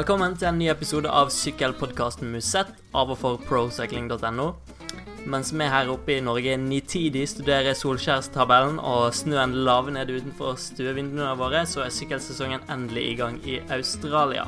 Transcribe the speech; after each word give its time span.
Velkommen 0.00 0.32
til 0.32 0.46
en 0.48 0.56
ny 0.56 0.70
episode 0.72 1.10
av 1.12 1.28
sykkelpodkasten 1.28 2.30
Musett 2.32 2.70
av 2.96 3.10
og 3.12 3.18
for 3.20 3.40
procycling.no. 3.44 4.46
Mens 5.28 5.50
vi 5.52 5.66
her 5.68 5.90
oppe 5.92 6.14
i 6.14 6.22
Norge 6.24 6.54
nitidig 6.56 7.26
studerer 7.28 7.76
solskjærstabellen 7.76 8.78
og 8.80 9.10
snøen 9.18 9.52
laver 9.66 9.92
ned 9.92 10.08
utenfor 10.14 10.56
stuevinduene 10.62 11.34
våre, 11.36 11.66
så 11.68 11.84
er 11.84 11.92
sykkelsesongen 11.92 12.64
endelig 12.72 13.04
i 13.10 13.18
gang 13.18 13.36
i 13.44 13.58
Australia. 13.76 14.46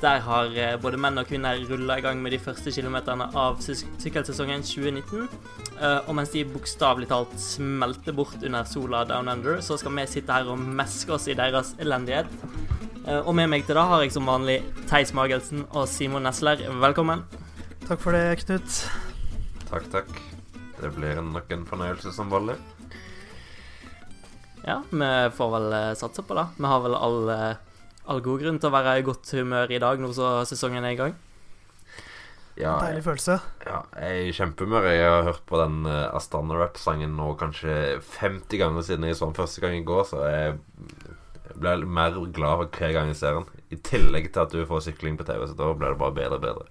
Der 0.00 0.24
har 0.24 0.56
eh, 0.56 0.78
både 0.80 1.02
menn 1.02 1.20
og 1.20 1.28
kvinner 1.28 1.60
rulla 1.68 2.00
i 2.00 2.06
gang 2.06 2.24
med 2.24 2.32
de 2.32 2.40
første 2.40 2.72
kilometerne 2.72 3.28
av 3.36 3.60
sykkelsesongen 3.60 4.64
2019. 4.64 5.28
Eh, 5.76 6.08
Og 6.08 6.14
mens 6.16 6.32
de 6.32 6.48
bokstavelig 6.56 7.12
talt 7.12 7.36
smelter 7.36 8.16
bort 8.16 8.40
under 8.40 8.64
sola 8.64 9.04
down 9.12 9.28
under, 9.28 9.60
så 9.60 9.76
skal 9.76 9.92
vi 10.00 10.08
sitte 10.08 10.32
her 10.32 10.48
og 10.48 10.56
meske 10.80 11.18
oss 11.18 11.28
i 11.28 11.36
deres 11.36 11.76
elendighet. 11.84 12.32
Eh, 13.06 13.20
Og 13.26 13.34
med 13.36 13.50
meg 13.52 13.66
til 13.66 13.76
da 13.78 13.84
har 13.90 14.04
jeg 14.04 14.14
som 14.14 14.28
vanlig 14.28 14.60
Theis 14.90 15.12
Magelsen 15.16 15.64
og 15.76 15.88
Simon 15.90 16.24
Nesler. 16.26 16.62
Velkommen. 16.82 17.24
Takk 17.84 18.00
for 18.00 18.16
det, 18.16 18.38
Knut. 18.44 18.78
Takk, 19.68 19.88
takk. 19.92 20.14
Det 20.80 20.90
blir 20.96 21.20
nok 21.24 21.50
en 21.54 21.66
fornøyelse 21.68 22.12
som 22.16 22.32
vanlig. 22.32 22.56
Ja, 24.64 24.78
vi 24.88 25.10
får 25.36 25.50
vel 25.58 25.68
eh, 25.76 25.92
satse 26.00 26.24
på 26.24 26.36
det. 26.38 26.46
Vi 26.56 26.68
har 26.70 26.80
vel 26.84 26.96
all, 26.96 27.20
eh, 27.28 27.60
all 28.08 28.22
god 28.24 28.40
grunn 28.40 28.58
til 28.60 28.70
å 28.70 28.74
være 28.78 28.98
i 29.00 29.04
godt 29.04 29.34
humør 29.36 29.72
i 29.76 29.80
dag, 29.82 30.00
nå 30.00 30.08
så 30.16 30.38
sesongen 30.48 30.84
er 30.88 30.96
i 30.96 31.00
gang. 31.02 31.14
Ja, 32.54 32.76
Deilig 32.78 33.02
følelse. 33.02 33.34
ja, 33.66 33.80
jeg 33.98 34.10
er 34.22 34.28
i 34.28 34.32
kjempehumør. 34.36 34.84
Jeg 34.86 35.08
har 35.10 35.24
hørt 35.26 35.40
på 35.50 35.58
den 35.58 35.80
uh, 35.90 36.14
Astana 36.14 36.54
Rap-sangen 36.54 37.16
nå 37.18 37.32
kanskje 37.40 37.98
50 38.14 38.60
ganger 38.60 38.84
siden 38.86 39.08
jeg 39.08 39.16
så 39.18 39.26
den 39.26 39.34
første 39.34 39.60
gang 39.64 39.74
i 39.74 39.82
går, 39.82 40.04
så 40.06 40.20
jeg 40.30 40.54
blir 41.60 41.84
mer 41.86 42.16
glad 42.34 42.56
for 42.62 42.78
hver 42.78 42.92
gang 42.96 43.10
jeg 43.12 43.16
ser 43.20 43.38
den. 43.40 43.46
I 43.74 43.76
tillegg 43.86 44.30
til 44.32 44.42
at 44.44 44.52
du 44.54 44.64
får 44.68 44.84
sykling 44.88 45.16
på 45.18 45.26
TV, 45.28 45.44
så 45.50 45.56
da 45.58 45.70
blir 45.74 45.94
det 45.94 46.00
bare 46.00 46.16
bedre 46.16 46.38
og 46.40 46.42
bedre. 46.44 46.66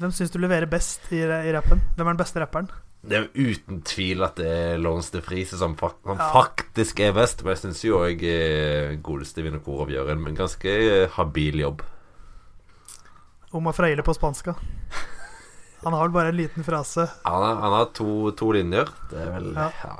Hvem 0.00 0.12
syns 0.16 0.30
du 0.32 0.38
leverer 0.40 0.66
best 0.70 1.10
i, 1.12 1.20
i 1.24 1.52
rappen? 1.52 1.82
Hvem 1.96 2.06
er 2.06 2.14
den 2.14 2.22
beste 2.22 2.40
rapperen? 2.40 2.70
Det 3.00 3.16
er 3.16 3.26
jo 3.32 3.52
uten 3.54 3.78
tvil 3.88 4.22
at 4.26 4.36
det 4.36 4.48
er 4.52 4.80
Lawrence 4.80 5.12
de 5.14 5.22
Friese 5.24 5.56
som, 5.60 5.72
fakt 5.80 6.02
som 6.04 6.18
Ja. 6.20 6.26
faktisk 6.36 7.00
er 7.00 7.14
best, 7.16 7.40
men 7.44 7.54
jeg 7.54 7.62
syns 7.62 7.80
jo 7.84 8.00
òg 8.02 8.20
uh, 8.24 8.96
godeste 9.00 9.44
Vinokorov 9.44 9.88
gjør 9.92 10.10
en 10.12 10.26
ganske 10.36 10.68
eh, 10.68 11.08
habil 11.16 11.62
jobb. 11.62 11.80
Oma 13.56 13.72
Freile 13.74 14.04
på 14.06 14.14
spanska. 14.14 14.54
Han 15.82 15.94
har 15.96 16.02
vel 16.04 16.12
bare 16.12 16.28
en 16.28 16.36
liten 16.36 16.64
frase. 16.64 17.06
Han 17.24 17.42
har, 17.42 17.54
han 17.64 17.72
har 17.78 17.86
to, 17.96 18.30
to 18.36 18.50
linjer. 18.52 18.90
Det 19.10 19.20
er 19.24 19.30
vel 19.38 19.48
Ja. 19.56 19.70
ja. 19.84 19.94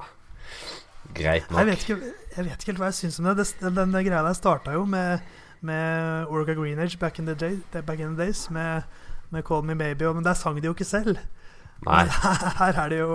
greit 1.16 1.48
nok. 1.50 1.58
Jeg 1.62 1.66
vet 1.70 1.86
ikke, 1.88 2.12
jeg 2.36 2.46
vet 2.46 2.56
ikke 2.62 2.72
helt 2.72 2.80
hva 2.82 2.88
jeg 2.92 2.98
syns 3.00 3.18
om 3.20 3.28
det. 3.30 3.36
det 3.42 3.70
den, 3.74 3.92
den 3.94 4.04
greia 4.06 4.22
der 4.26 4.36
starta 4.38 4.72
jo 4.76 4.84
med, 4.86 5.20
med 5.66 6.26
Orca 6.30 6.54
Greenage 6.54 6.98
back 6.98 7.18
in 7.18 7.26
the, 7.26 7.34
day, 7.34 7.58
back 7.82 7.98
in 8.00 8.14
the 8.16 8.24
days, 8.24 8.46
med, 8.50 8.84
med 9.30 9.44
Call 9.46 9.62
Me 9.66 9.74
Baby, 9.74 10.04
og- 10.08 10.14
men 10.20 10.24
der 10.26 10.34
sang 10.38 10.60
de 10.60 10.66
jo 10.70 10.74
ikke 10.74 10.86
selv. 10.88 11.18
Nei. 11.86 12.04
Her, 12.22 12.52
Her 12.60 12.80
er 12.84 12.88
det 12.92 12.98
jo 13.00 13.14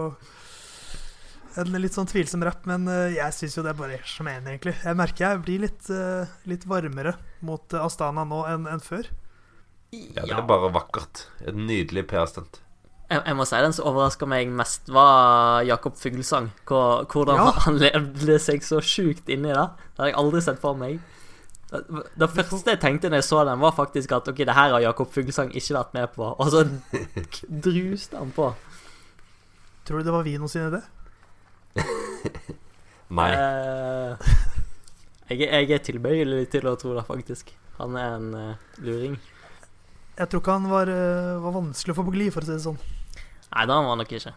en 1.62 1.72
litt 1.80 1.96
sånn 1.96 2.10
tvilsom 2.12 2.44
rapp, 2.44 2.66
men 2.68 2.84
eh, 2.92 3.14
jeg 3.16 3.32
syns 3.38 3.54
jo 3.56 3.64
det 3.64 3.72
er 3.72 3.80
bare 3.80 4.00
som 4.12 4.28
én, 4.28 4.44
egentlig. 4.44 4.74
Jeg 4.84 4.98
merker 5.00 5.30
jeg 5.30 5.44
blir 5.46 5.62
litt, 5.64 5.86
eh, 5.94 6.28
litt 6.52 6.66
varmere 6.68 7.14
mot 7.48 7.76
Astana 7.80 8.26
nå 8.28 8.42
enn 8.52 8.68
enn 8.68 8.84
før. 8.84 9.08
Ja, 9.96 10.26
det 10.26 10.34
er 10.36 10.42
bare 10.50 10.74
vakkert. 10.76 11.28
Et 11.48 11.56
nydelig 11.56 12.04
PR-stunt. 12.12 12.60
Jeg, 13.10 13.22
jeg 13.26 13.36
må 13.38 13.46
si 13.46 13.56
den 13.62 13.74
som 13.78 13.86
overraska 13.92 14.26
meg 14.26 14.50
mest, 14.50 14.88
var 14.90 15.62
Jakob 15.68 15.94
Fuglesang. 16.02 16.48
Hvor- 16.66 17.06
Hvordan 17.06 17.36
Ja. 17.38 17.52
han 17.68 17.78
levde 17.78 18.40
seg 18.42 18.64
så 18.66 18.80
sjukt 18.82 19.30
inni 19.30 19.52
det. 19.54 19.68
Det 19.94 20.00
har 20.02 20.08
jeg 20.10 20.16
aldri 20.18 20.42
sett 20.42 20.60
for 20.60 20.74
meg. 20.76 21.00
Det, 21.70 21.82
det 22.18 22.30
første 22.30 22.72
jeg 22.72 22.80
tenkte 22.82 23.10
når 23.10 23.22
jeg 23.22 23.28
så 23.30 23.44
den, 23.46 23.60
var 23.60 23.72
faktisk 23.78 24.12
at 24.12 24.28
ok, 24.28 24.38
det 24.38 24.54
her 24.56 24.72
har 24.74 24.80
Jakob 24.82 25.12
Fuglesang 25.14 25.52
ikke 25.56 25.74
vært 25.78 25.94
med 25.94 26.08
på. 26.16 26.32
Og 26.40 26.50
så 26.54 26.64
druste 27.68 28.18
han 28.18 28.32
på. 28.32 28.50
Tror 29.86 30.00
du 30.02 30.04
det 30.10 30.14
var 30.14 30.24
Vino 30.26 30.48
sin 30.50 30.66
idé? 30.72 30.82
Nei. 33.16 33.30
Eh, 33.32 34.18
jeg, 35.30 35.40
jeg 35.46 35.72
er 35.78 35.84
tilbøyelig 35.86 36.48
til 36.54 36.66
å 36.70 36.76
tro 36.80 36.96
det, 36.98 37.06
faktisk. 37.06 37.52
Han 37.78 37.96
er 38.00 38.16
en 38.18 38.28
uh, 38.34 38.56
luring. 38.82 39.18
Jeg 40.16 40.32
tror 40.32 40.42
ikke 40.42 40.56
han 40.56 40.70
var, 40.72 40.90
eh, 40.92 41.36
var 41.44 41.56
vanskelig 41.58 41.92
å 41.92 41.98
få 41.98 42.06
på 42.08 42.16
glid, 42.16 42.32
for 42.34 42.46
å 42.46 42.48
si 42.48 42.56
det 42.56 42.64
sånn. 42.64 42.80
Nei, 43.52 43.66
det 43.66 43.76
var 43.76 43.90
han 43.90 44.02
nok 44.02 44.16
ikke. 44.16 44.34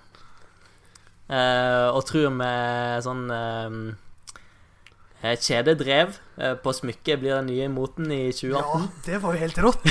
Uh, 1.29 1.93
og 1.93 2.07
tror 2.09 2.31
med 2.33 3.03
sånn 3.05 3.27
uh, 3.29 3.75
kjededrev 5.21 6.15
på 6.65 6.73
smykket 6.73 7.21
blir 7.21 7.35
den 7.37 7.51
nye 7.51 7.67
moten 7.69 8.09
i 8.15 8.31
2018. 8.33 8.87
Ja, 8.87 9.03
det 9.05 9.21
var 9.21 9.37
jo 9.37 9.43
helt 9.43 9.61
rått! 9.67 9.85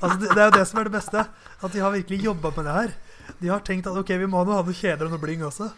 Altså, 0.00 0.16
det, 0.22 0.30
det 0.32 0.40
er 0.40 0.48
jo 0.48 0.56
det 0.56 0.66
som 0.70 0.80
er 0.80 0.88
det 0.88 0.94
beste. 0.94 1.24
At 1.60 1.74
de 1.74 1.82
har 1.84 1.92
virkelig 1.92 2.24
jobba 2.24 2.52
med 2.56 2.64
det 2.64 2.76
her. 2.78 2.94
De 3.42 3.50
har 3.52 3.62
tenkt 3.66 3.88
at 3.90 3.98
ok, 4.00 4.14
vi 4.22 4.28
må 4.30 4.40
nå 4.44 4.56
ha 4.56 4.64
noe 4.64 4.76
kjeder 4.76 5.06
og 5.06 5.14
noe 5.14 5.22
bling 5.22 5.44
også. 5.44 5.68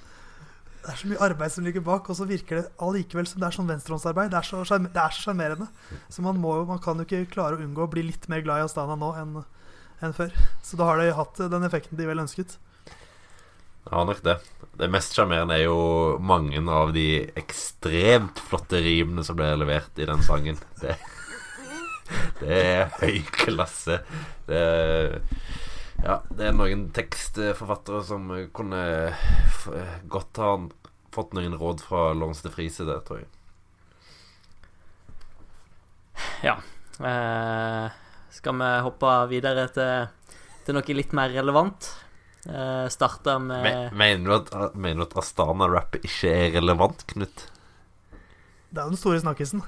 Det 0.82 0.90
er 0.90 0.98
så 0.98 1.08
mye 1.12 1.22
arbeid 1.22 1.52
som 1.54 1.66
ligger 1.66 1.84
bak, 1.86 2.08
og 2.10 2.16
så 2.18 2.26
virker 2.26 2.58
det 2.58 2.70
allikevel 2.82 3.26
som 3.30 3.38
det 3.38 3.46
er 3.46 3.54
sånn 3.54 3.68
venstrehåndsarbeid. 3.70 4.32
Det 4.32 4.38
er 4.40 4.48
så 4.48 4.62
det 4.62 5.58
så. 5.60 5.68
Så 6.10 6.24
man, 6.26 6.40
må 6.42 6.56
man 6.66 6.82
kan 6.82 6.98
jo 6.98 7.06
ikke 7.06 7.30
klare 7.36 7.54
å 7.54 7.62
unngå 7.62 7.84
å 7.86 7.92
bli 7.92 8.02
litt 8.08 8.26
mer 8.32 8.42
glad 8.42 8.62
i 8.62 8.66
Astana 8.66 8.96
nå 8.98 9.12
enn 9.20 9.36
en 10.02 10.16
før. 10.16 10.34
Så 10.66 10.78
da 10.80 10.88
har 10.88 10.98
det 10.98 11.14
hatt 11.14 11.38
den 11.52 11.68
effekten 11.68 11.98
de 12.00 12.08
vel 12.08 12.22
ønsket. 12.24 12.58
Har 13.90 14.06
nok 14.08 14.22
det. 14.26 14.36
Det 14.78 14.88
mest 14.90 15.14
sjarmerende 15.14 15.54
er 15.58 15.66
jo 15.66 16.18
mange 16.22 16.58
av 16.72 16.94
de 16.94 17.06
ekstremt 17.38 18.40
flotte 18.40 18.80
rimene 18.82 19.24
som 19.26 19.36
ble 19.38 19.50
levert 19.60 19.98
i 20.00 20.08
den 20.08 20.22
sangen. 20.26 20.58
Det, 20.80 20.96
det 22.40 22.60
er 22.62 22.94
høy 22.98 23.20
klasse. 23.30 24.00
Det 24.48 24.58
er, 24.58 25.18
ja, 26.02 26.20
det 26.30 26.48
er 26.48 26.56
noen 26.56 26.88
tekstforfattere 26.94 28.02
som 28.06 28.30
kunne 28.54 28.82
godt 30.10 30.42
ha 30.42 30.56
fått 31.12 31.36
noen 31.36 31.54
råd 31.60 31.84
fra 31.84 32.10
Lawrence 32.16 32.44
de 32.46 32.52
Friese 32.54 32.88
der, 32.88 33.00
tror 33.06 33.22
jeg. 33.22 33.30
Eh, 37.02 37.90
skal 38.30 38.58
vi 38.58 38.70
hoppe 38.86 39.12
videre 39.30 39.66
til, 39.74 40.38
til 40.66 40.76
noe 40.76 40.96
litt 40.96 41.14
mer 41.16 41.32
relevant? 41.34 41.88
Eh, 42.46 42.86
Starte 42.90 43.38
med 43.38 43.62
Men, 43.62 43.96
mener, 43.96 44.24
du 44.26 44.34
at, 44.36 44.74
mener 44.74 45.02
du 45.02 45.08
at 45.08 45.18
Astana-rap 45.22 45.98
ikke 46.02 46.30
er 46.30 46.56
relevant, 46.58 47.04
Knut? 47.12 47.46
Det 48.72 48.80
er 48.80 48.86
jo 48.86 48.94
den 48.94 49.00
store 49.00 49.22
snakkisen. 49.22 49.62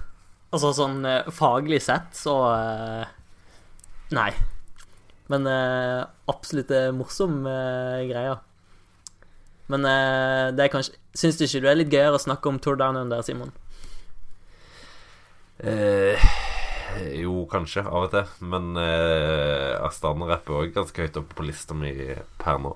Altså 0.55 0.73
sånn 0.77 1.05
eh, 1.09 1.31
faglig 1.35 1.83
sett, 1.85 2.15
så 2.17 2.39
eh, 2.55 3.15
Nei. 4.15 4.31
Men 5.33 5.47
eh, 5.49 6.03
absolutt 6.29 6.73
en 6.75 6.99
morsom 6.99 7.47
eh, 7.49 8.05
greie. 8.11 8.35
Men 9.73 9.87
eh, 9.89 10.51
det 10.53 10.67
er 10.67 10.73
kanskje 10.75 10.99
Syns 11.17 11.39
du 11.39 11.45
ikke 11.47 11.63
du 11.63 11.69
er 11.71 11.77
litt 11.79 11.93
gøyere 11.95 12.19
å 12.19 12.21
snakke 12.21 12.51
om 12.51 12.57
Tour 12.59 12.75
Down 12.77 12.99
Under, 12.99 13.21
Simon? 13.23 13.53
Eh, 15.63 16.19
jo, 17.21 17.45
kanskje, 17.51 17.85
av 17.87 18.09
og 18.09 18.11
til. 18.11 18.33
Men 18.51 18.75
eh, 18.83 19.77
Astana-rapp 19.87 20.51
er 20.51 20.59
òg 20.59 20.75
ganske 20.75 21.07
høyt 21.07 21.21
oppe 21.23 21.39
på 21.39 21.47
lista 21.47 21.77
mi 21.79 21.93
per 22.43 22.59
nå. 22.65 22.75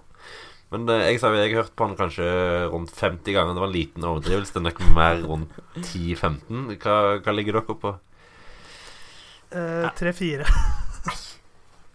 Men 0.70 0.86
eh, 0.94 1.08
jeg 1.10 1.18
sa 1.18 1.32
jo, 1.34 1.40
jeg 1.42 1.50
har 1.56 1.64
hørt 1.64 1.74
på 1.74 1.88
han 1.88 1.98
kanskje 1.98 2.30
rundt 2.70 2.94
50 2.94 3.34
ganger. 3.34 3.56
Det 3.58 3.64
var 3.64 3.72
en 3.72 3.78
liten 3.80 4.08
overdrivelse. 4.12 4.54
Det 4.54 4.62
er 4.62 4.68
nok 4.70 4.82
mer 4.94 5.22
rundt 5.26 5.60
10-15. 5.82 6.76
Hva, 6.78 6.98
hva 7.24 7.34
ligger 7.34 7.58
dere 7.58 7.78
på? 7.82 7.96
Eh, 9.50 9.88
Tre-fire. 9.98 10.46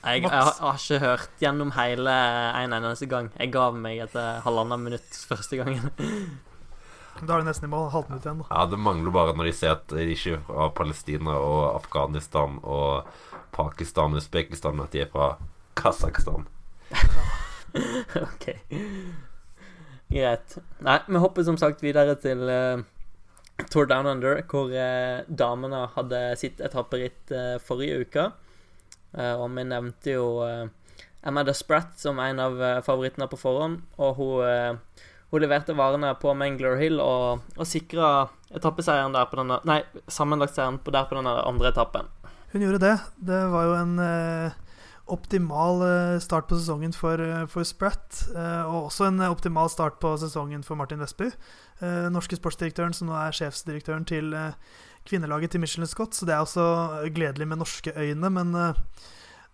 Jeg, 0.04 0.22
jeg, 0.26 0.32
har, 0.32 0.50
jeg 0.60 0.68
har 0.68 0.80
ikke 0.82 1.00
hørt 1.00 1.30
gjennom 1.40 1.70
hele 1.78 2.14
en 2.60 2.74
eneste 2.76 3.08
gang. 3.08 3.30
Jeg 3.40 3.54
gav 3.54 3.78
meg 3.80 4.02
etter 4.04 4.42
halvannet 4.44 4.82
minutt 4.84 5.20
første 5.30 5.62
gangen. 5.62 5.94
Da 7.22 7.36
er 7.36 7.44
det 7.44 7.48
nesten 7.48 7.70
i 7.70 7.72
mål. 7.72 7.88
Halvminutt 7.94 8.26
igjen. 8.26 8.42
da. 8.42 8.50
Ja, 8.50 8.66
Det 8.68 8.80
mangler 8.82 9.14
bare 9.16 9.36
når 9.38 9.48
de 9.48 9.54
ser 9.56 9.76
at 9.78 9.86
de 9.94 10.10
ikke 10.12 10.36
er 10.36 10.44
fra 10.48 10.68
Palestina 10.76 11.38
og 11.38 11.62
Afghanistan 11.76 12.60
og 12.64 13.08
Pakistan 13.54 14.16
og 14.18 14.24
Usbekistan, 14.24 14.76
men 14.76 14.88
at 14.88 14.96
de 14.96 15.04
er 15.06 15.12
fra 15.14 15.36
Kasakhstan. 15.80 16.48
ok. 18.28 18.50
Greit. 20.10 20.58
Nei, 20.84 21.00
vi 21.08 21.22
hopper 21.22 21.46
som 21.48 21.58
sagt 21.58 21.84
videre 21.86 22.18
til 22.22 22.44
uh, 22.50 22.84
Tour 23.70 23.88
Down 23.90 24.10
Under, 24.10 24.42
hvor 24.50 24.74
uh, 24.74 25.24
damene 25.30 25.86
hadde 25.96 26.26
sitt 26.42 26.62
etapperitt 26.66 27.34
uh, 27.34 27.56
forrige 27.64 28.04
uke. 28.04 28.32
Eh, 29.14 29.34
og 29.36 29.50
vi 29.56 29.66
nevnte 29.70 30.16
jo 30.16 30.28
Emma 30.44 30.70
Amanda 31.24 31.54
Spratt 31.56 32.00
som 32.00 32.20
en 32.20 32.40
av 32.40 32.62
eh, 32.62 32.82
favorittene 32.84 33.30
på 33.32 33.40
forhånd. 33.40 33.82
Og 33.98 34.18
hun, 34.20 34.48
eh, 34.48 35.06
hun 35.32 35.42
leverte 35.44 35.76
varene 35.78 36.12
på 36.20 36.34
Mangler 36.38 36.76
Hill 36.82 37.00
og, 37.00 37.46
og 37.58 37.70
sikra 37.70 38.30
etappeseieren 38.54 39.16
der 39.16 39.30
på 39.32 39.40
denne 39.40 39.62
Nei, 39.66 39.82
sammenlagtseieren 40.12 40.82
der 40.86 41.08
på 41.10 41.18
den 41.18 41.30
andre 41.32 41.72
etappen. 41.72 42.12
Hun 42.54 42.62
gjorde 42.62 42.84
det. 42.84 42.98
Det 43.18 43.40
var 43.50 43.70
jo 43.70 43.78
en 43.80 43.96
eh, 44.04 44.60
optimal 45.14 45.82
eh, 45.88 46.20
start 46.22 46.48
på 46.48 46.60
sesongen 46.60 46.94
for, 46.94 47.20
eh, 47.20 47.46
for 47.50 47.66
Spratt. 47.66 48.28
eh, 48.36 48.64
og 48.68 48.92
også 48.92 49.08
en 49.08 49.20
eh, 49.22 49.32
optimal 49.32 49.70
start 49.70 50.00
på 50.04 50.14
sesongen 50.22 50.64
for 50.64 50.76
Martin 50.76 51.00
Vestby. 51.02 51.32
eh, 51.82 52.10
norske 52.14 52.38
sportsdirektøren 52.38 52.94
som 52.94 53.10
nå 53.10 53.18
er 53.18 53.32
sjefsdirektøren 53.36 54.06
til 54.06 54.34
eh, 54.34 54.54
kvinnelaget 55.08 55.54
til 55.54 55.62
Michelin 55.64 55.90
Scott, 55.90 56.16
så 56.16 56.28
det 56.28 56.36
er 56.36 56.44
også 56.44 56.66
gledelig 57.16 57.48
med 57.50 57.62
norske 57.62 57.94
øyne. 57.96 58.30
Men 58.34 58.56
eh, 58.56 58.80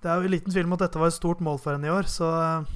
det 0.04 0.12
er 0.12 0.22
jo 0.22 0.32
liten 0.32 0.54
tvil 0.54 0.70
om 0.70 0.78
at 0.78 0.86
dette 0.86 1.02
var 1.02 1.12
et 1.12 1.18
stort 1.18 1.42
mål 1.44 1.60
for 1.62 1.76
henne 1.76 1.90
i 1.90 1.94
år. 1.94 2.10
Så, 2.12 2.30
eh, 2.30 2.70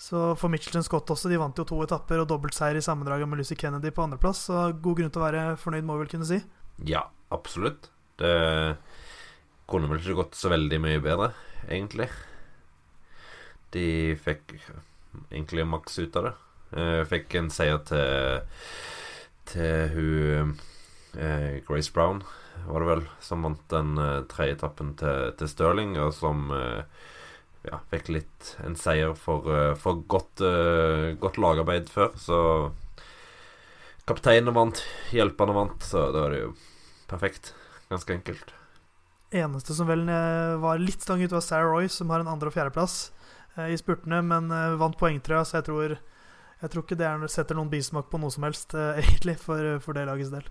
så 0.00 0.26
for 0.40 0.52
Michelin 0.52 0.86
Scott 0.86 1.10
også, 1.14 1.30
de 1.30 1.40
vant 1.40 1.58
jo 1.58 1.66
to 1.68 1.80
etapper 1.84 2.22
og 2.22 2.28
dobbeltseier 2.30 2.78
i 2.80 2.84
sammendraget 2.84 3.30
med 3.30 3.40
Lucy 3.40 3.58
Kennedy 3.58 3.94
på 3.94 4.04
andreplass, 4.06 4.46
så 4.50 4.66
god 4.74 5.00
grunn 5.00 5.14
til 5.14 5.22
å 5.22 5.26
være 5.26 5.44
fornøyd, 5.60 5.86
må 5.86 5.98
vi 5.98 6.04
vel 6.04 6.12
kunne 6.16 6.30
si. 6.30 6.40
Ja, 6.90 7.06
absolutt. 7.34 7.90
Det 8.20 8.34
kunne 9.70 9.88
vel 9.90 10.02
ikke 10.02 10.18
gått 10.22 10.38
så 10.38 10.50
veldig 10.52 10.80
mye 10.82 11.02
bedre, 11.02 11.32
egentlig. 11.66 12.10
De 13.74 13.86
fikk 14.22 14.56
egentlig 15.30 15.64
maks 15.66 15.98
ut 15.98 16.18
av 16.18 16.28
det. 16.28 16.34
Eh, 16.74 17.00
fikk 17.06 17.38
en 17.38 17.50
seier 17.54 17.80
til 17.86 18.44
til 19.44 19.90
hun 19.92 20.54
eh, 21.16 21.60
Grace 21.66 21.92
Brown, 21.94 22.22
var 22.66 22.80
det 22.80 22.88
vel, 22.88 23.04
som 23.20 23.44
vant 23.44 23.64
den 23.72 23.98
eh, 23.98 24.22
tredje 24.30 24.58
etappen 24.58 24.94
til, 25.00 25.34
til 25.38 25.50
Stirling, 25.50 25.96
og 26.00 26.14
som 26.16 26.48
eh, 26.54 27.04
ja, 27.64 27.80
fikk 27.92 28.10
litt 28.12 28.54
en 28.64 28.76
seier 28.76 29.14
for, 29.18 29.48
eh, 29.48 29.74
for 29.80 30.02
godt, 30.08 30.42
eh, 30.44 31.14
godt 31.20 31.40
lagarbeid 31.40 31.88
før. 31.92 32.12
Så 32.20 32.38
kapteinen 34.08 34.54
vant, 34.54 34.82
hjelperne 35.14 35.56
vant, 35.56 35.80
så 35.82 36.10
da 36.12 36.26
var 36.26 36.34
det 36.34 36.42
jo 36.44 36.52
perfekt. 37.08 37.54
Ganske 37.88 38.14
enkelt. 38.14 38.54
Eneste 39.34 39.74
som 39.76 39.88
vel 39.88 40.06
eh, 40.08 40.56
var 40.60 40.80
litt 40.80 41.02
stang 41.04 41.22
ut, 41.22 41.32
var 41.32 41.44
Sarah 41.44 41.70
Roy, 41.72 41.88
som 41.88 42.10
har 42.10 42.20
en 42.20 42.32
andre- 42.32 42.52
og 42.52 42.56
fjerdeplass 42.56 43.12
i 43.70 43.76
spurtene, 43.78 44.18
men 44.26 44.48
vant 44.80 44.96
poengtrøya, 44.98 45.44
så 45.46 45.60
jeg 45.60 45.66
tror 45.68 45.92
jeg 45.94 46.70
tror 46.72 46.82
ikke 46.82 46.96
det 46.98 47.06
er, 47.06 47.26
setter 47.30 47.54
noen 47.54 47.68
bismak 47.70 48.08
på 48.10 48.18
noe 48.18 48.32
som 48.34 48.42
helst, 48.42 48.74
egentlig, 48.98 49.36
for, 49.38 49.78
for 49.84 49.94
det 49.94 50.08
lagets 50.08 50.32
del. 50.34 50.48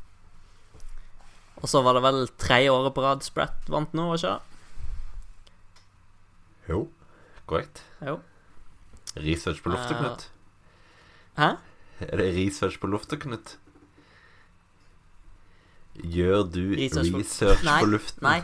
Og 1.61 1.69
så 1.69 1.81
var 1.85 1.93
det 1.97 2.03
vel 2.03 2.27
tredje 2.41 2.71
året 2.73 2.93
på 2.95 3.03
rad 3.05 3.23
Spratt 3.23 3.69
vant 3.71 3.93
nå, 3.95 4.07
var 4.09 4.17
ikke 4.19 4.33
det? 4.33 4.41
Jo, 6.69 6.79
korrekt. 7.47 7.81
Jo. 8.03 8.17
Research 9.19 9.61
på 9.63 9.69
lufta, 9.73 9.93
Eh, 9.93 9.99
Knut. 9.99 10.29
Hæ? 11.37 11.49
Er 12.07 12.17
det 12.17 12.29
research 12.35 12.79
på 12.81 12.87
lufta, 12.87 13.15
Knut? 13.19 13.57
Gjør 16.03 16.43
du 16.51 16.61
Research 16.75 17.13
research, 17.13 17.59
på- 17.61 17.65
Nei, 17.69 17.79
på 17.83 17.89
luften? 17.91 18.23
Nei. 18.25 18.41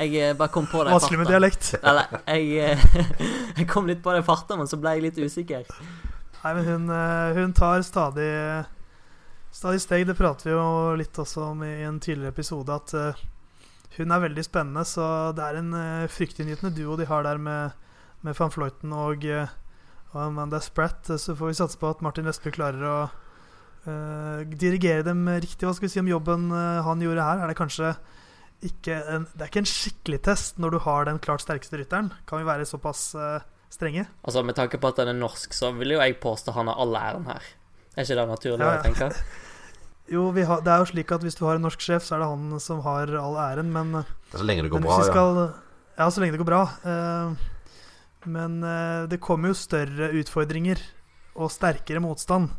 Jeg 0.00 0.30
eh, 0.30 0.34
bare 0.36 0.48
kom 0.48 0.66
på 0.66 0.80
det 0.84 0.90
i 0.90 0.94
Vanskelig 0.96 1.18
med 1.20 1.26
dialekt. 1.30 1.74
Eller, 1.82 2.20
jeg, 2.26 2.72
eh, 2.72 2.78
jeg 3.58 3.68
kom 3.68 3.86
litt 3.86 4.02
på 4.02 4.12
det 4.16 4.22
i 4.24 4.26
farta, 4.26 4.56
men 4.56 4.66
så 4.66 4.78
ble 4.80 4.90
jeg 4.96 5.02
litt 5.02 5.18
usikker. 5.20 5.64
Nei, 6.42 6.54
men 6.56 6.64
hun, 6.64 6.88
hun 7.36 7.52
tar 7.52 7.82
stadig 7.84 8.26
Stadig 9.50 9.82
steg. 9.82 10.06
Det 10.06 10.16
prater 10.18 10.50
vi 10.50 10.54
jo 10.54 10.66
litt 10.98 11.18
også 11.18 11.50
om 11.50 11.64
i 11.66 11.82
en 11.82 11.98
tidligere 12.02 12.32
episode, 12.34 12.74
at 12.74 12.94
eh, 12.94 13.22
hun 13.96 14.14
er 14.14 14.22
veldig 14.22 14.44
spennende. 14.46 14.84
Så 14.86 15.04
det 15.36 15.46
er 15.46 15.58
en 15.60 15.72
uh, 15.74 16.10
fryktinngytende 16.10 16.72
duo 16.76 16.96
de 16.98 17.08
har 17.10 17.26
der 17.26 17.40
med, 17.42 17.74
med 18.26 18.38
van 18.38 18.54
Fløyten 18.54 18.94
og, 18.94 19.26
eh, 19.26 19.50
og 20.12 20.22
Amanda 20.28 20.62
Spratt. 20.62 21.10
Så 21.10 21.34
får 21.34 21.52
vi 21.52 21.58
satse 21.58 21.80
på 21.80 21.90
at 21.90 22.04
Martin 22.04 22.28
Vestby 22.30 22.54
klarer 22.54 22.86
å 22.86 22.96
uh, 23.10 24.46
dirigere 24.46 25.04
dem 25.06 25.26
riktig. 25.28 25.66
Hva 25.66 25.74
skal 25.74 25.88
vi 25.88 25.94
si 25.96 26.02
om 26.02 26.10
jobben 26.10 26.50
uh, 26.54 26.80
han 26.86 27.02
gjorde 27.02 27.26
her? 27.26 27.42
Er 27.42 27.50
det 27.50 27.58
kanskje 27.58 27.94
ikke 28.60 28.98
en, 29.08 29.22
Det 29.32 29.40
er 29.40 29.48
ikke 29.48 29.62
en 29.62 29.72
skikkelig 29.72 30.18
test 30.26 30.58
når 30.60 30.74
du 30.74 30.82
har 30.84 31.06
den 31.08 31.18
klart 31.22 31.42
sterkeste 31.42 31.80
rytteren. 31.80 32.12
Kan 32.28 32.42
vi 32.42 32.48
være 32.48 32.68
såpass 32.68 33.08
uh, 33.18 33.40
strenge? 33.72 34.06
Altså, 34.22 34.44
Med 34.46 34.54
tanke 34.58 34.78
på 34.78 34.92
at 34.92 35.02
han 35.02 35.10
er 35.10 35.18
norsk, 35.18 35.56
så 35.56 35.72
vil 35.74 35.96
jo 35.96 36.04
jeg 36.04 36.20
påstå 36.22 36.54
han 36.54 36.70
har 36.70 36.78
all 36.78 36.94
æren 36.94 37.26
her. 37.32 37.56
Er 37.96 38.06
ikke 38.06 38.18
det 38.18 38.26
naturlig 38.30 38.66
Ja, 38.66 38.74
ja. 38.76 38.80
å 38.80 38.84
tenke? 38.86 39.12
Jo, 40.10 40.24
vi 40.34 40.42
har, 40.42 40.58
det 40.66 40.70
er 40.72 40.80
jo 40.82 40.88
slik 40.90 41.12
at 41.14 41.22
hvis 41.22 41.36
du 41.38 41.44
har 41.46 41.54
en 41.54 41.62
norsk 41.62 41.84
sjef, 41.84 42.02
så 42.02 42.16
er 42.16 42.24
det 42.24 42.30
han 42.32 42.54
som 42.58 42.80
har 42.82 43.12
all 43.14 43.36
æren, 43.38 43.68
men, 43.70 44.00
Så 44.32 44.42
lenge 44.42 44.64
det 44.66 44.72
går 44.72 44.82
bra, 44.82 44.96
skal, 45.06 45.36
ja. 45.38 45.44
Ja, 46.00 46.08
så 46.10 46.18
lenge 46.18 46.34
det 46.34 46.40
går 46.40 46.48
bra. 46.48 46.64
Eh, 46.82 48.24
men 48.34 48.56
eh, 48.66 49.04
det 49.06 49.20
kommer 49.22 49.52
jo 49.52 49.58
større 49.60 50.10
utfordringer 50.18 50.82
og 51.38 51.52
sterkere 51.54 52.02
motstand 52.02 52.50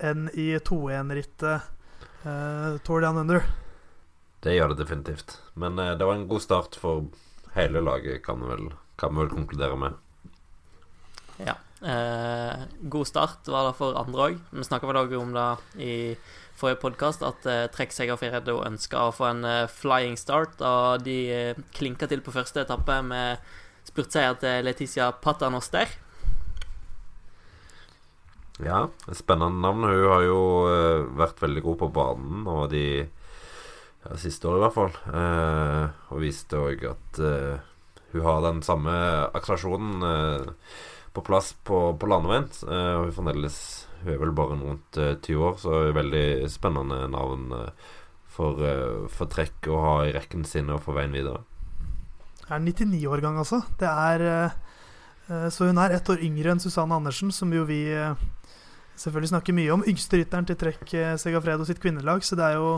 enn 0.00 0.30
i 0.32 0.54
2-1-rittet 0.60 1.68
uh, 2.26 2.76
Tour 2.84 3.04
Down 3.04 3.20
Under. 3.22 3.44
Det 4.44 4.54
gjør 4.56 4.72
det 4.72 4.82
definitivt. 4.84 5.38
Men 5.54 5.78
eh, 5.78 5.94
det 5.98 6.06
var 6.06 6.18
en 6.18 6.28
god 6.28 6.42
start 6.44 6.76
for 6.80 7.06
hele 7.56 7.80
laget, 7.80 8.22
kan 8.26 8.42
vi 8.42 8.50
vel, 8.50 8.68
kan 9.00 9.14
vi 9.14 9.24
vel 9.24 9.32
konkludere 9.32 9.78
med. 9.80 9.96
Eh, 11.82 12.62
god 12.80 13.06
start 13.06 13.48
var 13.52 13.68
det 13.68 13.76
for 13.76 13.98
andre 14.00 14.30
òg. 14.30 14.40
Vi 14.50 14.64
snakka 14.64 14.88
vel 14.88 15.02
òg 15.02 15.12
om 15.18 15.34
det 15.36 15.48
i 15.84 15.92
forrige 16.56 16.80
podkast, 16.80 17.24
at 17.26 17.44
eh, 17.44 17.66
Trekk 17.72 17.92
Segafredo 17.92 18.62
ønska 18.64 19.04
å 19.04 19.12
få 19.12 19.28
en 19.28 19.44
eh, 19.44 19.68
flying 19.68 20.16
start. 20.16 20.56
Og 20.64 21.04
de 21.04 21.18
eh, 21.32 21.62
klinka 21.76 22.08
til 22.08 22.24
på 22.24 22.34
første 22.34 22.64
etappe 22.64 23.02
med 23.04 23.44
spurtseier 23.86 24.38
til 24.40 24.64
Leticia 24.66 25.10
Paternoster. 25.12 25.92
Ja, 28.64 28.86
spennende 29.12 29.60
navn. 29.60 29.84
Hun 29.84 30.08
har 30.14 30.24
jo 30.24 30.40
eh, 30.72 31.04
vært 31.20 31.44
veldig 31.44 31.62
god 31.68 31.80
på 31.84 31.92
banen 31.92 32.48
og 32.48 32.70
de 32.72 32.86
ja, 33.04 34.16
siste 34.16 34.48
året, 34.48 34.62
i 34.62 34.64
hvert 34.64 34.78
fall. 34.80 35.00
Eh, 35.12 36.04
og 36.08 36.24
viste 36.24 36.56
òg 36.56 36.88
at 36.88 37.20
eh, 37.20 37.72
hun 38.14 38.24
har 38.24 38.44
den 38.46 38.62
samme 38.64 38.94
akselerasjonen 39.36 40.06
eh, 40.08 40.52
på 41.16 41.24
plass 41.24 41.54
på, 41.66 41.80
på 41.96 42.08
landeveien. 42.10 42.48
Uh, 42.68 43.06
hun 43.06 43.14
fremdeles 43.16 43.58
Hun 44.02 44.12
er 44.12 44.20
vel 44.20 44.34
bare 44.36 44.58
rundt 44.60 44.98
eh, 45.00 45.16
20 45.24 45.44
år, 45.48 45.54
så 45.58 45.70
er 45.80 45.94
veldig 45.96 46.26
spennende 46.52 47.06
navn 47.10 47.48
eh, 47.56 47.86
for, 48.36 48.60
eh, 48.62 49.06
for 49.10 49.30
trekk 49.32 49.66
å 49.72 49.78
ha 49.82 49.94
i 50.06 50.12
rekken 50.14 50.44
sin 50.46 50.68
og 50.70 50.82
for 50.84 50.98
veien 50.98 51.14
videre. 51.16 51.40
Er 52.46 52.62
99-årgang, 52.62 53.40
altså. 53.40 53.62
Det 53.80 53.88
er 53.88 54.22
eh, 54.22 54.58
eh, 55.32 55.48
Så 55.50 55.66
hun 55.66 55.80
er 55.82 55.96
ett 55.96 56.10
år 56.12 56.22
yngre 56.22 56.52
enn 56.52 56.62
Susanne 56.62 56.94
Andersen, 56.94 57.32
som 57.34 57.50
jo 57.56 57.64
vi 57.66 57.80
eh, 57.90 58.12
selvfølgelig 59.00 59.32
snakker 59.32 59.56
mye 59.56 59.72
om. 59.74 59.86
Yngste 59.88 60.20
rytteren 60.20 60.46
til 60.46 60.60
Trekk 60.60 60.94
eh, 60.94 61.16
Segafredo 61.18 61.66
sitt 61.66 61.82
kvinnelag, 61.82 62.22
så 62.22 62.38
det 62.38 62.52
er 62.52 62.60
jo 62.60 62.76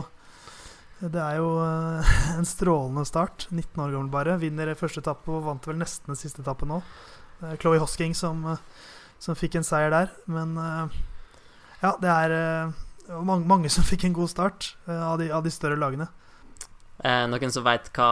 det 0.99 1.21
er 1.21 1.37
jo 1.39 1.51
eh, 1.63 2.09
en 2.39 2.47
strålende 2.47 3.05
start. 3.07 3.47
19 3.51 3.83
år 3.85 3.93
gammel 3.93 4.11
bare. 4.11 4.39
Vinner 4.41 4.73
første 4.79 5.03
etappe 5.03 5.31
og 5.35 5.45
vant 5.45 5.69
vel 5.69 5.79
nesten 5.79 6.17
siste 6.17 6.43
etappen 6.43 6.73
nå. 6.73 6.81
Det 7.39 7.53
er 7.53 7.59
Chloé 7.61 7.79
Hosking 7.79 8.15
som, 8.17 8.41
eh, 8.51 8.61
som 9.21 9.37
fikk 9.37 9.55
en 9.59 9.67
seier 9.67 9.91
der. 9.93 10.11
Men 10.27 10.55
eh, 10.59 10.99
ja, 11.83 11.93
det 12.01 12.11
er 12.11 12.35
eh, 12.35 13.19
mange, 13.23 13.47
mange 13.47 13.71
som 13.71 13.85
fikk 13.91 14.07
en 14.07 14.17
god 14.17 14.31
start 14.31 14.73
av, 14.87 15.17
de, 15.21 15.29
av 15.31 15.45
de 15.45 15.53
større 15.53 15.79
lagene. 15.79 16.09
Eh, 16.99 17.25
noen 17.31 17.53
som 17.55 17.63
veit 17.63 17.87
hva, 17.95 18.09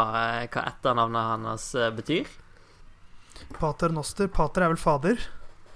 hva 0.47 0.67
etternavnet 0.71 1.47
hans 1.47 1.71
betyr? 1.97 2.29
Pater 3.59 3.91
Noster. 3.93 4.31
Pater 4.31 4.65
er 4.65 4.71
vel 4.73 4.81
fader. 4.81 5.19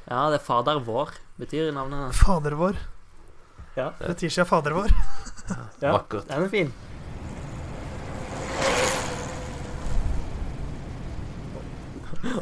Ja, 0.08 0.26
det 0.32 0.40
er 0.40 0.44
Fader 0.44 0.80
vår, 0.84 1.12
betyr 1.40 1.70
navnet. 1.76 2.16
Fader 2.18 2.56
vår. 2.58 2.80
Ja. 3.78 3.92
Det 4.00 4.16
betyr 4.16 4.34
seg 4.34 4.48
Fader 4.50 4.74
vår. 4.76 4.96
Ja. 5.82 5.94
Vakkert. 5.94 6.26
Den 6.30 6.48
er 6.48 6.52
fin. 6.52 6.72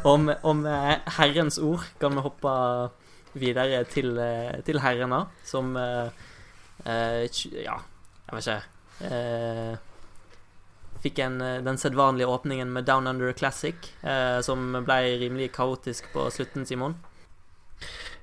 Om, 0.04 0.34
om 0.44 0.66
eh, 0.68 0.96
Herrens 1.20 1.60
ord 1.64 1.86
kan 2.02 2.16
vi 2.18 2.24
hoppe 2.26 2.54
videre 3.40 3.84
til, 3.88 4.18
eh, 4.20 4.60
til 4.68 4.82
herrene, 4.84 5.22
som 5.48 5.76
eh, 5.80 6.10
eh, 6.86 7.24
Ja, 7.64 7.78
jeg 8.28 8.36
vet 8.36 8.50
ikke 8.50 9.10
eh, 9.10 9.78
Fikk 11.00 11.22
en, 11.24 11.38
den 11.64 11.80
sedvanlige 11.80 12.28
åpningen 12.28 12.74
med 12.76 12.84
Down 12.90 13.08
Under 13.08 13.32
Classic, 13.32 13.88
eh, 14.04 14.42
som 14.44 14.74
ble 14.84 14.98
rimelig 15.22 15.54
kaotisk 15.56 16.10
på 16.12 16.26
slutten, 16.36 16.66
Simon. 16.68 16.98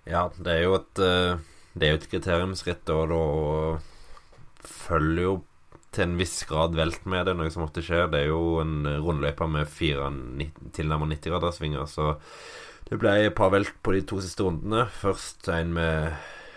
Ja, 0.04 0.26
det 0.36 0.58
er 0.58 0.66
jo 0.66 0.74
et 0.76 1.00
Det 1.00 1.86
er 1.86 1.94
jo 1.94 2.00
et 2.02 2.10
kriteriumsritt, 2.12 2.92
og 2.92 3.08
da 3.14 3.22
følger 4.66 5.22
jo 5.22 5.32
til 5.96 6.06
en 6.06 6.18
viss 6.20 6.38
grad 6.48 6.76
velt 6.76 7.06
med 7.08 7.26
det, 7.28 7.34
noe 7.38 7.50
som 7.52 7.64
ofte 7.64 7.84
skjer. 7.84 8.10
Det 8.12 8.22
er 8.22 8.30
jo 8.30 8.58
en 8.62 8.86
rundløype 9.02 9.48
med 9.50 9.70
fire 9.70 10.10
tilnærmet 10.76 11.16
90-graderssvinger, 11.16 11.88
så 11.90 12.14
det 12.86 13.00
ble 13.02 13.16
et 13.24 13.34
par 13.34 13.50
velt 13.54 13.72
på 13.82 13.96
de 13.96 14.04
to 14.06 14.20
siste 14.22 14.44
rundene. 14.46 14.84
Først 15.00 15.48
en 15.50 15.72
med, 15.74 16.12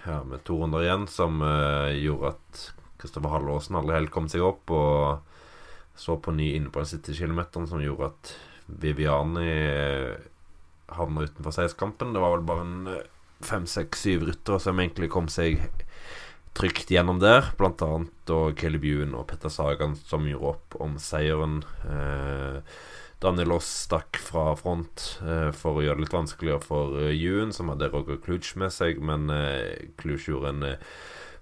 ja, 0.06 0.20
med 0.28 0.44
to 0.46 0.60
runder 0.60 0.86
igjen, 0.86 1.08
som 1.10 1.42
uh, 1.42 1.90
gjorde 1.96 2.36
at 2.36 2.66
Kristoffer 3.00 3.34
Hallåsen 3.34 3.80
aldri 3.80 3.96
helt 3.96 4.14
kom 4.14 4.28
seg 4.30 4.44
opp, 4.46 4.70
og 4.76 5.98
så 6.00 6.20
på 6.20 6.36
ny 6.36 6.52
inne 6.58 6.72
på 6.72 6.84
den 6.84 6.92
siste 6.92 7.16
kilometeren, 7.16 7.68
som 7.68 7.82
gjorde 7.84 8.12
at 8.12 8.34
Viviani 8.70 9.48
eh, 9.50 10.20
havna 10.96 11.26
utenfor 11.26 11.56
seierskampen. 11.56 12.14
Det 12.14 12.22
var 12.22 12.36
vel 12.36 12.46
bare 12.48 12.66
en 12.66 12.92
eh, 12.92 13.08
fem, 13.44 13.66
seks, 13.68 14.06
syv 14.06 14.28
ryttere 14.30 14.60
som 14.64 14.80
egentlig 14.80 15.10
kom 15.12 15.28
seg 15.32 15.64
trygt 16.58 16.92
gjennom 16.94 17.20
der. 17.22 17.52
Blant 17.60 17.84
annet 17.86 18.34
og 18.34 18.56
Caleb 18.60 18.88
Ewan 18.88 19.18
og 19.18 19.28
Petter 19.30 19.52
Sagan 19.54 19.98
som 20.00 20.28
gjorde 20.30 20.56
opp 20.56 20.80
om 20.84 20.98
seieren. 21.02 21.62
Eh, 21.86 22.64
Oss 23.20 23.68
stakk 23.84 24.16
fra 24.16 24.54
front 24.56 25.20
eh, 25.28 25.52
for 25.52 25.76
å 25.76 25.84
gjøre 25.84 26.00
det 26.00 26.06
litt 26.06 26.14
vanskeligere 26.16 26.64
for 26.64 26.96
eh, 27.02 27.12
Ewan, 27.12 27.52
som 27.52 27.68
hadde 27.68 27.90
Roger 27.92 28.20
Kluge 28.24 28.56
med 28.56 28.72
seg, 28.72 29.02
men 29.04 29.28
eh, 29.34 29.90
Kluge 30.00 30.32
gjorde 30.32 30.54
en 30.54 30.64
eh, 30.64 30.94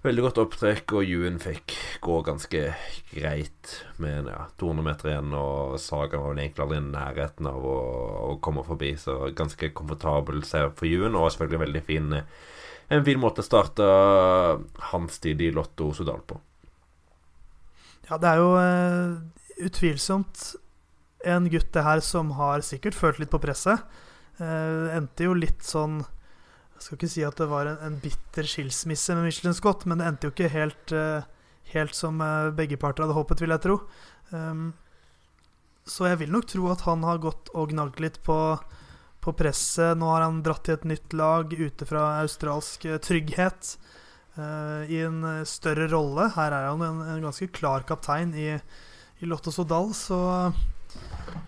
veldig 0.02 0.24
godt 0.24 0.40
opptrekk, 0.42 0.96
og 0.98 1.06
Ewan 1.06 1.38
fikk 1.38 1.76
gå 2.02 2.18
ganske 2.26 2.64
greit 3.12 3.76
med 4.02 4.26
ja, 4.26 4.48
200 4.58 4.88
meter 4.88 5.12
igjen, 5.12 5.32
og 5.38 5.78
Saga 5.78 6.18
var 6.18 6.34
vel 6.34 6.42
egentlig 6.42 6.66
aldri 6.66 6.82
i 6.82 6.88
nærheten 6.88 7.50
av 7.50 7.70
å, 7.70 7.78
å, 8.26 8.36
komme 8.42 8.66
forbi, 8.66 8.96
så 8.98 9.30
ganske 9.38 9.70
komfortabel 9.78 10.42
seier 10.48 10.74
for 10.74 10.90
Ewan, 10.90 11.18
og 11.18 11.30
selvfølgelig 11.30 11.66
veldig 11.68 11.84
fin 11.86 12.16
en 12.88 13.04
fin 13.04 13.20
måte 13.20 13.42
å 13.42 13.46
starte 13.46 13.86
hans 14.92 15.18
tid 15.22 15.42
i 15.44 15.50
Lotto 15.54 15.90
Sudal 15.96 16.22
på. 16.26 16.38
Ja, 18.08 18.16
det 18.16 18.30
er 18.30 18.40
jo 18.40 18.52
uh, 18.56 19.18
utvilsomt 19.68 20.44
en 21.28 21.48
gutt 21.52 21.72
det 21.74 21.84
her 21.84 22.00
som 22.04 22.30
har 22.38 22.64
sikkert 22.64 22.96
følt 22.96 23.20
litt 23.20 23.32
på 23.32 23.40
presset. 23.42 23.84
Uh, 24.38 24.88
endte 24.96 25.26
jo 25.26 25.34
litt 25.34 25.64
sånn 25.66 25.96
Jeg 25.98 26.84
skal 26.84 26.94
ikke 26.94 27.10
si 27.10 27.24
at 27.26 27.40
det 27.40 27.48
var 27.50 27.66
en, 27.66 27.80
en 27.82 27.96
bitter 27.98 28.46
skilsmisse 28.46 29.16
med 29.18 29.26
Michelin 29.26 29.56
Scott, 29.56 29.84
men 29.84 29.98
det 29.98 30.06
endte 30.08 30.28
jo 30.28 30.32
ikke 30.32 30.52
helt, 30.54 30.94
uh, 30.94 31.26
helt 31.74 31.96
som 31.98 32.22
begge 32.56 32.78
parter 32.80 33.04
hadde 33.04 33.16
håpet, 33.18 33.42
vil 33.42 33.52
jeg 33.52 33.64
tro. 33.66 33.80
Um, 34.30 34.70
så 35.88 36.06
jeg 36.06 36.20
vil 36.22 36.32
nok 36.32 36.46
tro 36.48 36.68
at 36.70 36.84
han 36.86 37.02
har 37.04 37.20
gått 37.20 37.50
og 37.56 37.72
gnagd 37.72 38.00
litt 38.04 38.20
på, 38.24 38.36
på 39.24 39.34
presset. 39.36 39.96
Nå 39.98 40.08
har 40.12 40.24
han 40.26 40.42
dratt 40.46 40.64
til 40.68 40.78
et 40.78 40.88
nytt 40.88 41.16
lag 41.18 41.52
ute 41.52 41.88
fra 41.88 42.20
australsk 42.22 42.86
trygghet. 43.04 43.76
I 44.38 44.98
en 45.02 45.24
større 45.50 45.88
rolle. 45.90 46.28
Her 46.36 46.54
er 46.54 46.68
han 46.68 46.82
en, 46.86 47.00
en 47.16 47.24
ganske 47.26 47.48
klar 47.50 47.82
kaptein 47.88 48.30
i, 48.38 48.52
i 49.18 49.26
Lotto 49.26 49.50
Sodal, 49.50 49.90
så 49.98 50.18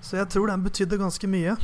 så 0.01 0.17
jeg 0.21 0.31
tror 0.33 0.51
den 0.51 0.65
betydde 0.65 1.01
ganske 1.01 1.29
mye. 1.31 1.57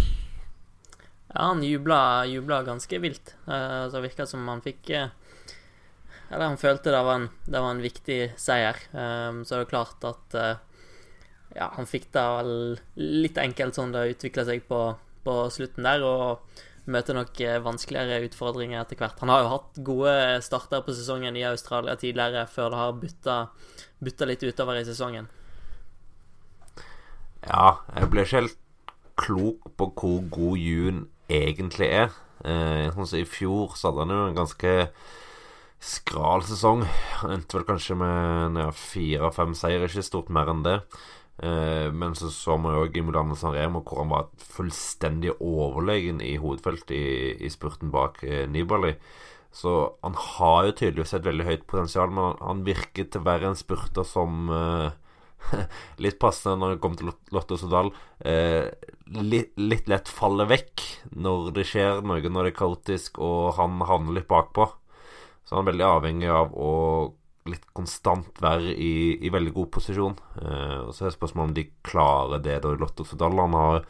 Ja, 1.32 1.48
han 1.50 1.62
jubla, 1.64 2.26
jubla 2.28 2.62
ganske 2.66 3.00
vilt. 3.02 3.34
Uh, 3.48 3.86
det 3.92 4.04
virka 4.04 4.26
som 4.28 4.46
han 4.48 4.62
fikk 4.64 4.90
uh, 4.94 5.08
Eller 6.30 6.46
han 6.48 6.60
følte 6.60 6.92
det 6.94 7.02
var 7.04 7.20
en, 7.20 7.28
det 7.44 7.60
var 7.60 7.74
en 7.74 7.82
viktig 7.84 8.20
seier. 8.40 8.78
Um, 8.92 9.42
så 9.44 9.56
er 9.56 9.64
det 9.64 9.72
klart 9.72 10.06
at 10.08 10.38
uh, 10.38 10.54
Ja, 11.56 11.70
han 11.76 11.88
fikk 11.88 12.10
det 12.14 12.24
vel 12.38 12.54
litt 13.24 13.40
enkelt 13.40 13.76
sånn 13.76 13.94
det 13.94 14.06
utvikla 14.14 14.46
seg 14.48 14.64
på, 14.68 14.80
på, 15.26 15.36
slutten 15.52 15.86
der, 15.86 16.04
og 16.06 16.62
møter 16.86 17.16
nok 17.18 17.40
vanskeligere 17.64 18.28
utfordringer 18.28 18.78
etter 18.80 19.00
hvert. 19.00 19.18
Han 19.18 19.32
har 19.32 19.42
jo 19.42 19.54
hatt 19.56 19.80
gode 19.86 20.12
starter 20.46 20.84
på 20.86 20.94
sesongen 20.94 21.36
i 21.36 21.42
Australia 21.48 21.96
tidligere, 21.98 22.46
før 22.46 22.70
det 22.70 22.78
har 22.78 23.00
bytta 24.06 24.28
litt 24.30 24.46
utover 24.46 24.78
i 24.78 24.86
sesongen. 24.86 25.26
Ja, 27.46 27.82
jeg 27.94 28.10
ble 28.10 28.22
ikke 28.22 28.40
helt 28.40 28.56
klok 29.16 29.68
på 29.78 29.90
hvor 29.96 30.22
god 30.32 30.62
Jun 30.62 31.04
egentlig 31.32 31.90
er. 31.90 32.14
Eh, 32.46 32.88
sånn 32.94 33.08
som 33.08 33.20
I 33.20 33.28
fjor 33.28 33.76
så 33.78 33.90
hadde 33.90 34.04
han 34.04 34.14
jo 34.14 34.24
en 34.28 34.38
ganske 34.38 34.74
skral 35.82 36.44
sesong. 36.46 36.84
Han 37.22 37.36
endte 37.36 37.58
vel 37.58 37.68
kanskje 37.68 37.98
med 38.00 38.58
fire-fem 38.76 39.54
seier, 39.58 39.86
ikke 39.86 40.04
stort 40.06 40.32
mer 40.32 40.50
enn 40.52 40.64
det. 40.66 40.80
Eh, 41.38 41.92
men 41.92 42.14
så 42.16 42.30
så 42.32 42.56
man 42.56 42.78
òg 42.80 42.96
i 42.96 43.04
Milano 43.04 43.36
San 43.36 43.52
Remo 43.52 43.82
hvor 43.84 44.00
han 44.00 44.12
var 44.12 44.28
fullstendig 44.40 45.34
overlegen 45.44 46.22
i 46.24 46.38
hovedfeltet 46.40 46.94
i, 46.96 47.08
i 47.44 47.50
spurten 47.52 47.92
bak 47.92 48.22
eh, 48.24 48.46
Nibali. 48.48 48.94
Så 49.56 49.72
han 50.02 50.16
har 50.20 50.66
jo 50.66 50.76
tydeligvis 50.76 51.14
et 51.16 51.26
veldig 51.26 51.46
høyt 51.48 51.66
potensial, 51.68 52.10
men 52.12 52.30
han, 52.30 52.40
han 52.44 52.64
virker 52.66 53.08
til 53.08 53.22
å 53.22 53.28
være 53.28 53.50
en 53.50 53.58
spurter 53.58 54.04
som 54.08 54.50
eh, 54.52 54.96
litt 56.04 56.18
passende 56.20 56.60
når 56.60 56.74
det 56.74 56.80
kommer 56.82 57.00
til 57.00 57.12
Lotto 57.36 57.58
Sodal. 57.60 57.92
Eh, 58.20 58.68
litt, 59.20 59.54
litt, 59.60 59.88
lett 59.92 60.10
faller 60.12 60.48
vekk 60.50 60.84
når 61.16 61.52
det 61.56 61.68
skjer 61.68 62.02
noe, 62.04 62.20
når 62.20 62.48
det 62.48 62.52
er 62.54 62.58
kaotisk, 62.58 63.20
og 63.22 63.54
han 63.60 63.80
havner 63.88 64.18
litt 64.18 64.28
bakpå. 64.30 64.68
Så 65.46 65.54
han 65.54 65.64
er 65.64 65.70
veldig 65.72 65.88
avhengig 65.88 66.30
av 66.32 66.52
å 66.58 66.72
litt 67.50 67.66
konstant 67.76 68.40
være 68.42 68.74
i, 68.74 69.16
i 69.24 69.32
veldig 69.32 69.52
god 69.56 69.70
posisjon. 69.78 70.16
Eh, 70.42 70.78
og 70.86 70.94
Så 70.94 71.06
er 71.06 71.14
spørsmålet 71.14 71.50
om 71.50 71.56
de 71.58 71.66
klarer 71.86 72.42
det 72.44 72.60
da 72.64 72.74
Lotto 72.76 73.06
Sodal. 73.06 73.38
Han 73.42 73.56
har 73.58 73.84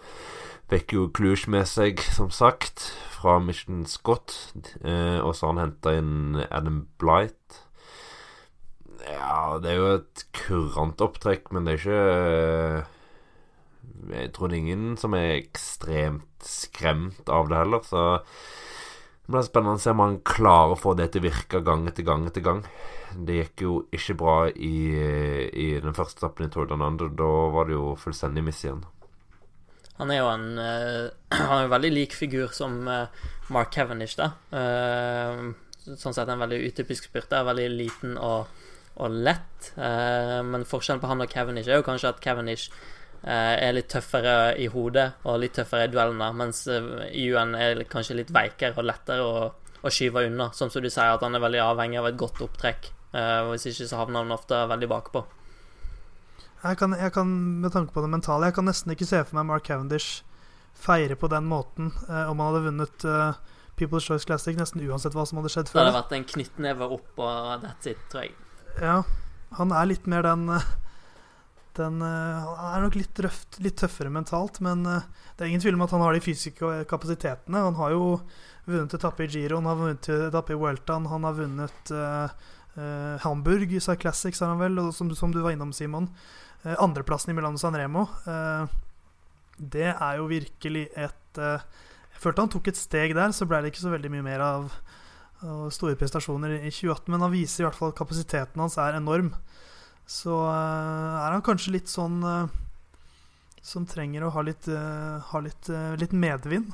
fikk 0.70 0.96
jo 0.96 1.06
Cluj 1.14 1.46
med 1.52 1.66
seg, 1.70 2.02
som 2.14 2.32
sagt, 2.34 2.88
fra 3.14 3.38
Mission 3.42 3.84
Scott. 3.88 4.34
Eh, 4.82 5.20
og 5.22 5.34
så 5.34 5.46
har 5.46 5.54
han 5.54 5.62
henta 5.66 5.94
inn 5.98 6.42
Adam 6.50 6.84
Blight. 7.00 7.62
Ja, 9.06 9.58
det 9.62 9.70
er 9.70 9.78
jo 9.78 9.90
et 10.00 10.26
kurant 10.34 11.02
opptrekk, 11.04 11.52
men 11.54 11.66
det 11.66 11.76
er 11.76 11.82
ikke 11.82 12.00
eh, 12.26 12.94
Jeg 14.10 14.32
tror 14.34 14.50
det 14.50 14.56
er 14.56 14.64
ingen 14.64 14.96
som 14.98 15.14
er 15.14 15.36
ekstremt 15.36 16.26
skremt 16.46 17.30
av 17.32 17.48
det 17.50 17.58
heller, 17.58 17.82
så 17.86 18.02
det 19.26 19.32
blir 19.34 19.46
spennende 19.46 19.80
å 19.80 19.82
se 19.82 19.90
om 19.90 20.02
han 20.04 20.20
klarer 20.26 20.76
å 20.76 20.78
få 20.78 20.92
det 20.98 21.08
til 21.10 21.24
å 21.24 21.26
virke 21.26 21.62
gang 21.66 21.88
etter 21.90 22.06
gang 22.06 22.26
etter 22.28 22.44
gang. 22.46 22.60
Det 23.16 23.38
gikk 23.40 23.64
jo 23.64 23.76
ikke 23.94 24.16
bra 24.18 24.36
i, 24.50 24.76
i 25.48 25.68
den 25.80 25.96
første 25.96 26.20
etappen 26.20 26.48
i 26.48 26.52
Tour 26.52 26.68
de 26.68 26.76
Under. 26.76 27.08
Da 27.08 27.30
var 27.54 27.68
det 27.68 27.76
jo 27.76 27.94
fullstendig 28.00 28.44
miss 28.44 28.64
igjen. 28.64 28.84
Han 29.96 30.12
er 30.12 30.20
jo 30.20 30.28
en 30.28 30.48
uh, 30.60 31.08
Han 31.40 31.58
er 31.58 31.66
en 31.66 31.72
veldig 31.72 31.92
lik 31.94 32.16
figur 32.16 32.52
som 32.56 32.82
uh, 32.88 33.06
Mark 33.54 33.72
Cavendish, 33.74 34.18
da. 34.18 34.32
Uh, 34.52 35.54
sånn 35.86 36.16
sett 36.16 36.28
en 36.28 36.42
veldig 36.42 36.60
utypisk 36.68 37.08
spurter. 37.10 37.46
Veldig 37.46 37.70
liten 37.74 38.16
og 38.20 38.62
og 38.96 39.12
lett. 39.12 39.74
Men 39.76 40.62
forskjellen 40.64 41.02
på 41.02 41.08
han 41.10 41.20
og 41.20 41.28
Cavendish 41.28 41.68
er 41.68 41.82
jo 41.82 41.84
kanskje 41.84 42.14
at 42.14 42.20
Cavendish 42.24 42.70
er 43.28 43.74
litt 43.76 43.90
tøffere 43.92 44.54
i 44.56 44.70
hodet 44.72 45.04
og 45.28 45.36
litt 45.42 45.52
tøffere 45.58 45.84
i 45.84 45.90
duellene, 45.92 46.30
mens 46.32 46.62
Yuan 47.12 47.52
er 47.60 47.82
kanskje 47.92 48.16
litt 48.22 48.32
veikere 48.32 48.72
og 48.80 48.88
lettere 48.88 49.26
å, 49.28 49.50
å 49.84 49.92
skyve 49.92 50.24
unna. 50.30 50.48
Sånn 50.56 50.72
som 50.72 50.80
du 50.80 50.88
sier, 50.88 51.12
at 51.12 51.28
han 51.28 51.36
er 51.36 51.44
veldig 51.44 51.60
avhengig 51.66 52.00
av 52.00 52.08
et 52.08 52.16
godt 52.24 52.40
opptrekk. 52.48 52.88
Hvis 53.12 53.66
ikke 53.70 53.86
så 53.88 54.00
havner 54.00 54.24
han 54.24 54.34
ofte 54.34 54.58
veldig 54.68 54.88
bakpå. 54.90 55.22
Jeg 56.62 56.78
kan, 56.80 56.92
jeg 56.98 57.12
kan, 57.14 57.30
med 57.62 57.72
tanke 57.72 57.94
på 57.94 58.02
det 58.02 58.10
mentale, 58.10 58.48
jeg 58.50 58.56
kan 58.58 58.66
nesten 58.66 58.92
ikke 58.92 59.06
se 59.08 59.20
for 59.24 59.38
meg 59.38 59.46
Mark 59.48 59.64
Cavendish 59.68 60.24
feire 60.76 61.16
på 61.16 61.30
den 61.32 61.46
måten 61.48 61.92
om 62.08 62.40
han 62.40 62.42
hadde 62.42 62.64
vunnet 62.66 63.06
uh, 63.08 63.38
People's 63.78 64.08
Choice 64.08 64.26
Classic, 64.28 64.56
nesten 64.58 64.82
uansett 64.84 65.14
hva 65.16 65.24
som 65.28 65.40
hadde 65.40 65.52
skjedd 65.54 65.70
før. 65.70 65.78
Det 65.78 65.86
hadde 65.86 66.00
vært 66.00 66.16
en 66.18 66.26
knyttneve 66.32 66.90
opp 66.98 67.22
og 67.22 67.62
that's 67.64 67.88
it, 67.88 68.02
tror 68.12 68.26
jeg. 68.26 68.34
Ja, 68.82 68.98
han 69.60 69.72
er 69.72 69.88
litt 69.88 70.10
mer 70.10 70.26
den 70.26 70.50
den, 71.76 72.00
Han 72.00 72.74
er 72.74 72.84
nok 72.86 72.96
litt, 72.98 73.18
røft, 73.20 73.58
litt 73.64 73.78
tøffere 73.80 74.12
mentalt, 74.12 74.60
men 74.64 74.84
eh, 74.88 75.06
det 75.36 75.44
er 75.44 75.52
ingen 75.52 75.64
tvil 75.64 75.76
om 75.78 75.84
at 75.86 75.94
han 75.94 76.04
har 76.04 76.16
de 76.16 76.24
fysiske 76.24 76.70
kapasitetene. 76.90 77.64
Han 77.68 77.78
har 77.80 77.94
jo 77.94 78.04
vunnet 78.66 78.96
etappe 78.96 79.26
i 79.26 79.30
Giro, 79.30 79.60
han 79.60 79.68
har 79.70 79.80
vunnet 79.80 80.08
etappe 80.08 80.54
i 80.54 80.60
Weltan, 80.60 81.08
han 81.10 81.26
har 81.28 81.36
vunnet 81.36 81.92
uh, 81.94 82.32
uh, 82.76 83.16
Hamburg, 83.22 83.72
USA 83.72 83.96
Classics 83.96 84.40
har 84.42 84.52
han 84.52 84.60
vel, 84.60 84.78
og 84.82 84.92
som, 84.94 85.10
som 85.16 85.32
du 85.32 85.40
var 85.44 85.54
innom, 85.54 85.72
Simon. 85.76 86.08
Eh, 86.64 86.74
andreplassen 86.82 87.30
i 87.30 87.36
Milano 87.36 87.60
San 87.60 87.76
Remo. 87.76 88.06
det 89.56 89.90
er 89.92 90.16
jo 90.16 90.26
virkelig 90.26 90.88
et 90.96 91.38
Jeg 91.38 92.20
følte 92.20 92.42
han 92.42 92.50
tok 92.50 92.68
et 92.68 92.76
steg 92.76 93.14
der, 93.14 93.32
så 93.32 93.46
ble 93.46 93.60
det 93.60 93.70
ikke 93.70 93.84
så 93.84 93.92
veldig 93.92 94.10
mye 94.10 94.24
mer 94.24 94.40
av 94.40 94.70
og 95.44 95.68
store 95.70 95.98
prestasjoner 96.00 96.54
i 96.56 96.70
2018, 96.72 97.10
men 97.12 97.20
han 97.20 97.30
viser 97.30 97.62
i 97.62 97.66
hvert 97.66 97.76
fall 97.76 97.90
at 97.92 97.98
kapasiteten 97.98 98.60
hans 98.60 98.78
er 98.80 98.96
enorm. 98.96 99.34
Så 100.08 100.32
uh, 100.32 101.20
er 101.20 101.34
han 101.34 101.44
kanskje 101.44 101.74
litt 101.74 101.92
sånn 101.92 102.24
som 103.60 103.84
trenger 103.86 104.24
å 104.24 104.32
ha 104.32 104.42
litt, 104.46 104.66
ha 104.66 105.42
litt, 105.44 105.68
litt, 106.00 106.14
medvind. 106.16 106.72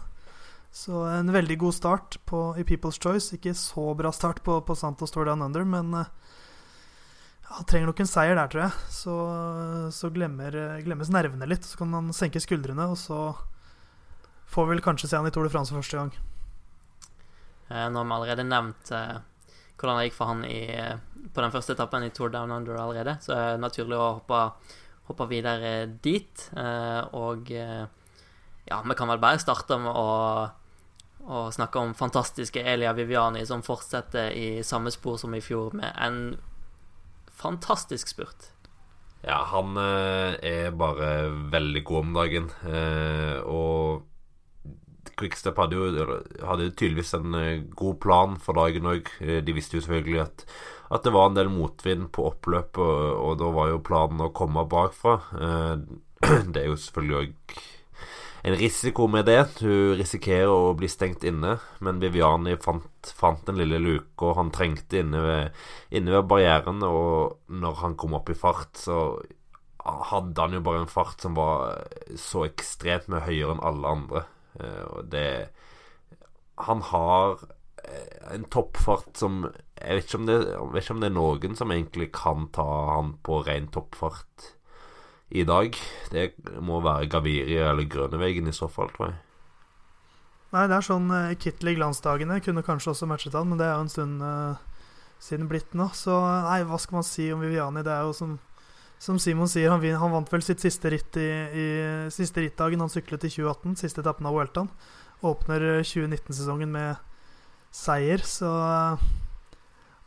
Så 0.73 1.05
en 1.05 1.33
veldig 1.33 1.59
god 1.61 1.77
start 1.77 2.17
på, 2.29 2.45
i 2.57 2.65
People's 2.65 2.97
Choice. 2.97 3.37
Ikke 3.37 3.53
så 3.59 3.91
bra 3.99 4.13
start 4.13 4.41
på, 4.45 4.57
på 4.65 4.77
Santos 4.79 5.13
Tour 5.13 5.29
Down 5.29 5.45
Under, 5.45 5.67
men 5.69 5.93
han 7.53 7.67
trenger 7.69 7.91
nok 7.91 8.01
en 8.01 8.09
seier 8.09 8.39
der, 8.39 8.49
tror 8.49 8.63
jeg. 8.65 8.93
Så, 8.97 9.17
så 9.93 10.09
glemmer, 10.15 10.57
glemmes 10.87 11.13
nervene 11.13 11.49
litt. 11.51 11.69
Så 11.69 11.77
kan 11.81 11.93
han 11.93 12.09
senke 12.17 12.41
skuldrene, 12.41 12.89
og 12.89 12.97
så 12.97 13.19
får 14.53 14.69
vi 14.69 14.75
vel 14.75 14.85
kanskje 14.85 15.11
se 15.11 15.21
han 15.21 15.29
i 15.29 15.35
Tour 15.35 15.45
de 15.49 15.53
France 15.53 15.73
for 15.73 15.83
første 15.83 16.01
gang. 16.01 16.15
Eh, 17.73 17.89
nå 17.89 18.01
har 18.01 18.09
vi 18.09 18.17
allerede 18.17 18.49
nevnt 18.49 18.93
eh, 18.93 19.19
hvordan 19.81 19.99
det 19.99 20.09
gikk 20.09 20.17
for 20.19 20.31
han 20.33 20.43
i, 20.45 20.63
eh, 20.77 20.97
på 21.33 21.45
den 21.45 21.55
første 21.55 21.77
etappen 21.77 22.05
i 22.05 22.13
Tour 22.15 22.33
Down 22.33 22.53
Under 22.53 22.81
allerede, 22.81 23.17
så 23.25 23.35
er 23.37 23.45
det 23.55 23.63
naturlig 23.65 23.97
å 23.97 24.09
hoppe, 24.19 24.41
hoppe 25.09 25.29
videre 25.31 25.73
dit. 26.05 26.49
Og 27.17 27.49
ja, 27.53 28.79
vi 28.85 28.97
kan 28.99 29.11
vel 29.11 29.23
bare 29.23 29.41
starte 29.43 29.79
med 29.81 29.91
å, 29.91 30.07
å 31.27 31.49
snakke 31.55 31.79
om 31.79 31.95
fantastiske 31.95 32.63
Elia 32.63 32.93
Viviani, 32.97 33.45
som 33.47 33.63
fortsetter 33.63 34.33
i 34.35 34.63
samme 34.67 34.91
spor 34.91 35.21
som 35.21 35.35
i 35.35 35.43
fjor, 35.45 35.77
med 35.79 35.93
en 35.97 36.23
fantastisk 37.43 38.11
spurt. 38.11 38.51
Ja, 39.23 39.45
han 39.53 39.77
er 39.79 40.73
bare 40.75 41.29
veldig 41.53 41.85
god 41.87 42.01
om 42.01 42.17
dagen. 42.17 42.49
og 43.47 44.03
Quickstep 45.19 45.59
hadde 45.61 45.79
jo 45.79 46.07
hadde 46.47 46.71
tydeligvis 46.73 47.13
en 47.19 47.37
eh, 47.39 47.65
god 47.77 47.99
plan 48.03 48.39
for 48.41 48.59
dagen 48.59 48.89
òg. 48.91 49.11
Eh, 49.23 49.41
de 49.45 49.55
visste 49.57 49.79
jo 49.79 49.85
selvfølgelig 49.85 50.23
at, 50.25 50.47
at, 50.89 51.05
det 51.05 51.13
var 51.15 51.29
en 51.29 51.37
del 51.39 51.53
motvind 51.53 52.09
på 52.15 52.27
oppløpet, 52.31 52.81
og, 52.81 53.13
og, 53.19 53.37
da 53.43 53.51
var 53.55 53.71
jo 53.73 53.85
planen 53.85 54.25
å 54.25 54.33
komme 54.37 54.65
bakfra. 54.71 55.19
Eh, 55.37 55.75
det 56.53 56.65
er 56.65 56.71
jo 56.71 56.79
selvfølgelig 56.79 57.21
òg 57.21 57.57
en 58.43 58.57
risiko 58.59 59.07
med 59.07 59.29
det. 59.31 59.41
Hun 59.63 59.95
risikerer 59.99 60.51
å 60.51 60.75
bli 60.79 60.91
stengt 60.91 61.25
inne, 61.27 61.57
men 61.85 62.01
Viviani 62.03 62.57
fant, 62.63 63.13
fant 63.19 63.45
den 63.47 63.61
lille 63.61 63.79
luka 63.83 64.35
han 64.39 64.51
trengte 64.55 65.03
inne 65.03 65.23
ved, 65.23 65.63
inne 65.95 66.17
ved 66.17 66.29
barrieren, 66.31 66.83
og 66.83 67.39
når 67.53 67.81
han 67.85 67.97
kom 67.99 68.19
opp 68.19 68.33
i 68.33 68.39
fart, 68.39 68.75
så 68.83 68.99
hadde 69.83 70.43
han 70.43 70.55
jo 70.59 70.63
bare 70.63 70.85
en 70.85 70.91
fart 70.91 71.23
som 71.23 71.35
var 71.39 71.83
så 72.19 72.47
ekstremt 72.47 73.09
mye 73.11 73.25
høyere 73.27 73.57
enn 73.57 73.67
alle 73.67 73.97
andre. 73.97 74.25
Eh, 74.61 74.83
og 74.91 75.11
det 75.11 75.51
Han 76.63 76.83
har 76.85 77.39
eh, 77.83 78.35
en 78.35 78.45
toppfart 78.53 79.17
som 79.17 79.47
Jeg 79.81 79.97
vet 79.97 80.13
det, 80.29 80.37
vet 80.75 80.85
ikke 80.85 80.95
om 80.95 81.01
det 81.01 81.09
er 81.09 81.17
noen 81.17 81.57
som 81.57 81.73
egentlig 81.73 82.11
kan 82.13 82.51
ta 82.53 82.67
han 82.93 83.17
på 83.25 83.41
ren 83.47 83.71
toppfart 83.73 84.53
i 85.33 85.45
dag. 85.49 85.77
Det 86.13 86.31
må 86.61 86.81
være 86.85 87.09
Gaviria 87.11 87.71
eller 87.73 87.89
Grønnevegen 87.89 88.49
i 88.49 88.55
så 88.57 88.69
fall, 88.71 88.91
tror 88.93 89.11
jeg. 89.11 89.21
Nei, 90.53 90.67
det 90.69 90.77
er 90.77 90.85
sånn 90.85 91.09
uh, 91.09 91.33
Kitlig-glansdagene 91.41 92.43
kunne 92.45 92.65
kanskje 92.67 92.93
også 92.93 93.09
matchet 93.09 93.37
han, 93.39 93.49
men 93.49 93.61
det 93.61 93.67
er 93.67 93.79
jo 93.79 93.85
en 93.87 93.93
stund 93.93 94.25
uh, 94.25 94.61
siden 95.23 95.49
blitt 95.49 95.73
nå. 95.79 95.89
Så 95.97 96.13
nei, 96.21 96.61
hva 96.69 96.81
skal 96.81 97.01
man 97.01 97.07
si 97.09 97.31
om 97.33 97.41
Viviani? 97.41 97.85
Det 97.87 97.95
er 97.95 98.05
jo 98.05 98.13
som, 98.17 98.35
som 99.01 99.21
Simon 99.23 99.49
sier, 99.49 99.73
han, 99.73 99.81
han, 99.81 100.13
vant 100.13 100.33
vel 100.33 100.45
sitt 100.45 100.61
siste 100.61 100.93
ritt 100.93 101.17
i, 101.17 101.31
i 101.57 101.67
siste 102.13 102.45
rittdagen. 102.45 102.85
Han 102.85 102.93
syklet 102.93 103.25
i 103.25 103.33
2018, 103.33 103.81
siste 103.81 104.05
etappen 104.05 104.29
av 104.29 104.37
Vueltaen. 104.37 104.69
Åpner 105.25 105.65
2019-sesongen 105.87 106.73
med 106.75 107.01
seier, 107.73 108.21
så 108.27 108.53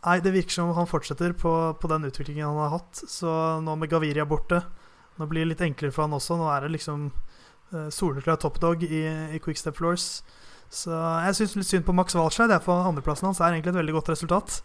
Nei, 0.05 0.19
det 0.21 0.35
virker 0.35 0.53
som 0.53 0.69
han 0.77 0.85
fortsetter 0.85 1.31
på, 1.33 1.51
på 1.81 1.89
den 1.89 2.03
utviklingen 2.05 2.45
han 2.45 2.59
har 2.61 2.75
hatt. 2.75 2.99
Så 3.09 3.29
nå 3.65 3.73
med 3.81 3.89
Gaviria 3.89 4.27
borte 4.29 4.59
nå 5.19 5.27
blir 5.29 5.45
det 5.45 5.53
litt 5.53 5.63
enklere 5.65 5.95
for 5.95 6.07
han 6.07 6.15
også. 6.17 6.37
Nå 6.39 6.49
er 6.51 6.65
det 6.65 6.73
liksom 6.75 7.07
uh, 7.73 7.89
soleklar 7.93 8.39
toppdog 8.41 8.83
i, 8.87 9.03
i 9.35 9.41
Quickstep 9.43 9.77
Floors. 9.79 10.23
Så 10.73 10.91
jeg 10.91 11.37
syns 11.37 11.55
litt 11.59 11.69
synd 11.69 11.85
på 11.87 11.95
Max 11.95 12.17
Walscheid. 12.17 12.53
For 12.65 12.89
andreplassen 12.89 13.29
hans 13.29 13.41
er 13.41 13.53
egentlig 13.53 13.75
et 13.75 13.81
veldig 13.81 13.97
godt 13.99 14.11
resultat. 14.15 14.59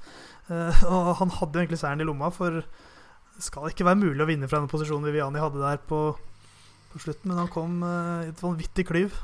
Uh, 0.51 0.83
og 0.91 1.13
han 1.21 1.37
hadde 1.39 1.55
jo 1.55 1.65
egentlig 1.65 1.83
seieren 1.83 2.03
i 2.03 2.09
lomma, 2.09 2.33
for 2.35 2.63
det 2.63 3.45
skal 3.47 3.71
ikke 3.71 3.87
være 3.89 4.03
mulig 4.03 4.25
å 4.25 4.29
vinne 4.29 4.49
fra 4.51 4.61
den 4.61 4.71
posisjonen 4.71 5.07
Viviani 5.09 5.41
hadde 5.41 5.63
der 5.63 5.79
på, 5.91 6.01
på 6.91 7.05
slutten. 7.05 7.31
Men 7.31 7.45
han 7.45 7.53
kom 7.53 7.79
uh, 7.87 8.27
i 8.27 8.33
et 8.33 8.43
vanvittig 8.43 8.89
klyv. 8.91 9.15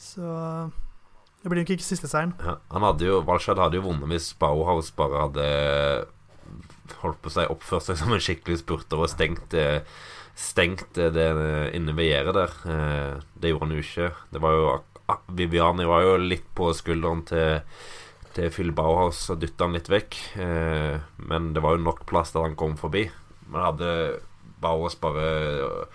Så 0.00 0.26
det 1.46 1.52
blir 1.52 1.62
nok 1.62 1.76
ikke 1.76 1.86
siste 1.86 2.10
seieren. 2.10 2.34
Ja, 2.42 2.58
han 2.74 2.84
hadde 2.84 3.06
jo, 3.06 3.22
Walscheid 3.28 3.60
hadde 3.62 3.78
jo 3.78 3.86
vunnet 3.86 4.10
hvis 4.10 4.32
Bauhaus 4.40 4.90
bare 4.98 5.28
hadde 5.28 5.46
holdt 7.02 7.20
på 7.22 7.32
seg 7.32 7.50
oppført 7.52 7.86
seg 7.86 7.98
som 8.00 8.12
en 8.14 8.22
skikkelig 8.22 8.60
spurter 8.62 9.00
og 9.02 9.10
stengt 9.10 9.54
eh, 9.58 9.86
stengt 10.36 10.92
det 10.94 11.28
inne 11.74 11.94
ved 11.96 12.10
gjerdet 12.10 12.36
der. 12.36 12.56
Eh, 12.68 13.22
det 13.40 13.52
gjorde 13.52 13.66
han 13.66 13.76
jo 13.76 13.84
ikke. 13.84 14.10
Det 14.32 14.42
var 14.44 14.56
jo 14.56 14.66
Viviani 15.38 15.86
var 15.86 16.02
jo 16.02 16.16
litt 16.20 16.48
på 16.58 16.72
skulderen 16.74 17.22
til, 17.28 17.62
til 18.36 18.50
Phil 18.52 18.72
Bauhaus 18.76 19.22
og 19.32 19.40
dytta 19.40 19.64
han 19.64 19.76
litt 19.78 19.88
vekk. 19.90 20.18
Eh, 20.44 20.96
men 21.30 21.52
det 21.56 21.62
var 21.64 21.76
jo 21.76 21.86
nok 21.86 22.04
plass 22.10 22.34
der 22.34 22.44
han 22.44 22.58
kom 22.58 22.76
forbi. 22.76 23.06
Men 23.48 23.64
hadde 23.64 23.92
Bauhaus 24.60 24.98
bare 25.00 25.86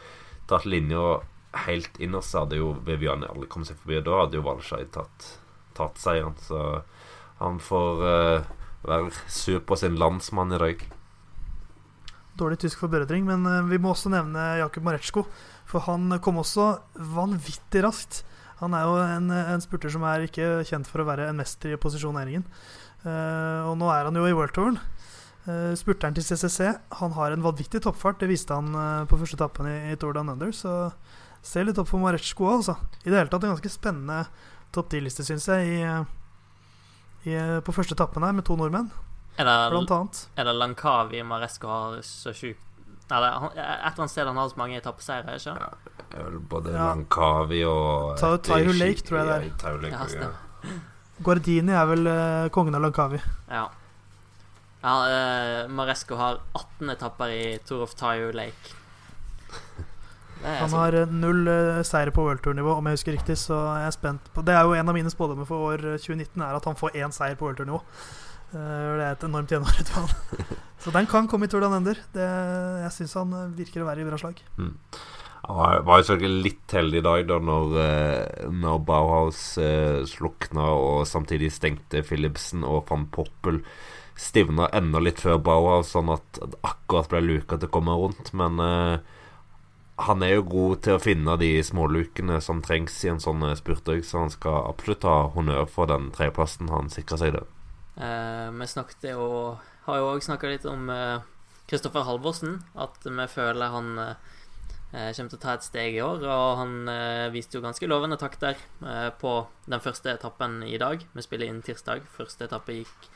tatt 0.50 0.66
linja 0.66 1.22
helt 1.68 2.00
innerst, 2.00 2.34
hadde 2.34 2.58
jo 2.58 2.72
Viviani 2.88 3.28
aldri 3.30 3.50
kommet 3.52 3.70
seg 3.70 3.82
forbi. 3.84 4.02
Da 4.08 4.24
hadde 4.24 4.40
jo 4.40 4.48
Walscheid 4.48 4.90
tatt, 4.96 5.28
tatt 5.78 6.02
seieren. 6.02 6.40
Så 6.42 6.82
han 7.42 7.62
får 7.62 8.02
være 8.88 9.12
sur 9.30 9.62
på 9.62 9.78
sin 9.78 10.00
landsmann 10.02 10.56
i 10.56 10.62
dag. 10.62 10.88
Dårlig 12.40 12.62
tysk 12.62 12.80
forbedring, 12.80 13.26
men 13.28 13.46
eh, 13.50 13.66
vi 13.68 13.80
må 13.82 13.92
også 13.92 14.12
nevne 14.14 14.44
Jakub 14.62 14.86
Mareczko. 14.88 15.26
For 15.68 15.84
han 15.88 16.20
kom 16.24 16.40
også 16.42 16.74
vanvittig 17.16 17.84
raskt. 17.86 18.22
Han 18.62 18.76
er 18.78 18.86
jo 18.86 18.98
en, 19.02 19.32
en 19.32 19.64
spurter 19.64 19.92
som 19.92 20.04
er 20.06 20.28
ikke 20.28 20.62
kjent 20.70 20.90
for 20.90 21.02
å 21.02 21.08
være 21.08 21.30
en 21.32 21.40
mester 21.40 21.74
i 21.74 21.80
posisjoneringen. 21.82 22.44
Uh, 23.02 23.66
og 23.66 23.80
nå 23.82 23.88
er 23.90 24.06
han 24.06 24.18
jo 24.20 24.28
i 24.30 24.36
worldtouren. 24.38 24.78
Uh, 25.48 25.74
spurteren 25.74 26.14
til 26.14 26.22
CCC 26.22 26.68
Han 27.00 27.16
har 27.16 27.34
en 27.34 27.42
vanvittig 27.42 27.82
toppfart. 27.82 28.20
Det 28.22 28.30
viste 28.30 28.54
han 28.54 28.70
uh, 28.78 29.08
på 29.10 29.18
første 29.18 29.40
etappen 29.40 29.66
i, 29.72 29.78
i 29.90 29.98
Tour 29.98 30.14
Down 30.14 30.30
Under. 30.30 30.52
Så 30.54 30.92
se 31.42 31.64
litt 31.66 31.80
opp 31.82 31.90
for 31.90 32.04
Mareczko 32.04 32.52
altså. 32.52 32.78
I 33.02 33.10
det 33.10 33.18
hele 33.18 33.32
tatt 33.32 33.48
en 33.48 33.56
ganske 33.56 33.74
spennende 33.74 34.26
topp 34.72 34.94
10-liste, 34.94 35.26
syns 35.26 35.50
jeg, 35.50 35.82
i, 35.82 37.32
i, 37.32 37.40
på 37.66 37.74
første 37.76 37.98
etappen 37.98 38.24
her, 38.24 38.36
med 38.38 38.46
to 38.48 38.56
nordmenn. 38.60 38.92
Er 39.40 39.48
det, 39.48 39.56
blant 39.72 39.92
annet. 39.96 40.20
Er 40.36 40.48
det 40.50 40.54
Lankavi 40.58 41.24
Maresco 41.24 41.70
har 41.72 42.02
så 42.06 42.34
sjukt 42.36 42.60
Eller 43.12 43.48
et 43.48 43.58
eller 43.58 43.98
annet 43.98 44.12
sted 44.12 44.28
han 44.28 44.38
har 44.38 44.50
så 44.52 44.60
mange 44.60 44.78
etappeseiere, 44.78 45.36
ikke 45.40 45.56
ja, 45.56 46.26
Både 46.52 46.74
ja. 46.76 46.90
Lankavi 46.92 47.62
og 47.68 48.20
Taihu 48.20 48.74
Lake, 48.76 49.06
tror 49.08 49.22
jeg 49.22 49.28
det 49.28 49.38
er. 49.64 49.78
Lake, 49.82 50.08
ja, 50.22 50.32
Guardini 51.24 51.74
er 51.78 51.88
vel 51.90 52.10
uh, 52.10 52.50
kongen 52.54 52.76
av 52.76 52.84
Lankavi. 52.84 53.20
Ja. 53.48 53.68
ja 54.82 54.94
uh, 55.08 55.72
Maresco 55.72 56.18
har 56.20 56.42
18 56.58 56.96
etapper 56.96 57.34
i 57.36 57.44
Tour 57.68 57.86
of 57.86 57.96
Taihu 57.96 58.32
Lake. 58.36 58.76
Han 60.42 60.74
har 60.74 60.98
null 61.14 61.46
uh, 61.48 61.84
seire 61.86 62.12
på 62.12 62.26
worldtour-nivå, 62.26 62.74
om 62.74 62.90
jeg 62.90 62.98
husker 62.98 63.16
riktig. 63.16 63.38
Så 63.38 63.56
jeg 63.56 63.88
er 63.88 63.96
spent 63.96 64.32
på 64.34 64.44
Det 64.44 64.58
er 64.58 64.66
jo 64.66 64.74
en 64.74 64.90
av 64.90 64.98
mine 64.98 65.14
spådommer 65.14 65.46
for 65.48 65.72
år 65.72 65.86
2019, 66.02 66.42
er 66.42 66.58
at 66.58 66.68
han 66.68 66.80
får 66.80 66.98
én 66.98 67.14
seier 67.16 67.38
på 67.38 67.48
worldtour-nivå. 67.48 67.84
Eh, 68.52 68.98
det 69.00 69.06
er 69.06 69.16
et 69.16 69.24
enormt 69.28 69.52
gjennomført 69.52 69.92
Så 70.84 70.92
den 70.92 71.08
kan 71.08 71.28
komme 71.30 71.48
i 71.48 71.52
Tour 71.52 71.64
Ender. 71.68 72.00
Det, 72.14 72.28
jeg 72.84 72.94
syns 72.96 73.16
han 73.20 73.34
eh, 73.38 73.52
virker 73.58 73.84
å 73.84 73.90
være 73.90 74.04
i 74.04 74.08
bra 74.08 74.20
slag. 74.20 74.42
Mm. 74.58 74.74
Han 75.42 75.86
var 75.88 76.02
jo 76.02 76.08
selvfølgelig 76.10 76.46
litt 76.46 76.74
heldig 76.78 77.00
i 77.00 77.06
dag, 77.06 77.24
da 77.30 77.38
når, 77.42 77.78
eh, 77.82 78.50
når 78.54 78.84
Bauhaus 78.86 79.40
slukna 80.10 80.68
og 80.78 81.08
samtidig 81.10 81.50
stengte 81.54 82.04
Philipsen 82.06 82.66
og 82.68 82.86
van 82.92 83.08
Poppel 83.14 83.64
stivna 84.22 84.68
enda 84.76 85.02
litt 85.02 85.22
før 85.24 85.40
Bauhaus, 85.42 85.96
sånn 85.96 86.12
at 86.14 86.42
det 86.44 86.60
akkurat 86.68 87.10
ble 87.10 87.24
luka 87.26 87.58
til 87.58 87.72
å 87.72 87.74
komme 87.74 87.96
rundt. 87.98 88.30
Men 88.38 88.62
han 90.02 90.26
er 90.26 90.36
jo 90.36 90.46
god 90.52 90.84
til 90.86 90.98
å 90.98 91.02
finne 91.02 91.38
de 91.42 91.56
smålukene 91.66 92.38
som 92.44 92.62
trengs 92.66 93.00
i 93.06 93.10
en 93.14 93.24
sånn 93.24 93.48
spurt 93.58 93.90
så 94.06 94.26
han 94.26 94.34
skal 94.34 94.70
absolutt 94.70 95.10
ha 95.10 95.18
honnør 95.34 95.66
for 95.70 95.90
den 95.90 96.12
tredjeplassen 96.14 96.70
han 96.74 96.94
sikra 96.94 97.18
seg 97.22 97.34
der. 97.40 97.50
Uh, 97.98 98.48
vi 98.56 98.68
snakket 98.72 99.10
jo 99.12 99.24
Har 99.86 99.98
jo 100.00 100.12
òg 100.14 100.24
snakka 100.24 100.48
litt 100.48 100.64
om 100.70 100.88
Kristoffer 101.70 102.04
uh, 102.06 102.08
Halvorsen. 102.08 102.60
At 102.80 103.02
vi 103.06 103.28
føler 103.32 103.74
han 103.74 103.92
uh, 104.00 104.14
kommer 104.92 105.32
til 105.32 105.40
å 105.40 105.42
ta 105.42 105.56
et 105.56 105.68
steg 105.68 105.98
i 105.98 106.04
år. 106.04 106.26
Og 106.28 106.62
han 106.62 106.92
viste 107.32 107.58
jo 107.58 107.64
ganske 107.64 107.88
lovende 107.88 108.20
takter 108.20 108.60
på 109.22 109.32
den 109.72 109.80
første 109.80 110.12
etappen 110.12 110.60
i 110.68 110.76
dag. 110.82 111.06
Vi 111.16 111.24
spiller 111.24 111.48
inn 111.48 111.62
tirsdag. 111.64 112.04
Første 112.12 112.50
etappe 112.50 112.76
gikk 112.82 113.08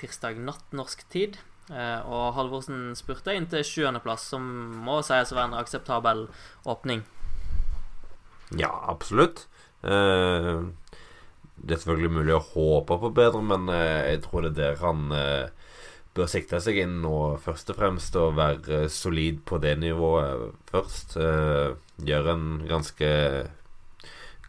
tirsdag 0.00 0.40
natt 0.40 0.72
norsk 0.72 1.04
tid. 1.12 1.36
og 1.68 2.32
Halvorsen 2.38 2.94
spurte 2.96 3.34
inn 3.36 3.50
til 3.52 3.60
sjuendeplass, 3.66 4.24
som 4.32 4.46
må 4.86 5.02
sies 5.04 5.34
å 5.34 5.36
være 5.36 5.50
en 5.50 5.58
akseptabel 5.60 6.24
åpning. 6.64 7.04
Ja, 8.56 8.72
absolutt. 8.88 9.46
Uh, 9.84 10.72
det 11.60 11.76
er 11.76 11.82
selvfølgelig 11.82 12.12
mulig 12.14 12.34
å 12.36 12.44
håpe 12.54 12.96
på 13.02 13.12
bedre, 13.16 13.42
men 13.44 13.68
eh, 13.72 14.14
jeg 14.14 14.24
tror 14.24 14.46
det 14.46 14.52
er 14.52 14.58
der 14.60 14.82
han 14.84 15.14
eh, 15.14 15.76
bør 16.16 16.30
sikte 16.30 16.60
seg 16.62 16.80
inn 16.82 17.00
nå, 17.04 17.14
først 17.44 17.72
og 17.72 17.80
fremst, 17.80 18.16
og 18.18 18.38
være 18.38 18.86
solid 18.92 19.42
på 19.48 19.60
det 19.62 19.76
nivået 19.82 20.50
først. 20.72 21.18
Eh, 21.20 21.72
gjøre 22.08 22.36
en 22.36 22.52
ganske 22.70 23.10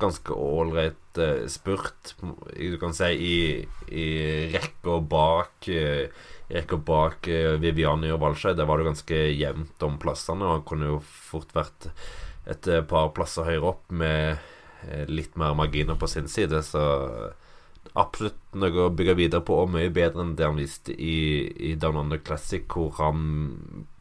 ganske 0.02 0.34
ålreit 0.34 1.19
spurt, 1.52 2.15
du 2.17 2.78
kan 2.82 2.95
si, 2.97 3.10
i, 3.13 3.36
i 3.93 4.06
rekka 4.50 4.95
bak 5.06 5.67
rekka 6.50 6.80
bak 6.88 7.30
Viviani 7.62 8.10
og 8.10 8.24
Walscheid. 8.24 8.58
Der 8.58 8.65
var 8.65 8.82
det 8.82 8.88
ganske 8.88 9.19
jevnt 9.30 9.86
om 9.86 10.00
plassene, 10.02 10.41
og 10.47 10.56
han 10.56 10.65
kunne 10.65 10.89
jo 10.89 10.97
fort 11.06 11.54
vært 11.54 11.91
et 12.50 12.71
par 12.89 13.12
plasser 13.13 13.45
høyere 13.45 13.76
opp 13.76 13.93
med 13.93 14.41
litt 15.08 15.36
mer 15.39 15.54
marginer 15.58 15.98
på 16.00 16.10
sin 16.10 16.30
side, 16.32 16.63
så 16.65 16.84
absolutt 17.98 18.56
noe 18.56 18.86
å 18.86 18.91
bygge 18.94 19.15
videre 19.17 19.44
på, 19.44 19.56
og 19.63 19.72
mye 19.74 19.91
bedre 19.94 20.24
enn 20.24 20.36
det 20.39 20.48
han 20.48 20.60
viste 20.60 20.94
i, 20.94 21.44
i 21.72 21.74
Down 21.80 22.00
Under 22.00 22.22
Classic, 22.24 22.63
hvor 22.72 22.94
han 23.00 23.24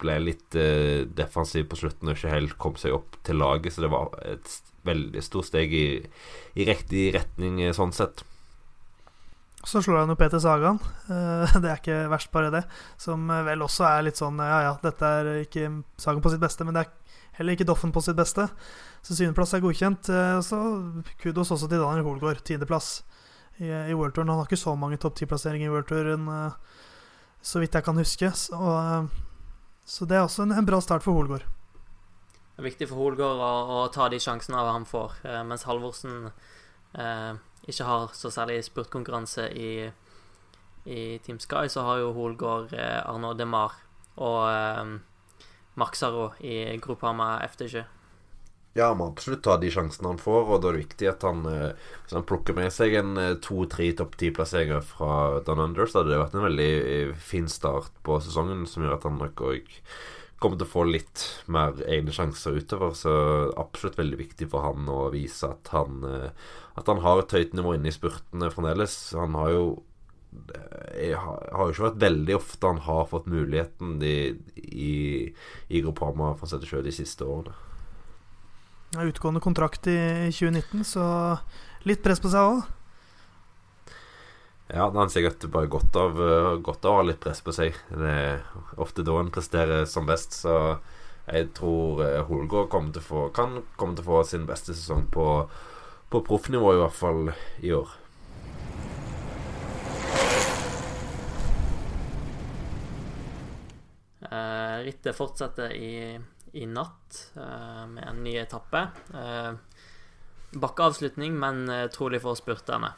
ble 0.01 0.19
litt 0.23 0.59
eh, 0.59 1.07
defensiv 1.07 1.67
på 1.71 1.81
slutten 1.81 2.11
og 2.11 2.19
ikke 2.19 2.35
helt 2.35 2.59
kom 2.61 2.77
seg 2.79 2.95
opp 2.95 3.19
til 3.27 3.41
laget. 3.41 3.75
Så 3.75 3.85
det 3.85 3.93
var 3.93 4.13
et 4.23 4.53
veldig 4.87 5.23
stort 5.25 5.51
steg 5.51 5.75
i, 5.75 5.87
i 6.55 6.69
riktig 6.69 7.11
retning 7.17 7.59
eh, 7.65 7.75
sånn 7.77 7.95
sett. 7.97 8.23
Så 9.67 9.83
slår 9.85 10.05
han 10.05 10.13
jo 10.15 10.17
Peter 10.17 10.41
Sagan. 10.41 10.79
Uh, 11.11 11.45
det 11.63 11.69
er 11.69 11.81
ikke 11.83 11.99
verst, 12.13 12.31
bare 12.33 12.53
det. 12.55 12.63
Som 13.01 13.27
vel 13.29 13.67
også 13.67 13.85
er 13.91 14.07
litt 14.07 14.21
sånn 14.21 14.39
Ja, 14.41 14.63
ja, 14.69 14.77
dette 14.81 15.11
er 15.19 15.33
ikke 15.43 15.67
Sagan 16.01 16.23
på 16.25 16.33
sitt 16.33 16.41
beste, 16.41 16.65
men 16.65 16.79
det 16.79 16.87
er 16.87 16.97
Heller 17.41 17.57
ikke 17.57 17.67
Doffen 17.69 17.93
på 17.93 18.03
sitt 18.05 18.19
beste. 18.19 18.49
Så 19.01 19.17
syvendeplass 19.17 19.55
er 19.57 19.65
godkjent. 19.65 20.11
Eh, 20.13 20.41
så 20.45 20.59
kudos 21.23 21.53
også 21.55 21.69
til 21.69 21.81
Daniel 21.81 22.07
Hoelgaard, 22.09 22.43
tiendeplass 22.45 23.01
i, 23.59 23.69
i 23.69 23.97
Worldtouren. 23.97 24.33
Han 24.33 24.43
har 24.43 24.51
ikke 24.51 24.61
så 24.61 24.77
mange 24.77 25.01
topp 25.01 25.17
ti-plasseringer 25.21 25.71
i 25.71 25.73
Worldtouren, 25.73 26.29
Touren, 26.29 26.53
så 27.41 27.63
vidt 27.63 27.75
jeg 27.75 27.87
kan 27.87 27.97
huske. 27.97 28.33
Så, 28.37 28.57
eh, 28.57 29.09
så 29.85 30.07
det 30.07 30.19
er 30.19 30.27
også 30.27 30.45
en, 30.45 30.53
en 30.59 30.69
bra 30.69 30.81
start 30.85 31.07
for 31.07 31.17
Hoelgaard. 31.17 31.49
Det 32.61 32.67
er 32.67 32.75
viktig 32.75 32.91
for 32.91 33.01
Holgård 33.01 33.39
å, 33.41 33.53
å 33.73 33.77
ta 33.89 34.11
de 34.13 34.19
sjansene 34.21 34.61
han 34.61 34.85
får, 34.85 35.15
eh, 35.25 35.39
mens 35.49 35.63
Halvorsen 35.65 36.27
eh, 36.29 37.39
ikke 37.65 37.87
har 37.89 38.11
så 38.13 38.29
særlig 38.29 38.59
spurtkonkurranse 38.67 39.47
i, 39.57 39.71
i 40.85 41.01
Team 41.25 41.39
Sky, 41.41 41.71
så 41.73 41.87
har 41.87 42.03
jo 42.03 42.11
eh, 42.13 43.01
Arnaud 43.01 43.41
Demar 43.41 43.79
og 44.21 44.43
eh, 44.51 44.93
Mark 45.81 45.97
Sarro 45.97 46.35
i 46.45 46.77
Groupama 46.85 47.39
FT20. 47.49 47.87
Ja, 48.79 48.93
må 48.95 49.09
absolutt 49.11 49.43
ta 49.43 49.57
de 49.59 49.71
sjansene 49.75 50.13
han 50.13 50.21
får, 50.23 50.45
og 50.47 50.61
da 50.63 50.71
er 50.71 50.77
det 50.77 50.85
viktig 50.85 51.09
at 51.11 51.25
han 51.27 51.43
eh, 51.51 51.73
Hvis 52.05 52.15
han 52.15 52.27
plukker 52.27 52.55
med 52.55 52.71
seg 52.71 52.95
en 53.01 53.19
eh, 53.19 53.35
to-tre 53.43 53.89
topp 53.99 54.15
ti-plasseringer 54.21 54.85
fra 54.87 55.41
Don 55.47 55.63
Under, 55.65 55.91
så 55.91 56.01
hadde 56.01 56.15
det 56.15 56.21
vært 56.21 56.37
en 56.39 56.47
veldig 56.47 56.71
eh, 56.79 57.11
fin 57.19 57.51
start 57.51 57.91
på 58.07 58.21
sesongen, 58.23 58.63
som 58.71 58.87
gjør 58.87 58.95
at 58.95 59.07
han 59.09 59.19
nok 59.19 59.43
òg 59.49 59.73
kommer 60.41 60.57
til 60.57 60.69
å 60.69 60.73
få 60.73 60.85
litt 60.87 61.25
mer 61.53 61.83
egne 61.85 62.15
sjanser 62.15 62.55
utover. 62.63 62.95
Så 62.97 63.13
absolutt 63.61 63.99
veldig 63.99 64.21
viktig 64.23 64.49
for 64.55 64.65
han 64.65 64.87
å 64.89 65.11
vise 65.13 65.51
at 65.51 65.69
han 65.75 66.07
At 66.07 66.89
han 66.89 67.03
har 67.05 67.21
et 67.21 67.35
høyt 67.37 67.53
nivå 67.53 67.75
inne 67.77 67.91
i 67.91 67.93
spurtene 67.93 68.49
fremdeles. 68.55 68.95
Han 69.19 69.37
har 69.37 69.51
jo 69.53 69.65
jeg 70.95 71.19
har 71.19 71.67
jo 71.67 71.73
ikke 71.75 71.89
vært 71.89 72.05
veldig 72.05 72.35
ofte 72.39 72.69
han 72.71 72.79
har 72.87 73.09
fått 73.11 73.27
muligheten 73.27 73.97
i, 74.07 74.31
i, 74.63 74.93
i 75.69 75.83
Groupama 75.83 76.37
for 76.39 76.47
å 76.47 76.53
sette 76.53 76.71
sjø 76.71 76.85
de 76.87 76.95
siste 76.95 77.27
årene. 77.27 77.70
Ja, 78.91 79.05
utgående 79.07 79.41
kontrakt 79.41 79.87
i 79.87 79.99
2019, 80.35 80.85
så 80.85 81.05
litt 81.87 82.03
press 82.03 82.21
på 82.23 82.31
seg 82.33 82.43
òg. 82.43 82.63
Ja, 84.71 84.89
det 84.91 84.99
har 84.99 85.11
sikkert 85.11 85.47
bare 85.51 85.71
godt 85.71 85.97
av, 85.99 86.19
godt 86.63 86.87
av 86.87 86.93
å 86.93 86.99
ha 87.01 87.07
litt 87.07 87.21
press 87.23 87.43
på 87.43 87.55
seg. 87.55 87.79
Det 87.91 88.11
er 88.11 88.43
ofte 88.83 89.07
da 89.07 89.17
en 89.19 89.31
presterer 89.35 89.87
som 89.91 90.11
best, 90.11 90.35
så 90.43 90.57
jeg 91.31 91.53
tror 91.55 92.03
Holgaard 92.27 92.71
kommer 92.71 92.95
til 92.95 93.03
å 93.03 93.07
få, 93.07 93.25
kan 93.35 93.61
komme 93.79 93.95
til 93.95 94.07
å 94.07 94.11
få 94.11 94.23
sin 94.27 94.47
beste 94.51 94.75
sesong 94.75 95.07
på, 95.15 95.27
på 96.11 96.23
proffnivå, 96.27 96.75
i 96.75 96.83
hvert 96.83 96.99
fall 96.99 97.35
i 97.63 97.75
år. 97.75 97.99
Eh, 104.31 104.77
rittet 104.87 105.17
fortsetter 105.17 105.73
i, 105.75 106.19
i 106.53 106.67
natt 106.67 107.33
eh, 107.37 107.87
med 107.87 108.05
en 108.09 108.23
ny 108.25 108.35
etappe. 108.41 108.87
Eh, 109.15 109.53
bakkeavslutning, 110.53 111.37
men 111.39 111.69
eh, 111.71 111.87
trolig 111.95 112.23
for 112.25 112.39
spurterne. 112.39 112.93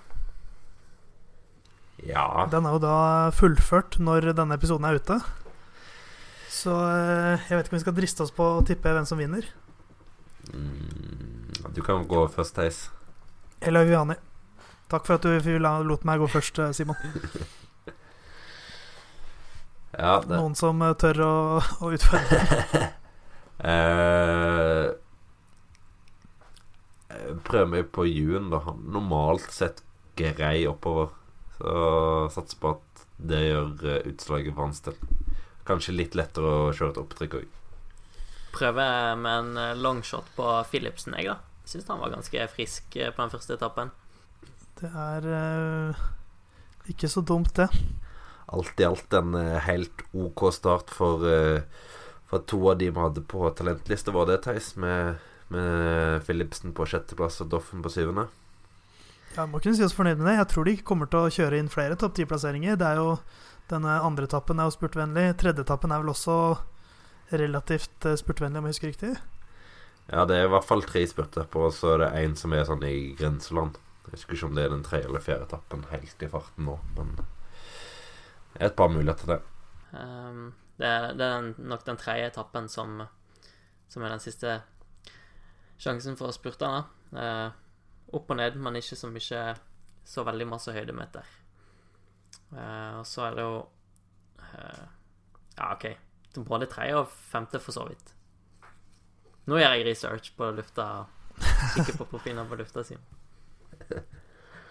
Ja 2.03 2.49
Den 2.51 2.67
er 2.67 2.75
jo 2.75 2.81
da 2.83 2.97
fullført 3.37 3.99
når 4.03 4.33
denne 4.35 4.57
episoden 4.59 4.89
er 4.89 4.99
ute. 4.99 5.21
Så 6.53 6.73
jeg 6.73 7.57
vet 7.57 7.67
ikke 7.67 7.75
om 7.75 7.79
vi 7.79 7.85
skal 7.85 7.97
driste 7.97 8.25
oss 8.25 8.33
på 8.35 8.47
å 8.59 8.65
tippe 8.67 8.93
hvem 8.93 9.07
som 9.09 9.21
vinner. 9.21 9.47
mm, 10.53 11.73
Du 11.77 11.83
kan 11.85 12.05
gå 12.09 12.27
først, 12.29 12.57
Theis. 12.57 12.91
Eller 13.61 13.85
Viviani. 13.87 14.17
Takk 14.91 15.07
for 15.07 15.17
at 15.17 15.23
du 15.23 15.59
lot 15.59 16.05
meg 16.05 16.21
gå 16.21 16.29
først, 16.29 16.61
Simon. 16.73 16.97
Ja, 19.93 20.23
det 20.25 20.39
Noen 20.39 20.55
som 20.57 20.81
tør 20.97 21.19
å, 21.21 21.33
å 21.85 21.91
utfordre. 21.93 22.89
eh, 23.71 24.91
Prøv 27.47 27.69
meg 27.71 27.91
på 27.95 28.07
Jun, 28.09 28.51
da. 28.53 28.61
Normalt 28.83 29.51
sett 29.55 29.83
grei 30.19 30.67
oppover. 30.69 31.13
Så 31.59 31.75
satser 32.35 32.61
på 32.61 32.75
at 32.77 33.05
det 33.23 33.43
gjør 33.45 33.73
eh, 33.87 34.07
utslaget 34.11 34.55
for 34.55 34.67
hans 34.67 34.83
del. 34.87 34.97
Kanskje 35.69 35.95
litt 35.95 36.17
lettere 36.19 36.49
å 36.49 36.73
kjøre 36.75 36.95
et 36.95 37.03
opptrykk 37.05 37.39
òg. 37.39 37.59
Prøver 38.53 39.17
med 39.17 39.33
en 39.33 39.57
eh, 39.61 39.79
longshot 39.79 40.35
på 40.37 40.49
Philipsen, 40.71 41.17
jeg, 41.19 41.31
da. 41.31 41.39
Syns 41.69 41.89
han 41.89 42.03
var 42.03 42.13
ganske 42.13 42.49
frisk 42.53 42.97
eh, 42.99 43.13
på 43.15 43.23
den 43.23 43.33
første 43.33 43.57
etappen. 43.57 43.93
Det 44.83 44.91
er 44.91 45.27
uh, 45.31 46.01
ikke 46.91 47.09
så 47.09 47.23
dumt, 47.23 47.53
det. 47.55 47.69
Alt 48.53 48.81
i 48.83 48.87
alt 48.89 49.15
en 49.15 49.37
helt 49.65 50.03
ok 50.11 50.49
start 50.53 50.91
for, 50.93 51.23
eh, 51.29 51.63
for 52.33 52.47
to 52.49 52.59
av 52.71 52.79
de 52.81 52.89
vi 52.89 53.01
hadde 53.01 53.21
på 53.29 53.45
talentliste, 53.51 54.13
var 54.15 54.27
det, 54.27 54.39
Theis? 54.47 54.71
Med, 54.81 55.21
med 55.53 56.23
Philipsen 56.25 56.73
på 56.73 56.87
sjetteplass 56.89 57.43
og 57.45 57.51
Doffen 57.53 57.83
på 57.85 57.93
syvende? 57.93 58.31
Jeg 59.33 59.49
må 59.53 59.61
kunne 59.61 59.77
si 59.77 59.85
oss 59.85 59.93
fornøyd 59.97 60.17
med 60.17 60.31
det. 60.31 60.39
Jeg 60.39 60.49
tror 60.49 60.69
de 60.69 60.75
kommer 60.81 61.11
til 61.13 61.27
å 61.27 61.33
kjøre 61.33 61.59
inn 61.61 61.69
flere 61.73 61.99
topp 62.01 62.17
ti-plasseringer. 62.17 62.79
Det 62.81 62.89
er 62.89 63.03
jo 63.03 63.17
Denne 63.71 63.93
andre 64.05 64.27
etappen 64.27 64.59
er 64.61 64.67
jo 64.67 64.75
spurtvennlig. 64.75 65.37
Tredje 65.41 65.63
etappen 65.65 65.93
er 65.95 66.01
vel 66.03 66.11
også 66.13 66.35
relativt 67.31 68.05
eh, 68.05 68.19
spurtvennlig, 68.21 68.59
om 68.59 68.67
jeg 68.69 68.75
husker 68.75 68.91
riktig. 68.91 69.13
Ja, 70.11 70.25
det 70.29 70.37
er 70.37 70.49
i 70.49 70.51
hvert 70.53 70.67
fall 70.67 70.83
tre 70.85 71.05
spurter 71.09 71.47
på, 71.49 71.69
og 71.69 71.77
så 71.77 71.95
er 71.95 72.03
det 72.03 72.11
én 72.25 72.35
som 72.37 72.53
er 72.53 72.67
sånn 72.69 72.83
i 72.85 73.15
grenseland. 73.17 73.79
Jeg 74.03 74.17
husker 74.17 74.37
ikke 74.37 74.49
om 74.51 74.59
det 74.59 74.67
er 74.67 74.75
den 74.75 74.85
tredje 74.85 75.09
eller 75.09 75.25
fjerde 75.25 75.47
etappen 75.47 75.87
helt 75.93 76.27
i 76.27 76.29
farten 76.33 76.69
nå, 76.69 76.75
men 76.99 77.15
det 77.21 78.59
er 78.59 78.67
et 78.69 78.77
par 78.77 78.93
muligheter 78.93 79.25
til 79.25 79.35
det. 79.37 79.41
Um, 79.95 80.45
det, 80.79 80.87
er- 80.89 81.13
det 81.19 81.27
er 81.27 81.51
nok 81.73 81.85
den 81.87 81.97
tredje 82.01 82.31
etappen 82.31 82.69
som, 82.69 83.03
som 83.89 84.03
er 84.03 84.15
den 84.15 84.23
siste 84.25 84.61
sjansen 85.83 86.17
for 86.17 86.33
spurterne. 86.35 86.85
Eh, 87.13 87.51
opp 88.17 88.31
og 88.33 88.37
ned, 88.39 88.57
men 88.61 88.77
ikke 88.81 88.97
så 88.97 89.09
mye 89.13 89.43
Så 90.05 90.25
veldig 90.27 90.47
masse 90.51 90.73
høydemeter. 90.75 91.27
Eh, 92.57 92.99
og 92.99 93.07
så 93.07 93.29
er 93.29 93.37
det 93.37 93.45
jo 93.45 93.59
eh, 94.43 94.83
Ja, 95.59 95.69
OK. 95.75 95.87
Både 96.49 96.67
tredje 96.67 96.97
og 96.97 97.09
femte, 97.13 97.61
for 97.61 97.73
så 97.77 97.85
vidt. 97.89 98.15
Nå 99.47 99.59
gjør 99.61 99.75
jeg 99.77 99.87
research 99.87 100.33
på 100.37 100.49
lufta. 100.57 101.05
Kikker 101.75 101.99
på 102.01 102.07
profilen 102.11 102.49
på 102.49 102.57
lufta 102.57 102.83
si. 102.87 102.97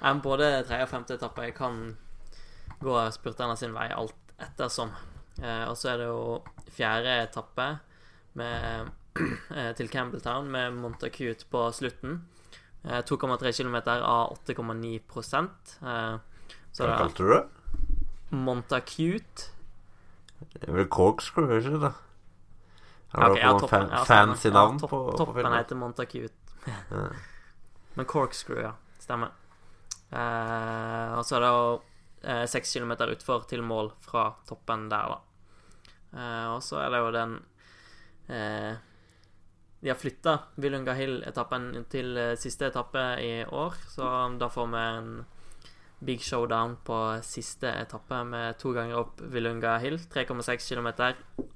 Um, 0.02 0.22
både 0.26 0.64
tredje 0.66 0.88
og 0.88 0.90
femte 0.90 1.16
etappe 1.20 1.52
kan 1.56 1.80
gå 2.82 2.98
spurterne 3.14 3.56
sin 3.60 3.74
vei 3.78 3.88
alt 3.94 4.36
ettersom. 4.42 4.92
Eh, 5.42 5.64
og 5.70 5.78
så 5.78 5.94
er 5.94 6.02
det 6.02 6.10
jo 6.10 6.42
fjerde 6.72 7.16
etappe 7.26 7.68
med, 8.40 8.92
eh, 9.58 9.72
til 9.78 9.90
Campbelltown 9.90 10.52
med 10.54 10.78
Montacute 10.78 11.48
på 11.50 11.64
slutten. 11.76 12.22
Eh, 12.84 13.02
2,3 13.06 13.54
km 13.58 13.76
av 13.98 14.38
8,9 14.48 14.94
eh, 15.02 16.20
Så 16.72 16.86
Hva 16.86 16.98
kalte 16.98 17.26
du 17.26 17.34
det? 17.34 17.42
Montacute. 18.32 19.52
Det 20.42 20.64
er 20.68 20.78
vel 20.80 20.88
corkscrew, 20.90 21.52
ikke 21.60 21.82
det? 21.84 21.92
Har 23.12 23.34
okay, 23.36 23.44
du 23.44 23.68
noen 23.68 24.06
fancy 24.08 24.50
navn 24.56 24.80
på, 24.80 24.88
på 24.88 25.02
Toppen 25.20 25.42
filmen? 25.42 25.58
heter 25.58 25.78
Montacute. 25.78 26.56
Ja. 26.66 27.10
Men 27.98 28.08
corkscrew, 28.08 28.62
ja. 28.64 28.72
Stemmer. 29.02 29.34
Eh, 30.12 31.12
og 31.18 31.26
så 31.28 31.38
er 31.38 31.44
det 31.44 31.50
jo 31.52 31.66
eh, 32.24 32.46
seks 32.50 32.72
kilometer 32.74 33.12
utfor 33.14 33.46
til 33.50 33.64
mål 33.66 33.92
fra 34.04 34.30
toppen 34.48 34.88
der, 34.92 35.16
da. 35.16 35.31
Eh, 36.14 36.48
og 36.52 36.62
så 36.66 36.82
er 36.84 36.92
det 36.92 37.02
jo 37.02 37.12
den 37.16 37.36
uh, 38.28 38.74
De 39.80 39.90
har 39.90 40.00
flytta 40.00 40.34
Willunga 40.60 40.96
Hill-etappen 40.98 41.70
til 41.92 42.18
uh, 42.20 42.34
siste 42.40 42.68
etappe 42.68 43.06
i 43.24 43.32
år, 43.46 43.78
så 43.90 44.10
da 44.40 44.50
får 44.52 44.68
vi 44.74 44.82
en 44.82 45.14
big 46.02 46.22
showdown 46.22 46.78
på 46.84 46.98
siste 47.24 47.70
etappe 47.78 48.24
med 48.26 48.58
to 48.58 48.72
ganger 48.74 48.98
opp 49.04 49.22
Willunga 49.22 49.76
Hill. 49.78 50.00
3,6 50.14 50.70
km 50.74 50.88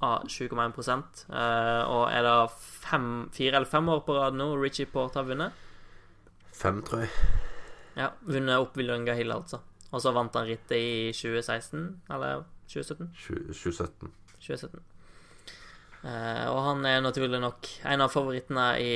av 0.06 0.28
7,1 0.30 1.26
eh, 1.34 1.82
Og 1.89 2.04
er 2.13 2.28
det 2.28 2.36
fem, 2.60 3.08
fire 3.34 3.58
eller 3.58 3.70
fem 3.70 3.89
år 3.89 4.04
på 4.06 4.18
rad 4.18 4.38
nå 4.38 4.52
Richie 4.62 4.86
Port 4.91 5.18
har 5.18 5.26
vunnet? 5.26 5.54
Fem, 6.54 6.84
tror 6.86 7.06
jeg. 7.06 7.10
Ja, 7.98 8.12
vunnet 8.22 8.62
opp 8.62 8.78
Willunga 8.78 9.15
Hill, 9.18 9.34
altså. 9.34 9.63
Og 9.91 10.04
så 10.04 10.13
vant 10.13 10.36
han 10.38 10.46
rittet 10.46 10.78
i 10.78 11.10
2016, 11.15 11.88
eller 12.13 12.46
2017? 12.70 13.10
20- 13.26 13.50
2017. 13.50 14.13
2017. 14.45 14.81
Uh, 16.05 16.45
og 16.51 16.60
han 16.67 16.86
er 16.86 17.01
naturlig 17.01 17.41
nok 17.41 17.69
en 17.89 18.05
av 18.05 18.13
favorittene 18.13 18.65
i 18.81 18.95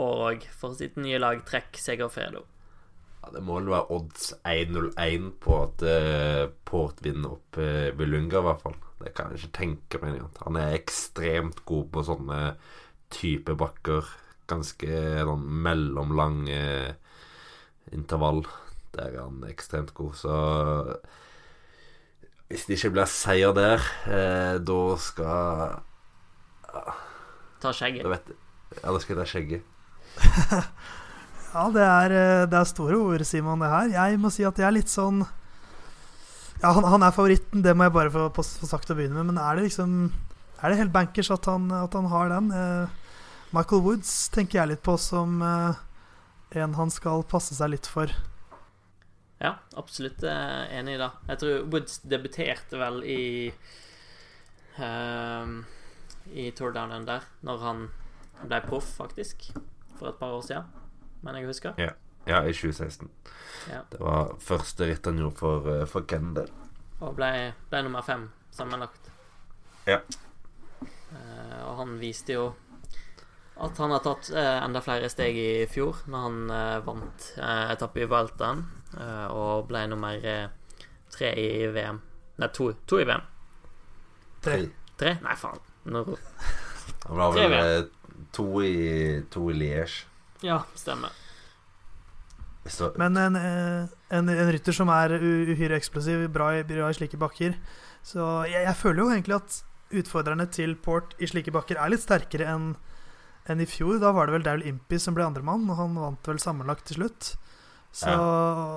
år 0.00 0.22
òg, 0.30 0.46
for 0.56 0.76
sitt 0.76 0.96
nye 1.00 1.20
lag 1.20 1.42
Trekk 1.48 1.76
Segerfredo. 1.80 2.46
Ja, 3.22 3.32
det 3.34 3.42
må 3.44 3.58
vel 3.58 3.72
være 3.72 3.92
odds 3.96 4.30
1-0-1 4.46 5.30
på 5.42 5.60
at 5.64 5.84
uh, 5.84 6.48
Port 6.68 7.00
vinner 7.04 7.36
opp 7.36 7.60
uh, 7.60 7.92
Vilunga, 7.98 8.40
i 8.40 8.48
hvert 8.48 8.64
fall. 8.64 8.76
Det 9.02 9.12
kan 9.16 9.32
jeg 9.32 9.42
ikke 9.42 9.58
tenke 9.58 10.00
meg 10.00 10.14
engang. 10.14 10.36
Han 10.46 10.58
er 10.60 10.76
ekstremt 10.78 11.64
god 11.68 11.90
på 11.92 12.04
sånne 12.08 12.40
type 13.12 13.56
bakker. 13.58 14.08
Ganske 14.50 15.00
sånn 15.26 15.44
mellomlang 15.66 16.44
eh, 16.48 16.94
intervall. 17.94 18.44
Der 18.94 19.10
er 19.10 19.26
han 19.26 19.42
ekstremt 19.48 19.92
god, 19.96 20.14
så 20.16 20.36
Hvis 22.46 22.66
det 22.68 22.76
ikke 22.78 22.92
blir 22.94 23.10
seier 23.10 23.54
der, 23.56 23.82
eh, 24.06 24.58
da 24.62 24.80
skal 25.02 25.80
Ta 27.62 27.72
skjegget. 27.72 28.04
Da 28.04 28.12
vet 28.12 28.30
Ja, 28.82 28.92
da 28.92 28.98
skal 29.00 29.16
jeg 29.16 29.20
ta 29.22 29.30
skjegget. 29.30 29.62
Ja, 31.56 31.70
det 31.72 31.80
er, 31.80 32.12
eh, 32.12 32.46
det 32.50 32.56
er 32.58 32.68
store 32.68 32.96
ord, 33.00 33.22
Simon, 33.24 33.62
det 33.62 33.70
her. 33.72 33.92
Jeg 33.94 34.18
må 34.20 34.28
si 34.34 34.44
at 34.44 34.58
jeg 34.60 34.66
er 34.66 34.74
litt 34.76 34.92
sånn 34.92 35.22
Ja, 36.60 36.72
han, 36.76 36.84
han 36.84 37.04
er 37.06 37.14
favoritten, 37.16 37.62
det 37.64 37.72
må 37.72 37.86
jeg 37.86 37.94
bare 37.94 38.12
få, 38.12 38.26
få, 38.34 38.68
sagt 38.68 38.92
å 38.92 38.96
begynne 38.98 39.16
med, 39.16 39.30
men 39.30 39.40
er 39.40 39.56
det 39.56 39.70
liksom 39.70 39.94
Er 40.60 40.68
det 40.68 40.80
helt 40.82 40.92
bankers 40.92 41.30
at 41.32 41.48
han, 41.48 41.70
at 41.72 41.96
han 41.96 42.10
har 42.12 42.28
den? 42.34 42.52
Eh, 42.52 43.16
Michael 43.56 43.84
Woods 43.86 44.12
tenker 44.34 44.60
jeg 44.60 44.74
litt 44.74 44.84
på 44.84 44.98
som 45.00 45.40
eh, 45.40 45.80
en 46.60 46.76
han 46.76 46.92
skal 46.92 47.24
passe 47.24 47.56
seg 47.56 47.72
litt 47.72 47.88
for. 47.88 48.12
Ja, 49.38 49.56
absolutt 49.76 50.22
eh, 50.24 50.78
enig 50.78 50.96
i 50.96 51.00
det. 51.00 51.10
Jeg 51.28 51.40
tror 51.42 51.66
Woods 51.72 51.98
debuterte 52.08 52.80
vel 52.80 53.02
i 53.04 53.20
um, 54.80 55.58
I 56.32 56.50
Tour 56.56 56.72
Down 56.72 56.94
Under, 56.96 57.26
når 57.44 57.64
han 57.64 57.84
ble 58.42 58.60
proff, 58.64 58.88
faktisk. 59.02 59.50
For 59.96 60.10
et 60.10 60.20
par 60.20 60.36
år 60.38 60.44
siden, 60.44 60.72
mener 61.22 61.40
jeg 61.40 61.48
å 61.48 61.52
huske. 61.52 61.74
Ja, 62.26 62.40
i 62.42 62.54
2016. 62.56 63.10
Ja. 63.70 63.82
Det 63.90 64.00
var 64.00 64.34
første 64.42 64.88
ritt 64.88 65.06
han 65.06 65.20
gjorde 65.20 65.40
for, 65.40 65.68
eh, 65.72 65.84
for 65.90 66.08
Kendal. 66.08 66.48
Og 67.04 67.12
ble, 67.16 67.30
ble 67.70 67.82
nummer 67.84 68.04
fem 68.04 68.30
sammenlagt. 68.56 69.12
Ja. 69.86 70.00
Uh, 70.80 71.60
og 71.68 71.76
han 71.84 71.98
viste 72.00 72.34
jo 72.34 72.48
at 73.56 73.78
han 73.80 73.92
har 73.94 74.02
tatt 74.04 74.28
uh, 74.34 74.64
enda 74.64 74.82
flere 74.84 75.08
steg 75.08 75.38
i 75.40 75.52
fjor, 75.70 76.02
når 76.12 76.24
han 76.26 76.50
uh, 76.50 76.84
vant 76.84 77.28
uh, 77.40 77.70
etappe 77.72 78.02
i 78.02 78.04
eh, 78.04 78.10
og 79.30 79.66
ble 79.68 79.84
nummer 79.90 80.24
eh, 80.24 80.48
tre 81.12 81.32
i 81.38 81.66
VM. 81.74 82.00
Nei, 82.40 82.48
to, 82.56 82.70
to 82.88 83.00
i 83.00 83.06
VM. 83.08 83.22
Tre. 84.44 84.58
Tre? 85.00 85.14
Nei, 85.24 85.36
faen. 85.40 85.60
No. 85.92 86.02
Han 87.06 87.16
var 87.20 87.32
vel 87.36 87.50
VM. 87.52 87.60
eh, 87.60 88.26
to 88.36 88.46
i, 88.64 88.74
to 89.32 89.46
i 89.52 89.56
Liège. 89.56 90.04
Ja, 90.44 90.62
stemmer. 90.76 91.12
Så, 92.66 92.90
Men 92.98 93.16
en, 93.16 93.36
eh, 93.38 93.86
en, 94.10 94.28
en 94.28 94.50
rytter 94.52 94.74
som 94.74 94.90
er 94.90 95.14
uhyre 95.22 95.76
eksplosiv, 95.78 96.24
bra 96.34 96.50
i, 96.58 96.64
bra 96.66 96.88
i 96.90 96.96
slike 96.98 97.18
bakker. 97.20 97.54
Så 98.06 98.24
jeg, 98.50 98.64
jeg 98.66 98.76
føler 98.80 99.02
jo 99.04 99.10
egentlig 99.14 99.36
at 99.38 99.60
utfordrerne 99.96 100.48
til 100.50 100.74
Port 100.82 101.14
i 101.22 101.28
slike 101.30 101.52
bakker 101.54 101.78
er 101.78 101.92
litt 101.92 102.02
sterkere 102.02 102.48
enn 102.50 102.72
enn 103.46 103.60
i 103.62 103.66
fjor. 103.70 104.00
Da 104.02 104.10
var 104.10 104.26
det 104.26 104.34
vel 104.34 104.42
Daryl 104.42 104.64
Impey 104.66 104.98
som 104.98 105.14
ble 105.14 105.22
andremann, 105.22 105.68
og 105.70 105.78
han 105.78 105.92
vant 105.94 106.26
vel 106.26 106.40
sammenlagt 106.42 106.88
til 106.90 106.98
slutt. 106.98 107.28
Så 107.94 108.12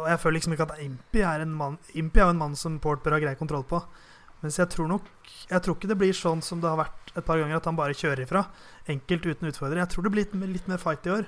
jeg 0.08 0.20
føler 0.22 0.38
liksom 0.38 0.54
ikke 0.56 0.68
at 0.70 0.80
Impey 0.84 1.24
er 1.28 1.44
en 1.44 1.52
mann 1.52 1.76
Impey 2.00 2.22
er 2.22 2.30
jo 2.30 2.36
en 2.36 2.40
mann 2.40 2.54
som 2.56 2.78
Port 2.80 3.02
bør 3.04 3.18
ha 3.18 3.22
grei 3.24 3.36
kontroll 3.40 3.66
på. 3.68 3.82
Mens 4.40 4.60
jeg 4.60 4.72
tror 4.72 4.88
nok 4.88 5.08
Jeg 5.50 5.62
tror 5.66 5.76
ikke 5.76 5.90
det 5.92 5.98
blir 6.00 6.16
sånn 6.16 6.44
som 6.46 6.62
det 6.64 6.70
har 6.70 6.80
vært 6.80 7.14
et 7.18 7.26
par 7.26 7.40
ganger, 7.42 7.58
at 7.58 7.66
han 7.66 7.76
bare 7.76 7.98
kjører 7.98 8.24
ifra. 8.24 8.46
Enkelt 8.88 9.26
uten 9.26 9.50
utfordrer. 9.50 9.82
Jeg 9.82 9.92
tror 9.92 10.06
det 10.06 10.12
blir 10.14 10.24
litt, 10.28 10.36
litt 10.54 10.68
mer 10.70 10.80
fight 10.82 11.08
i 11.10 11.14
år. 11.16 11.26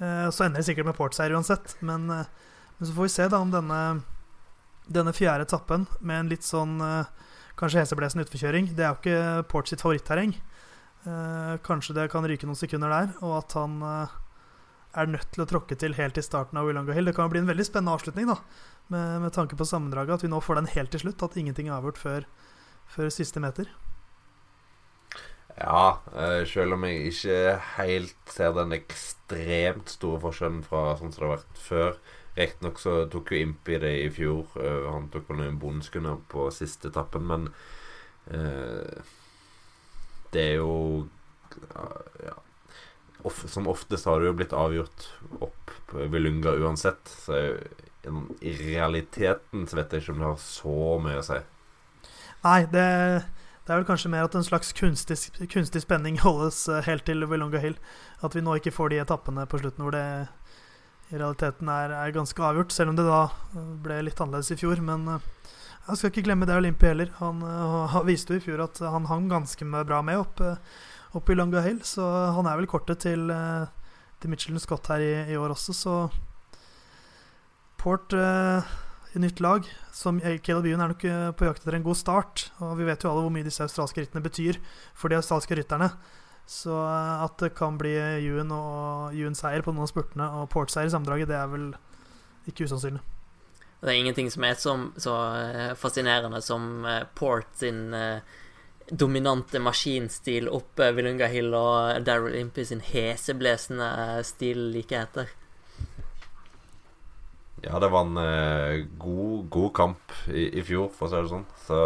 Eh, 0.00 0.28
så 0.32 0.46
ender 0.46 0.62
det 0.62 0.66
sikkert 0.66 0.88
med 0.88 0.96
Port-seier 0.96 1.34
uansett. 1.36 1.76
Men, 1.84 2.08
eh, 2.10 2.30
men 2.78 2.88
så 2.88 2.96
får 2.96 3.06
vi 3.06 3.12
se 3.12 3.26
da 3.28 3.42
om 3.44 3.52
denne, 3.52 3.80
denne 4.88 5.12
fjerde 5.12 5.44
etappen 5.44 5.84
med 6.00 6.20
en 6.20 6.32
litt 6.32 6.48
sånn 6.48 6.80
eh, 6.80 7.12
kanskje 7.60 7.84
heseblesende 7.84 8.24
utforkjøring 8.24 8.72
Det 8.72 8.86
er 8.86 8.90
jo 8.90 8.98
ikke 8.98 9.48
Port 9.52 9.68
sitt 9.68 9.84
favoritterreng. 9.84 10.32
Eh, 11.04 11.54
kanskje 11.66 11.94
det 12.00 12.10
kan 12.10 12.26
ryke 12.26 12.48
noen 12.48 12.58
sekunder 12.58 12.92
der, 12.92 13.14
og 13.20 13.42
at 13.42 13.56
han 13.58 13.78
eh, 13.82 14.18
er 14.94 15.12
nødt 15.12 15.30
til 15.32 15.44
å 15.44 15.48
tråkke 15.48 15.76
til 15.78 15.96
helt 15.98 16.18
i 16.20 16.24
starten 16.24 16.58
av 16.60 16.66
Willonga 16.68 16.94
Hill. 16.96 17.08
Det 17.08 17.14
kan 17.16 17.28
jo 17.28 17.34
bli 17.34 17.42
en 17.42 17.50
veldig 17.50 17.66
spennende 17.68 17.94
avslutning, 17.96 18.28
da, 18.28 18.38
med, 18.92 19.22
med 19.26 19.34
tanke 19.36 19.56
på 19.58 19.68
sammendraget. 19.68 20.18
At 20.20 20.26
vi 20.26 20.32
nå 20.32 20.40
får 20.44 20.60
den 20.60 20.72
helt 20.74 20.92
til 20.94 21.04
slutt. 21.06 21.24
At 21.24 21.38
ingenting 21.40 21.70
er 21.70 21.78
avgjort 21.78 22.00
før, 22.02 22.28
før 22.96 23.12
siste 23.14 23.40
meter. 23.42 23.72
ja, 25.56 26.00
eh, 26.16 26.46
selv 26.48 26.74
om 26.74 26.84
jeg 26.84 27.12
ikke 27.12 27.38
helt 27.76 28.32
ser 28.32 28.52
den 28.56 28.72
ekstremt 28.76 29.92
store 29.92 30.20
forskjellen 30.22 30.62
fra 30.64 30.96
sånn 30.98 31.12
som 31.12 31.22
det 31.22 31.28
har 31.28 31.36
vært 31.36 31.62
før. 31.68 31.98
Riktignok 32.36 32.80
så 32.80 32.94
tok 33.12 33.32
jo 33.32 33.42
Impi 33.44 33.78
det 33.82 33.92
i 34.04 34.10
fjor. 34.10 34.46
eh, 34.56 34.86
han 34.90 35.08
tok 35.12 35.28
vel 35.28 35.42
noen 35.42 35.58
bonuskunder 35.60 36.22
på 36.32 36.48
siste 36.50 36.88
etappen, 36.88 37.26
men 37.28 37.48
eh, 38.32 39.02
det 40.32 40.46
er 40.52 40.54
jo 40.62 41.08
ja, 42.24 42.36
of, 43.24 43.44
Som 43.48 43.68
oftest 43.70 44.04
har 44.08 44.20
det 44.20 44.26
jo 44.30 44.36
blitt 44.38 44.52
avgjort 44.56 45.06
opp 45.40 45.70
ved 45.92 46.10
Vilunga 46.14 46.54
uansett. 46.58 47.02
Så 47.26 47.38
i- 48.40 48.56
realiteten 48.74 49.66
så 49.68 49.76
vet 49.78 49.92
jeg 49.92 50.02
ikke 50.02 50.12
om 50.16 50.18
det 50.22 50.26
har 50.30 50.40
så 50.42 50.76
mye 51.04 51.20
å 51.20 51.26
si. 51.26 51.38
Nei, 52.42 52.60
det, 52.72 52.86
det 53.62 53.70
er 53.70 53.78
vel 53.78 53.86
kanskje 53.86 54.10
mer 54.10 54.26
at 54.26 54.34
en 54.34 54.42
slags 54.46 54.72
kunstig, 54.74 55.18
kunstig 55.52 55.84
spenning 55.84 56.18
holdes 56.24 56.64
eh, 56.68 56.82
helt 56.88 57.04
til 57.06 57.22
Willonga 57.30 57.60
Hill. 57.62 57.76
At 58.26 58.34
vi 58.34 58.42
nå 58.42 58.56
ikke 58.58 58.74
får 58.74 58.90
de 58.94 59.02
etappene 59.04 59.46
på 59.46 59.60
slutten 59.62 59.84
hvor 59.86 59.94
det 59.94 60.06
i 61.12 61.18
realiteten 61.20 61.68
er, 61.68 61.92
er 61.92 62.14
ganske 62.16 62.42
avgjort. 62.42 62.72
Selv 62.74 62.90
om 62.94 62.98
det 62.98 63.06
da 63.06 63.22
eh, 63.54 63.70
ble 63.84 64.00
litt 64.08 64.18
annerledes 64.24 64.50
i 64.56 64.58
fjor. 64.58 64.82
Men 64.82 65.06
eh, 65.14 65.28
jeg 65.86 65.98
skal 66.00 66.10
ikke 66.12 66.26
glemme 66.26 66.46
det 66.48 66.56
Olympi 66.58 66.90
heller. 66.90 67.12
Han, 67.20 67.42
han 67.94 68.06
viste 68.06 68.34
jo 68.34 68.42
i 68.42 68.44
fjor 68.44 68.64
at 68.66 68.78
han 68.82 69.06
hang 69.10 69.28
ganske 69.30 69.66
bra 69.86 69.98
med 70.06 70.20
opp, 70.22 70.42
eh, 71.12 71.16
opp 71.16 71.30
i 71.30 71.36
Longa 71.36 71.62
Hill. 71.64 71.80
Så 71.84 72.02
han 72.36 72.48
er 72.48 72.58
vel 72.58 72.70
kortet 72.70 73.04
til, 73.04 73.30
eh, 73.30 73.66
til 74.20 74.32
Michelin 74.32 74.62
Scott 74.62 74.88
her 74.88 75.00
i, 75.02 75.14
i 75.32 75.36
år 75.36 75.54
også, 75.54 75.76
så 75.76 75.96
Port 77.82 78.12
eh, 78.14 78.62
i 79.12 79.18
nytt 79.18 79.40
lag 79.42 79.66
som 79.92 80.20
Caleb 80.22 80.68
Ewan 80.70 80.84
er 80.84 80.92
nok 80.92 81.04
eh, 81.04 81.30
på 81.34 81.48
jakt 81.48 81.64
etter 81.64 81.76
en 81.76 81.86
god 81.86 81.98
start. 81.98 82.44
Og 82.62 82.76
vi 82.78 82.86
vet 82.86 83.02
jo 83.02 83.10
alle 83.10 83.24
hvor 83.24 83.32
mye 83.34 83.46
disse 83.46 83.64
australske 83.64 84.04
rittene 84.04 84.22
betyr 84.22 84.60
for 84.94 85.10
de 85.10 85.18
australske 85.18 85.56
rytterne. 85.58 85.90
Så 86.46 86.72
eh, 86.72 87.24
at 87.26 87.34
det 87.42 87.52
kan 87.58 87.78
bli 87.80 87.96
Ewan 87.98 88.54
og 88.54 89.16
Ewan-seier 89.18 89.66
på 89.66 89.74
noen 89.74 89.88
av 89.88 89.90
spurtene 89.90 90.28
og 90.38 90.46
Port-seier 90.54 90.88
i 90.88 90.94
sammendraget, 90.94 91.32
det 91.32 91.40
er 91.40 91.50
vel 91.50 91.72
ikke 92.50 92.70
usannsynlig. 92.70 93.02
Det 93.82 93.90
er 93.90 93.98
ingenting 93.98 94.30
som 94.30 94.44
er 94.46 94.54
så, 94.62 94.76
så 95.02 95.16
fascinerende 95.74 96.38
som 96.46 96.86
Port 97.18 97.50
sin 97.58 97.88
eh, 97.98 98.22
dominante 98.92 99.60
maskinstil 99.62 100.50
opp 100.52 100.80
Willunga 100.92 101.28
Hill 101.32 101.54
og 101.56 102.04
Daryl 102.04 102.36
Impey 102.40 102.66
sin 102.68 102.82
heseblesende 102.84 103.88
eh, 103.88 104.18
stil 104.26 104.68
like 104.74 104.98
etter. 104.98 105.32
Ja, 107.62 107.78
det 107.78 107.92
var 107.94 108.04
en 108.04 108.18
eh, 108.20 108.84
god, 109.00 109.48
god 109.54 109.72
kamp 109.78 110.16
i, 110.28 110.48
i 110.58 110.64
fjor, 110.66 110.90
for 110.92 111.06
å 111.06 111.12
si 111.12 111.20
det 111.22 111.32
sånn. 111.32 111.46
Så 111.64 111.78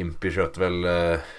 Impy 0.00 0.32
kjørte 0.34 0.60
vel 0.62 0.84
eh, 0.90 1.30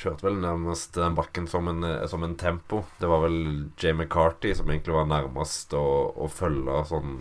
Kjørte 0.00 0.24
vel 0.24 0.38
nærmest 0.40 0.94
den 0.96 1.16
bakken 1.18 1.44
som 1.50 1.66
en, 1.68 1.84
eh, 1.84 2.06
som 2.08 2.22
en 2.24 2.38
tempo. 2.40 2.84
Det 2.96 3.08
var 3.10 3.26
vel 3.26 3.40
Jay 3.76 3.92
McCarty 3.92 4.54
som 4.56 4.70
egentlig 4.70 4.96
var 4.96 5.10
nærmest 5.10 5.74
å, 5.76 5.84
å 6.16 6.28
følge 6.32 6.78
sånn 6.88 7.18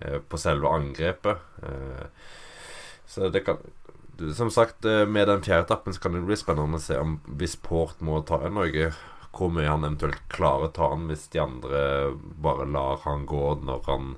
eh, 0.00 0.18
på 0.18 0.40
selve 0.40 0.72
angrepet. 0.74 1.44
Eh, 1.62 2.08
så 3.06 3.30
det 3.30 3.44
kan 3.46 3.62
Som 4.36 4.50
sagt, 4.50 4.84
eh, 4.84 5.06
med 5.06 5.28
den 5.28 5.42
fjerde 5.42 5.64
etappen 5.68 5.94
så 5.94 6.00
kan 6.00 6.12
det 6.12 6.26
bli 6.28 6.36
spennende 6.36 6.76
å 6.76 6.82
se 6.82 6.98
om 7.00 7.18
hvis 7.40 7.56
Port 7.56 8.02
må 8.04 8.20
ta 8.26 8.40
en 8.44 8.58
Norge 8.58 8.90
hvor 9.30 9.52
mye 9.54 9.68
han 9.70 9.86
eventuelt 9.86 10.20
klarer 10.28 10.68
å 10.68 10.74
ta 10.74 10.88
han 10.90 11.06
hvis 11.08 11.28
de 11.32 11.40
andre 11.42 11.82
bare 12.42 12.66
lar 12.66 13.00
han 13.04 13.26
gå 13.30 13.44
når 13.64 13.84
han 13.86 14.16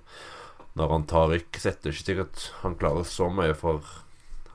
Når 0.73 0.89
han 0.89 1.03
tar 1.05 1.27
rykk. 1.29 1.59
Så 1.61 1.69
er 1.69 1.91
ikke 1.91 1.93
sikkert 1.93 2.45
han 2.63 2.79
klarer 2.81 3.05
så 3.05 3.27
mye, 3.29 3.53
for 3.53 3.85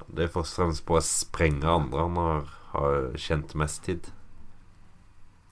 det 0.07 0.23
er 0.23 0.31
først 0.33 0.55
og 0.55 0.63
fremst 0.63 0.85
på 0.87 0.95
å 0.97 1.01
sprenge 1.05 1.69
andre 1.69 2.07
han 2.07 2.17
har, 2.17 2.47
har 2.71 2.95
kjent 3.21 3.53
mest 3.53 3.83
tid. 3.85 4.09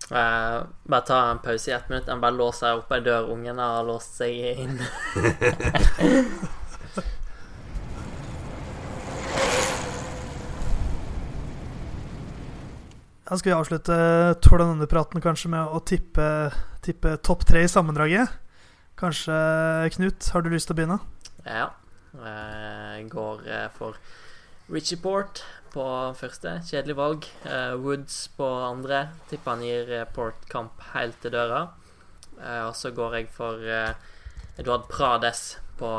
Uh, 0.10 0.65
bare 0.89 1.05
ta 1.05 1.19
en 1.29 1.39
pause 1.45 1.69
i 1.69 1.73
ett 1.73 1.89
minutt. 1.89 2.10
Han 2.10 2.21
bare 2.21 2.38
låser 2.38 2.81
opp 2.81 2.91
ei 2.97 3.01
dør. 3.05 3.29
ungene 3.34 3.62
har 3.62 3.86
låst 3.86 4.17
seg 4.17 4.58
inn. 4.65 4.81
Da 13.25 13.38
skal 13.39 13.49
vi 13.49 13.55
avslutte 13.57 13.95
Tour 14.45 14.61
Under-praten 14.61 15.21
kanskje 15.23 15.49
med 15.49 15.71
å 15.73 15.79
tippe, 15.81 16.25
tippe 16.85 17.15
topp 17.25 17.41
tre 17.49 17.63
i 17.65 17.69
sammendraget. 17.71 18.29
Kanskje, 19.01 19.33
Knut, 19.95 20.27
har 20.29 20.45
du 20.45 20.51
lyst 20.53 20.69
til 20.69 20.75
å 20.75 20.77
begynne? 20.77 20.99
Ja. 21.41 21.71
Jeg 22.21 23.07
går 23.09 23.41
eh, 23.49 23.65
for 23.73 23.97
Richie 24.69 25.01
Port 25.01 25.41
på 25.73 25.88
første. 26.21 26.59
Kjedelig 26.69 26.95
valg. 27.01 27.25
Eh, 27.49 27.73
Woods 27.81 28.19
på 28.38 28.45
andre. 28.45 29.07
Tipper 29.31 29.55
han 29.55 29.65
gir 29.65 29.89
eh, 30.03 30.05
Port 30.15 30.45
kamp 30.51 30.85
helt 30.93 31.17
til 31.25 31.33
døra. 31.33 31.63
Eh, 32.38 32.61
og 32.67 32.77
så 32.77 32.93
går 32.93 33.17
jeg 33.19 33.31
for 33.33 33.65
eh, 33.65 33.97
Eduard 34.61 34.85
Prades 34.93 35.57
på, 35.81 35.89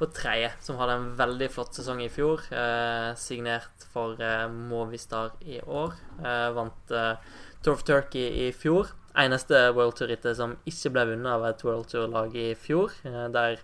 på 0.00 0.08
tredje, 0.16 0.48
som 0.64 0.78
hadde 0.80 0.94
en 0.98 1.10
veldig 1.18 1.48
flott 1.52 1.76
sesong 1.76 2.00
i 2.04 2.08
fjor. 2.12 2.42
Eh, 2.50 3.10
signert 3.20 3.84
for 3.92 4.16
eh, 4.24 4.46
Movistar 4.50 5.34
i 5.44 5.60
år. 5.60 5.92
Eh, 6.24 6.48
vant 6.56 6.94
eh, 6.96 7.36
Tour 7.60 7.76
of 7.76 7.84
Turkey 7.88 8.46
i 8.46 8.50
fjor. 8.56 8.90
Eneste 9.20 9.58
World 9.76 9.96
Tour-rittet 9.98 10.38
som 10.38 10.56
ikke 10.70 10.92
ble 10.94 11.04
vunnet 11.12 11.32
av 11.34 11.44
et 11.50 11.64
World 11.66 11.88
Tour-lag 11.92 12.34
i 12.38 12.50
fjor. 12.58 12.94
Eh, 13.04 13.26
der 13.34 13.60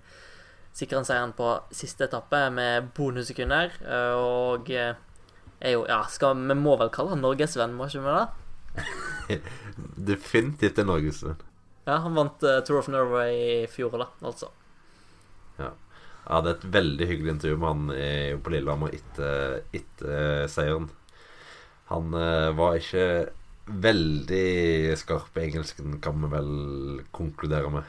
sikrer 0.76 1.00
han 1.00 1.08
seieren 1.08 1.32
på 1.38 1.54
siste 1.72 2.04
etappe 2.10 2.42
med 2.52 2.90
bonussekunder. 2.96 3.72
eh, 3.86 4.12
Og 4.20 4.70
eh, 4.74 4.92
er 5.60 5.72
jo 5.78 5.86
Ja, 5.88 6.02
skal, 6.12 6.36
vi 6.36 6.58
må 6.58 6.76
vel 6.76 6.90
kalle 6.92 7.14
han 7.14 7.24
norgesvenn, 7.24 7.72
må 7.78 7.88
ikke 7.88 8.04
vi 8.04 8.16
det? 8.20 9.40
Definitivt 10.12 10.78
en 10.82 10.90
norgesvenn. 10.92 11.40
Ja, 11.86 12.00
han 12.02 12.14
vant 12.18 12.42
eh, 12.44 12.60
Tour 12.66 12.82
of 12.82 12.88
Norway 12.92 13.36
i 13.62 13.66
fjor, 13.70 13.94
da, 13.96 14.10
altså. 14.26 14.50
Jeg 16.26 16.34
hadde 16.34 16.50
et 16.56 16.64
veldig 16.74 17.06
hyggelig 17.06 17.32
intervju 17.36 17.56
med 17.62 17.68
han 17.68 17.90
i- 17.96 18.36
på 18.42 18.50
Lillehammer 18.50 18.90
etter, 18.96 19.60
etter 19.72 20.46
seieren. 20.50 20.88
Han 21.92 22.14
eh, 22.18 22.50
var 22.58 22.74
ikke 22.80 23.28
veldig 23.66 24.96
skarp 24.98 25.38
i 25.38 25.44
engelsken 25.46 26.00
kan 26.02 26.18
vi 26.22 26.28
vel 26.32 26.50
konkludere 27.14 27.70
med. 27.70 27.84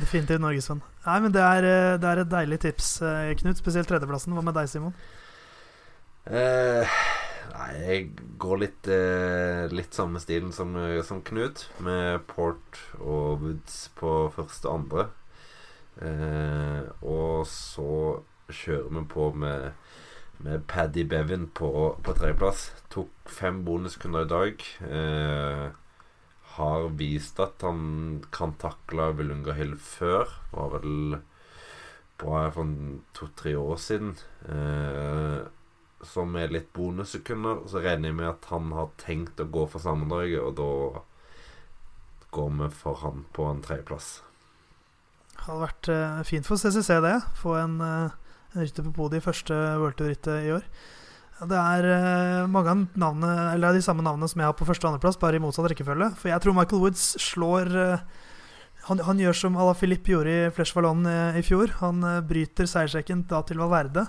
Definitivt 0.00 0.40
norgesvenn. 0.40 0.80
Nei, 1.04 1.16
men 1.24 1.32
det 1.34 1.42
er, 1.44 1.66
eh, 1.68 1.96
det 2.00 2.08
er 2.08 2.20
et 2.22 2.30
deilig 2.32 2.60
tips, 2.62 2.90
eh, 3.02 3.34
Knut. 3.40 3.56
Spesielt 3.60 3.88
tredjeplassen. 3.88 4.32
Hva 4.36 4.44
med 4.44 4.54
deg, 4.56 4.68
Simon? 4.68 4.94
Eh, 6.30 6.86
nei, 7.52 7.70
jeg 7.80 8.04
går 8.40 8.60
litt 8.62 8.88
eh, 8.90 9.64
Litt 9.72 9.96
samme 9.96 10.20
stilen 10.22 10.52
som, 10.54 10.74
eh, 10.78 11.00
som 11.06 11.22
Knut, 11.26 11.66
med 11.84 12.24
Port 12.30 12.80
og 12.98 13.42
Woods 13.44 13.82
på 13.98 14.14
første 14.34 14.70
og 14.70 14.80
andre. 14.80 15.06
Eh, 16.00 16.86
og 17.04 17.44
så 17.50 18.20
kjører 18.50 18.88
vi 18.96 19.04
på 19.12 19.30
med, 19.36 19.70
med 20.44 20.64
Paddy 20.70 21.04
Bevin 21.08 21.48
på, 21.54 21.70
på 22.02 22.16
tredjeplass. 22.16 22.70
Tok 22.92 23.30
fem 23.30 23.62
bonuskunder 23.66 24.26
i 24.26 24.30
dag. 24.30 24.66
Eh, 24.88 25.66
har 26.56 26.88
vist 26.98 27.38
at 27.42 27.62
han 27.62 28.22
kan 28.34 28.56
takle 28.60 29.12
Villunga 29.18 29.54
Hill 29.58 29.76
før. 29.78 30.32
Var 30.54 30.72
vel 30.78 31.20
bra 32.20 32.48
for 32.52 32.74
to-tre 33.16 33.54
år 33.56 33.78
siden. 33.80 34.16
Eh, 34.48 35.46
så 36.06 36.24
er 36.40 36.52
litt 36.52 36.70
bonussekunder 36.76 37.66
så 37.68 37.82
regner 37.84 38.10
jeg 38.10 38.18
med 38.20 38.30
at 38.30 38.48
han 38.50 38.72
har 38.72 38.92
tenkt 39.00 39.40
å 39.42 39.48
gå 39.52 39.66
for 39.68 39.82
sammendraget, 39.84 40.40
og 40.40 40.56
da 40.56 41.02
går 42.34 42.50
vi 42.56 42.68
for 42.74 43.00
han 43.02 43.24
på 43.36 43.46
en 43.50 43.60
tredjeplass. 43.64 44.20
Hadde 45.44 45.64
vært 45.64 45.90
uh, 45.90 46.22
fint 46.28 46.46
for 46.46 46.60
CCC, 46.60 46.92
det. 47.04 47.16
Få 47.40 47.56
en, 47.58 47.76
uh, 47.80 48.46
en 48.54 48.64
rytter 48.64 48.86
på 48.86 48.94
podiet 48.96 49.22
i 49.22 49.26
første 49.26 49.56
World 49.80 49.98
Tour-rittet 49.98 50.48
i 50.48 50.54
år. 50.54 50.66
Det 51.40 51.56
er 51.56 51.86
uh, 51.88 52.48
mange 52.52 52.74
av 52.74 52.82
navnene, 53.00 53.72
de 53.76 53.84
samme 53.84 54.04
navnene 54.04 54.28
som 54.30 54.42
jeg 54.42 54.50
har 54.50 54.58
på 54.58 54.68
første 54.68 54.86
og 54.86 54.94
andreplass, 54.94 55.20
bare 55.20 55.40
i 55.40 55.42
motsatt 55.42 55.70
rekkefølge. 55.72 56.12
For 56.20 56.32
jeg 56.32 56.44
tror 56.44 56.56
Michael 56.56 56.84
Woods 56.84 57.06
slår 57.24 57.72
han, 58.86 59.00
han 59.04 59.18
gjør 59.20 59.36
som 59.36 59.56
Ala 59.60 59.74
Philippe 59.76 60.12
gjorde 60.12 60.32
i 60.32 60.52
Flesh 60.56 60.76
Vallon 60.76 61.04
i, 61.08 61.18
i 61.40 61.42
fjor. 61.44 61.72
Han 61.82 62.04
bryter 62.28 62.68
seiersrekken 62.68 63.26
da 63.28 63.42
til 63.48 63.60
Valverde. 63.60 64.06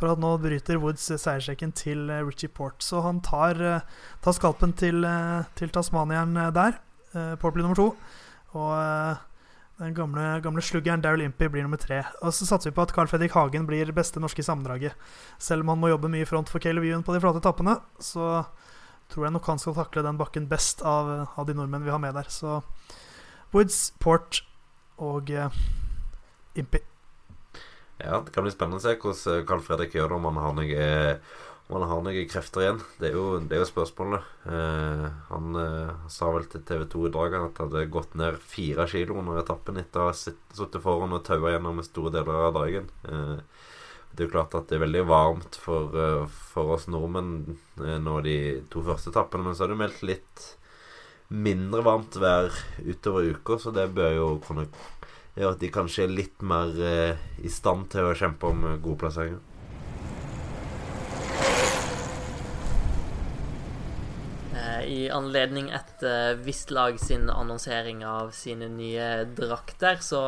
For 0.00 0.08
at 0.08 0.20
nå 0.20 0.30
bryter 0.40 0.78
Woods 0.80 1.10
seiersrekken 1.12 1.74
til 1.76 2.08
eh, 2.08 2.22
Richie 2.24 2.48
Port. 2.48 2.80
Så 2.80 3.02
han 3.04 3.20
tar, 3.20 3.58
eh, 3.60 3.82
tar 4.24 4.36
skalpen 4.36 4.72
til, 4.72 5.04
eh, 5.04 5.42
til 5.60 5.68
tasmanieren 5.68 6.38
der. 6.56 6.78
Port 7.42 7.52
blir 7.52 7.66
nummer 7.66 7.76
to. 7.76 7.88
Og 8.54 9.18
den 9.80 9.94
gamle, 9.94 10.40
gamle 10.40 10.62
sluggeren 10.62 11.02
Daryl 11.02 11.24
Impey 11.24 11.50
blir 11.50 11.66
nummer 11.66 11.76
tre. 11.76 12.04
Og 12.22 12.32
så 12.32 12.46
satser 12.46 12.70
vi 12.70 12.76
på 12.76 12.84
at 12.86 12.92
Carl 12.94 13.10
Fredrik 13.10 13.34
Hagen 13.34 13.66
blir 13.66 13.90
beste 13.92 14.22
norske 14.22 14.44
sammendraget. 14.46 14.94
Selv 15.38 15.64
om 15.64 15.74
han 15.74 15.80
må 15.82 15.90
jobbe 15.90 16.08
mye 16.08 16.22
i 16.22 16.28
front 16.28 16.48
for 16.48 16.62
Caleb 16.62 16.86
Ewan 16.86 17.02
på 17.02 17.12
de 17.12 17.20
flate 17.20 17.42
etappene, 17.42 17.80
så 17.98 18.46
tror 19.10 19.26
jeg 19.26 19.34
nok 19.34 19.50
han 19.50 19.58
skal 19.58 19.74
takle 19.74 20.06
den 20.06 20.20
bakken 20.20 20.46
best 20.48 20.84
av, 20.86 21.28
av 21.36 21.48
de 21.48 21.58
nordmenn 21.58 21.84
vi 21.84 21.90
har 21.90 21.98
med 21.98 22.14
der. 22.14 22.30
Så 22.30 22.60
Woods, 23.52 23.90
Port 23.98 24.44
og 25.02 25.34
uh, 25.34 25.50
Impey. 26.54 26.86
Ja, 28.00 28.20
det 28.24 28.32
kan 28.34 28.44
bli 28.46 28.52
spennende 28.54 28.80
å 28.80 28.84
se 28.84 28.96
hvordan 28.96 29.46
Carl 29.48 29.62
Fredrik 29.64 29.94
gjør 29.96 30.08
det, 30.12 30.18
om 30.20 30.28
han 30.30 30.40
har 30.44 30.54
noe 30.58 30.84
om 31.70 31.76
han 31.78 31.86
har 31.90 32.00
noen 32.02 32.26
krefter 32.26 32.64
igjen. 32.64 32.80
Det 32.98 33.10
er 33.10 33.14
jo, 33.14 33.24
det 33.46 33.54
er 33.54 33.60
jo 33.62 33.68
spørsmålet. 33.68 34.24
Eh, 34.50 35.04
han 35.28 35.58
eh, 35.60 35.92
sa 36.10 36.30
vel 36.34 36.48
til 36.50 36.64
TV 36.66 36.82
2 36.90 37.04
i 37.06 37.12
dag 37.14 37.36
at 37.38 37.60
han 37.62 37.68
hadde 37.68 37.84
gått 37.94 38.16
ned 38.18 38.40
fire 38.42 38.88
kilo 38.90 39.20
under 39.20 39.38
etappen 39.38 39.78
etter 39.78 40.02
å 40.02 40.08
ha 40.08 40.16
sitt- 40.18 40.56
sittet 40.58 40.82
foran 40.82 41.14
og 41.14 41.22
taua 41.28 41.52
gjennom 41.54 41.78
store 41.86 42.10
deler 42.16 42.48
av 42.48 42.56
dagen. 42.58 42.88
Eh, 43.06 43.36
det 44.10 44.24
er 44.24 44.26
jo 44.26 44.32
klart 44.34 44.56
at 44.58 44.66
det 44.66 44.80
er 44.80 44.82
veldig 44.82 45.04
varmt 45.06 45.60
for, 45.62 45.94
eh, 45.94 46.26
for 46.50 46.74
oss 46.74 46.88
nordmenn 46.90 47.36
eh, 47.78 48.00
nå 48.02 48.16
de 48.26 48.36
to 48.74 48.82
første 48.82 49.12
etappene, 49.14 49.46
men 49.46 49.54
så 49.54 49.68
er 49.68 49.70
det 49.76 49.78
meldt 49.84 50.02
litt 50.10 50.46
mindre 51.30 51.84
varmt 51.86 52.18
vær 52.18 52.50
utover 52.82 53.30
uka, 53.30 53.60
så 53.62 53.70
det 53.70 53.92
bør 53.94 54.16
jo 54.16 54.28
kunne 54.42 54.66
gjøre 55.40 55.56
at 55.56 55.62
de 55.62 55.70
kanskje 55.72 56.04
er 56.04 56.12
litt 56.12 56.42
mer 56.44 56.74
eh, 56.84 57.20
i 57.44 57.50
stand 57.52 57.88
til 57.92 58.10
å 58.10 58.16
kjempe 58.16 58.50
om 58.50 58.66
eh, 58.68 58.78
gode 58.82 59.00
plasseringer. 59.02 59.40
Eh, 64.54 64.82
I 64.90 65.00
anledning 65.14 65.70
et 65.74 66.04
eh, 66.06 66.34
visst 66.44 66.72
lag 66.74 66.98
sin 67.00 67.30
annonsering 67.32 68.04
av 68.06 68.34
sine 68.36 68.68
nye 68.72 69.10
drakter, 69.36 70.00
så, 70.04 70.22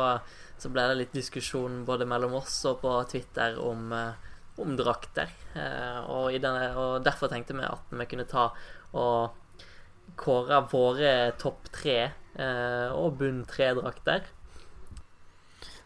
så 0.57 0.73
ble 0.73 0.87
det 0.89 0.99
litt 1.03 1.17
diskusjon 1.17 1.83
både 1.87 2.09
mellom 2.09 2.39
oss 2.41 2.57
og 2.69 2.81
på 2.83 2.97
Twitter 3.13 3.59
om, 3.61 3.93
om 3.93 4.75
drakter. 4.79 5.29
Og, 5.53 6.33
denne, 6.41 6.71
og 6.73 7.03
derfor 7.05 7.29
tenkte 7.29 7.53
vi 7.53 7.65
at 7.67 7.91
vi 7.93 8.07
kunne 8.09 8.25
ta 8.25 8.47
og 8.97 9.35
kåre 10.17 10.63
våre 10.71 11.11
topp 11.41 11.69
tre 11.73 11.97
og 12.93 13.19
bunn 13.19 13.43
tre-drakter. 13.49 14.25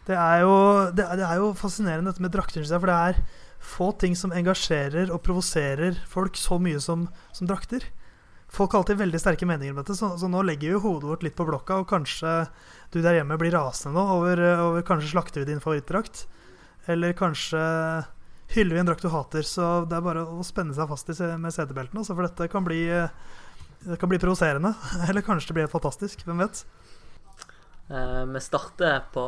Det 0.07 0.15
er, 0.15 0.39
jo, 0.45 0.55
det, 0.95 1.03
er, 1.03 1.19
det 1.19 1.27
er 1.27 1.41
jo 1.41 1.51
fascinerende 1.57 2.13
dette 2.13 2.23
med 2.23 2.31
drakter, 2.31 2.63
for 2.63 2.87
det 2.87 2.97
er 3.09 3.21
få 3.67 3.91
ting 3.99 4.15
som 4.15 4.31
engasjerer 4.31 5.11
og 5.11 5.23
provoserer 5.25 5.97
folk 6.07 6.37
så 6.39 6.59
mye 6.61 6.79
som, 6.83 7.07
som 7.35 7.49
drakter. 7.49 7.83
Folk 8.47 8.71
har 8.71 8.85
alltid 8.85 9.01
veldig 9.01 9.19
sterke 9.19 9.47
meninger 9.49 9.75
om 9.75 9.81
dette, 9.81 9.97
så, 9.97 10.13
så 10.15 10.29
nå 10.31 10.45
legger 10.47 10.71
vi 10.71 10.83
hodet 10.85 11.09
vårt 11.09 11.25
litt 11.27 11.35
på 11.35 11.47
blokka, 11.49 11.81
og 11.81 11.89
kanskje 11.89 12.37
du 12.93 13.01
der 13.03 13.19
hjemme 13.19 13.35
blir 13.41 13.51
rasende 13.57 13.97
nå 13.97 14.05
over, 14.15 14.43
over 14.63 14.85
kanskje 14.87 15.11
slakter 15.11 15.43
vi 15.43 15.51
din 15.51 15.63
favorittdrakt. 15.63 16.23
Eller 16.87 17.11
kanskje 17.17 17.59
hyller 18.55 18.77
vi 18.77 18.79
en 18.79 18.87
drakt 18.87 19.03
du 19.03 19.11
hater. 19.11 19.43
Så 19.43 19.83
det 19.91 19.97
er 19.97 20.05
bare 20.05 20.23
å 20.23 20.45
spenne 20.47 20.75
seg 20.77 20.87
fast 20.87 21.11
i 21.11 21.17
med 21.35 21.51
setebeltene, 21.51 21.99
altså, 21.99 22.15
for 22.15 22.29
dette 22.29 22.47
kan 22.53 22.63
bli 22.67 22.85
det 23.87 23.99
kan 23.99 24.09
bli 24.09 24.19
provoserende. 24.19 24.71
Eller 25.09 25.25
kanskje 25.25 25.51
det 25.51 25.57
blir 25.57 25.67
helt 25.67 25.75
fantastisk. 25.75 26.23
Hvem 26.25 26.45
vet? 26.45 26.63
Uh, 27.91 28.23
vi 28.31 28.39
starter 28.43 29.03
på 29.13 29.25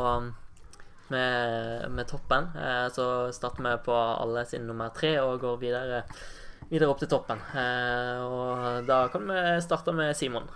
med, 1.14 1.90
med 1.92 2.08
toppen. 2.10 2.50
Eh, 2.56 2.88
så 2.94 3.06
starter 3.36 3.66
vi 3.66 3.76
på 3.86 3.96
alle 3.96 4.46
sin 4.50 4.68
nummer 4.70 4.94
tre 4.96 5.16
og 5.24 5.42
går 5.42 5.60
videre, 5.62 6.02
videre 6.70 6.90
opp 6.90 7.04
til 7.04 7.12
toppen. 7.12 7.42
Eh, 7.54 8.24
og 8.24 8.90
da 8.90 9.04
kan 9.14 9.30
vi 9.30 9.46
starte 9.66 9.96
med 9.96 10.18
Simon. 10.18 10.50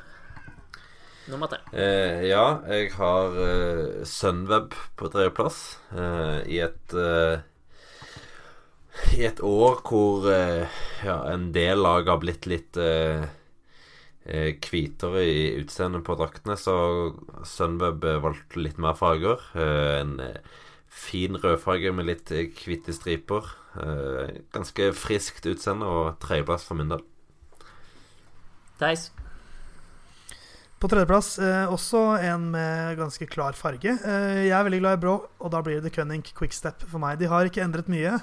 Nummer 1.31 1.47
tre. 1.47 1.61
Eh, 1.71 2.25
ja, 2.27 2.59
jeg 2.67 2.91
har 2.97 3.37
eh, 3.39 4.03
Sunweb 4.03 4.73
på 4.99 5.07
tredjeplass 5.07 5.59
eh, 5.95 6.39
i 6.51 6.59
et 6.65 6.95
eh, 6.99 7.39
I 9.15 9.23
et 9.29 9.39
år 9.39 9.79
hvor 9.87 10.27
ja, 10.29 11.15
en 11.31 11.47
del 11.55 11.79
lag 11.81 12.11
har 12.11 12.19
blitt 12.21 12.45
litt 12.45 12.77
hvitere 14.23 15.23
i 15.27 15.39
utseendet 15.59 16.05
på 16.07 16.15
draktene, 16.15 16.55
så 16.59 16.75
Sunweb 17.47 18.05
eh, 18.07 18.21
valgte 18.23 18.61
litt 18.61 18.79
mer 18.79 18.95
farger. 18.95 19.41
Eh, 19.55 19.99
en 19.99 20.19
eh, 20.23 20.61
fin 20.87 21.35
rødfarge 21.35 21.91
med 21.95 22.07
litt 22.07 22.31
eh, 22.31 22.47
hvite 22.63 22.95
striper. 22.95 23.49
Eh, 23.75 24.37
ganske 24.55 24.91
friskt 24.95 25.47
utseende 25.49 25.89
og 25.89 26.21
tredjeplass 26.23 26.63
for 26.67 26.79
min 26.79 26.93
del. 26.93 27.03
Theis. 28.79 29.09
På 30.79 30.89
tredjeplass 30.91 31.37
eh, 31.39 31.71
også 31.71 31.99
en 32.23 32.49
med 32.53 32.97
ganske 32.99 33.27
klar 33.31 33.55
farge. 33.59 33.91
Eh, 33.91 34.45
jeg 34.47 34.55
er 34.55 34.67
veldig 34.67 34.79
glad 34.83 34.97
i 34.97 35.03
blå, 35.03 35.17
og 35.39 35.51
da 35.51 35.61
blir 35.63 35.79
det 35.79 35.89
The 35.89 35.97
Cunning 35.99 36.23
Quickstep 36.27 36.83
for 36.87 37.03
meg. 37.03 37.19
De 37.19 37.27
har 37.31 37.47
ikke 37.47 37.63
endret 37.63 37.91
mye, 37.91 38.17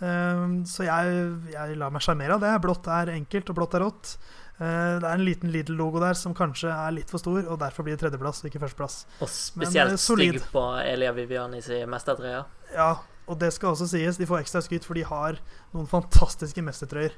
eh, 0.00 0.44
så 0.68 0.88
jeg, 0.88 1.24
jeg 1.52 1.80
lar 1.80 1.92
meg 1.92 2.04
sjarmere 2.04 2.36
av 2.36 2.44
det. 2.44 2.52
Blått 2.64 2.88
er 2.92 3.12
enkelt, 3.16 3.52
og 3.52 3.60
blått 3.60 3.76
er 3.76 3.84
rått. 3.84 4.14
Eh, 4.58 4.94
det 4.98 5.06
er 5.06 5.12
en 5.14 5.22
liten 5.22 5.52
Lidl-logo 5.54 6.00
der 6.02 6.16
som 6.18 6.34
kanskje 6.34 6.72
er 6.72 6.94
litt 6.96 7.12
for 7.12 7.22
stor, 7.22 7.44
og 7.46 7.60
derfor 7.60 7.86
blir 7.86 7.94
det 7.94 8.02
tredjeplass 8.02 8.42
og 8.42 8.48
ikke 8.50 8.62
førsteplass. 8.64 8.96
Og 9.22 9.30
spesielt 9.30 9.94
eh, 9.94 10.00
stygg 10.02 10.40
på 10.50 10.64
Elia 10.82 11.12
Viviani 11.14 11.62
sin 11.62 11.86
mestertrøye. 11.92 12.42
Ja, 12.74 12.90
og 13.28 13.38
det 13.38 13.52
skal 13.54 13.76
også 13.76 13.86
sies, 13.92 14.18
de 14.18 14.26
får 14.26 14.42
ekstra 14.42 14.64
skryt, 14.64 14.88
for 14.88 14.98
de 14.98 15.06
har 15.06 15.38
noen 15.76 15.86
fantastiske 15.90 16.64
mestertrøyer. 16.66 17.14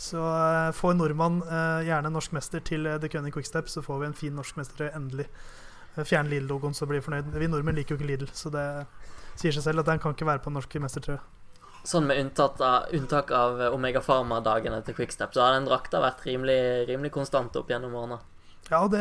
Så 0.00 0.18
eh, 0.18 0.72
få 0.74 0.90
en 0.90 1.02
nordmann, 1.04 1.40
gjerne 1.86 2.10
norsk 2.10 2.34
mester, 2.34 2.64
til 2.66 2.90
The 2.90 3.12
Cunning 3.12 3.34
Quickstep, 3.36 3.70
så 3.70 3.84
får 3.86 4.02
vi 4.02 4.10
en 4.10 4.20
fin 4.24 4.34
norsk 4.34 4.58
mestertrøye, 4.58 4.90
endelig. 4.98 5.30
Fjern 6.06 6.30
Lidl-logoen, 6.30 6.74
så 6.74 6.86
blir 6.86 7.00
vi 7.00 7.06
fornøyd. 7.06 7.30
Vi 7.38 7.50
nordmenn 7.50 7.78
liker 7.78 7.94
jo 7.94 8.00
ikke 8.00 8.10
Lidl, 8.10 8.30
så 8.34 8.50
det 8.54 8.66
sier 9.38 9.54
seg 9.54 9.64
selv 9.66 9.82
at 9.82 9.90
den 9.90 10.02
kan 10.02 10.14
ikke 10.14 10.26
være 10.26 10.42
på 10.42 10.52
norsk 10.54 10.74
mestertrøye. 10.82 11.22
Sånn 11.86 12.04
med 12.06 12.18
unntatt 12.20 12.60
av, 12.60 12.90
unntak 12.92 13.30
av 13.32 13.60
Omega 13.72 14.02
Pharma-dagene 14.04 14.82
til 14.84 14.94
Quickstep, 14.98 15.32
så 15.32 15.46
har 15.46 15.54
den 15.56 15.64
drakta 15.68 16.00
vært 16.02 16.26
rimelig, 16.28 16.58
rimelig 16.90 17.10
konstant 17.14 17.56
opp 17.56 17.70
gjennom 17.72 17.94
årene. 17.96 18.18
Ja, 18.70 18.82
det, 18.92 19.00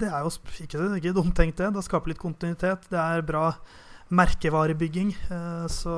det 0.00 0.08
er 0.08 0.22
jo 0.24 0.30
ikke, 0.62 0.84
ikke 1.00 1.12
dumt 1.16 1.34
tenkt, 1.36 1.58
det. 1.58 1.72
Det 1.74 1.82
skaper 1.84 2.12
litt 2.12 2.22
kontinuitet. 2.22 2.86
Det 2.92 3.00
er 3.00 3.24
bra 3.26 3.48
merkevarebygging. 4.14 5.10
eh, 5.30 5.66
Så 5.68 5.94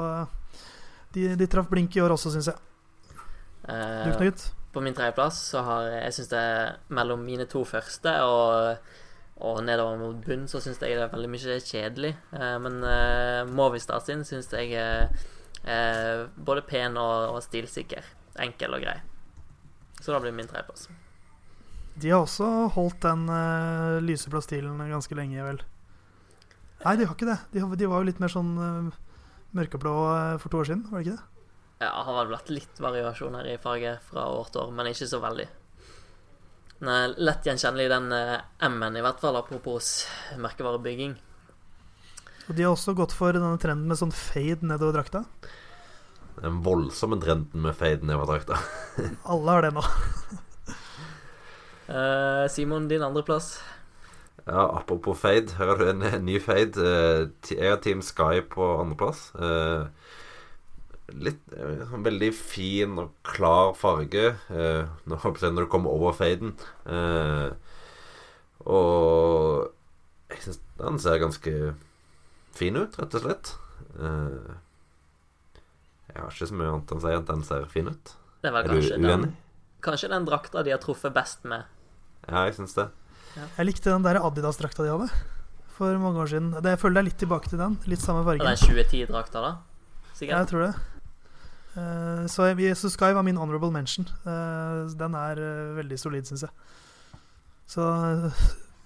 de, 1.14 1.28
de 1.36 1.46
traff 1.46 1.68
blink 1.70 1.96
i 1.96 2.00
år 2.02 2.14
også, 2.16 2.32
syns 2.34 2.50
jeg. 2.52 2.56
Du, 3.66 3.72
Eh, 3.72 4.12
Knut? 4.16 4.42
på 4.72 4.80
min 4.84 4.94
tredjeplass 4.94 5.38
så 5.50 5.58
har 5.66 5.86
jeg 5.90 6.12
syns 6.14 6.28
det 6.30 6.38
er 6.38 6.74
mellom 6.94 7.24
mine 7.26 7.46
to 7.50 7.64
første 7.66 8.12
og, 8.22 8.76
og 9.42 9.56
nedover 9.66 9.96
mot 9.98 10.20
bunn 10.22 10.44
så 10.46 10.60
syns 10.62 10.78
jeg 10.78 10.94
det 10.94 11.02
er 11.02 11.10
veldig 11.10 11.30
mye 11.32 11.56
kjedelig. 11.64 12.12
Eh, 12.36 12.58
men 12.62 12.76
eh, 12.86 13.40
Movistar 13.50 14.04
sin 14.06 14.22
syns 14.28 14.52
jeg 14.54 14.76
eh, 15.66 16.26
både 16.36 16.64
pen 16.66 16.96
og, 17.00 17.34
og 17.34 17.42
stilsikker. 17.44 18.06
Enkel 18.42 18.76
og 18.76 18.84
grei. 18.84 18.96
Så 20.00 20.12
da 20.12 20.20
blir 20.20 20.34
min 20.36 20.48
tredjeplass. 20.48 20.88
De 21.96 22.10
har 22.12 22.20
også 22.20 22.46
holdt 22.74 23.00
den 23.06 23.24
uh, 23.32 23.96
lyseblå 24.04 24.42
stilen 24.44 24.82
ganske 24.90 25.16
lenge, 25.16 25.40
vel? 25.40 25.62
Nei, 26.82 26.92
de 27.00 27.06
har 27.08 27.14
ikke 27.16 27.28
det. 27.30 27.38
De, 27.54 27.62
de 27.80 27.88
var 27.88 28.02
jo 28.02 28.08
litt 28.10 28.20
mer 28.20 28.32
sånn 28.32 28.50
uh, 28.60 28.90
mørkeblå 29.56 29.94
uh, 30.04 30.34
for 30.42 30.52
to 30.52 30.60
år 30.60 30.68
siden, 30.68 30.84
var 30.90 31.00
det 31.00 31.06
ikke 31.06 31.16
det? 31.16 31.32
Ja, 31.80 31.88
det 31.88 32.04
har 32.08 32.18
vel 32.18 32.34
vært 32.34 32.52
litt 32.52 32.82
variasjoner 32.84 33.48
i 33.48 33.56
farge 33.60 33.96
fra 34.04 34.26
år 34.32 34.52
til 34.52 34.66
år, 34.66 34.74
men 34.76 34.90
ikke 34.92 35.08
så 35.08 35.20
veldig. 35.24 35.48
Er 36.84 37.16
lett 37.16 37.48
gjenkjennelig, 37.48 37.88
den 37.88 38.12
M-en, 38.12 38.96
i 39.00 39.04
hvert 39.04 39.20
fall, 39.22 39.40
apropos 39.40 39.90
merkevarebygging. 40.40 41.16
Og 42.46 42.54
de 42.54 42.62
har 42.62 42.74
også 42.74 42.94
gått 42.94 43.14
for 43.14 43.34
denne 43.34 43.58
trenden 43.58 43.88
med 43.90 43.98
sånn 43.98 44.14
fade 44.14 44.66
nedover 44.66 45.00
drakta. 45.00 45.24
Den 46.36 46.60
voldsomme 46.62 47.18
trenden 47.22 47.64
med 47.64 47.74
fade 47.78 48.06
nedover 48.06 48.36
drakta. 48.36 48.60
Alle 49.32 49.56
har 49.56 49.66
det 49.66 49.72
nå. 49.74 49.82
uh, 51.90 52.44
Simon, 52.52 52.86
din 52.90 53.02
andreplass? 53.02 53.56
Ja, 54.44 54.68
apropos 54.78 55.18
fade. 55.18 55.56
Her 55.58 55.72
har 55.72 55.80
du 55.80 55.88
en, 55.90 56.06
en 56.06 56.26
ny 56.28 56.38
fade. 56.42 56.78
Uh, 56.78 57.26
jeg 57.50 57.66
har 57.66 57.82
Team 57.82 58.04
Sky 58.04 58.44
på 58.52 58.68
andreplass. 58.78 59.32
Uh, 59.34 59.90
litt 61.18 61.42
sånn 61.90 62.06
veldig 62.06 62.30
fin 62.34 62.94
og 62.98 63.12
klar 63.26 63.74
farge 63.78 64.32
uh, 64.50 64.86
når, 65.06 65.26
når 65.54 65.66
du 65.66 65.68
kommer 65.70 65.94
over 65.94 66.14
faden. 66.18 66.54
og 68.66 69.68
jeg 70.32 70.40
syns 70.42 70.58
den 70.80 70.98
ser 70.98 71.20
ganske 71.22 71.52
fin 72.58 72.76
ut, 72.78 72.96
rett 73.00 73.16
og 73.18 73.24
slett. 73.24 73.52
Uh, 73.96 74.54
jeg 76.12 76.22
har 76.22 76.32
ikke 76.32 76.48
så 76.48 76.56
mye 76.56 76.72
annet 76.72 76.94
å 76.96 77.00
si 77.02 77.16
at 77.16 77.26
den 77.28 77.42
ser 77.46 77.66
fin 77.72 77.90
ut. 77.92 78.14
Det 78.44 78.52
er, 78.52 78.62
er 78.62 78.70
du 78.70 79.06
uenig? 79.06 79.34
kanskje 79.86 80.10
den 80.10 80.26
drakta 80.26 80.64
de 80.66 80.72
har 80.74 80.82
truffet 80.82 81.14
best 81.14 81.44
med. 81.48 81.66
Ja, 82.26 82.46
jeg 82.48 82.56
syns 82.58 82.74
det. 82.74 82.88
Ja. 83.36 83.46
Jeg 83.58 83.68
likte 83.68 83.92
den 83.92 84.06
der 84.06 84.18
Adidas-drakta 84.24 84.82
de 84.86 84.92
hadde 84.94 85.08
for 85.76 85.98
mange 86.00 86.22
år 86.22 86.30
siden. 86.32 86.52
Det, 86.56 86.72
jeg 86.72 86.80
føler 86.80 86.96
det 86.96 87.02
er 87.02 87.08
litt 87.10 87.18
tilbake 87.20 87.52
til 87.52 87.60
den. 87.60 87.76
Litt 87.90 88.02
samme 88.02 88.24
farge. 88.26 88.44
Den 88.44 88.60
2010-drakta, 88.62 89.42
da? 89.44 89.50
Sikkert? 90.16 90.32
Ja, 90.32 90.38
jeg 90.40 90.50
tror 90.52 90.64
det. 90.64 90.72
Uh, 91.76 92.24
så, 92.32 92.48
så, 92.80 92.90
Sky 92.94 93.12
var 93.12 93.26
min 93.26 93.36
honorable 93.36 93.70
mention. 93.74 94.08
Uh, 94.24 94.88
den 94.96 95.18
er 95.18 95.42
uh, 95.42 95.76
veldig 95.76 95.98
solid, 96.00 96.28
syns 96.28 96.46
jeg. 96.46 97.20
Så 97.68 97.84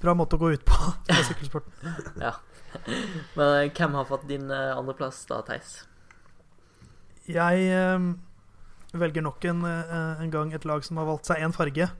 bra 0.02 0.16
måte 0.16 0.38
å 0.38 0.42
gå 0.42 0.50
ut 0.56 0.66
på 0.66 0.78
på 1.12 1.22
sykkelsporten. 1.30 1.94
ja. 2.18 2.34
Men 3.36 3.46
eh, 3.46 3.70
hvem 3.74 3.94
har 3.98 4.08
fått 4.08 4.26
din 4.30 4.50
eh, 4.50 4.72
andreplass 4.76 5.22
da, 5.28 5.40
Theis? 5.46 5.80
Jeg 7.30 7.66
eh, 7.70 8.08
velger 8.98 9.24
nok 9.26 9.44
en, 9.50 9.62
eh, 9.68 10.24
en, 10.24 10.32
gang 10.32 10.54
et 10.54 10.66
lag 10.68 10.84
som 10.86 11.00
har 11.00 11.08
valgt 11.08 11.30
seg 11.30 11.44
én 11.44 11.54
farge. 11.54 11.90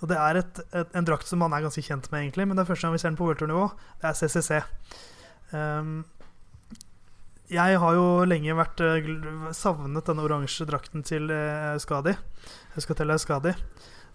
Og 0.00 0.08
Det 0.08 0.16
er 0.16 0.40
et, 0.40 0.62
et, 0.72 0.94
en 0.96 1.04
drakt 1.04 1.28
som 1.28 1.42
man 1.42 1.52
er 1.52 1.66
ganske 1.66 1.84
kjent 1.84 2.08
med, 2.08 2.24
egentlig, 2.24 2.48
men 2.48 2.56
det 2.56 2.64
er 2.64 2.70
første 2.70 2.86
gang 2.86 2.96
vi 2.96 3.02
ser 3.02 3.12
den 3.12 3.20
på 3.20 3.26
worldtour-nivå. 3.28 3.66
Det 4.00 4.08
er 4.08 4.16
CCC. 4.16 4.62
Um, 5.50 5.58
ehm, 5.60 5.94
jeg 7.50 7.80
har 7.82 7.96
jo 7.98 8.06
lenge 8.24 8.54
vært 8.54 8.80
savnet 9.58 10.06
denne 10.06 10.22
oransje 10.22 10.64
drakten 10.70 11.02
til 11.04 11.26
Euskadi. 11.34 12.14
Euskatel 12.78 13.10
Euskadi. 13.10 13.52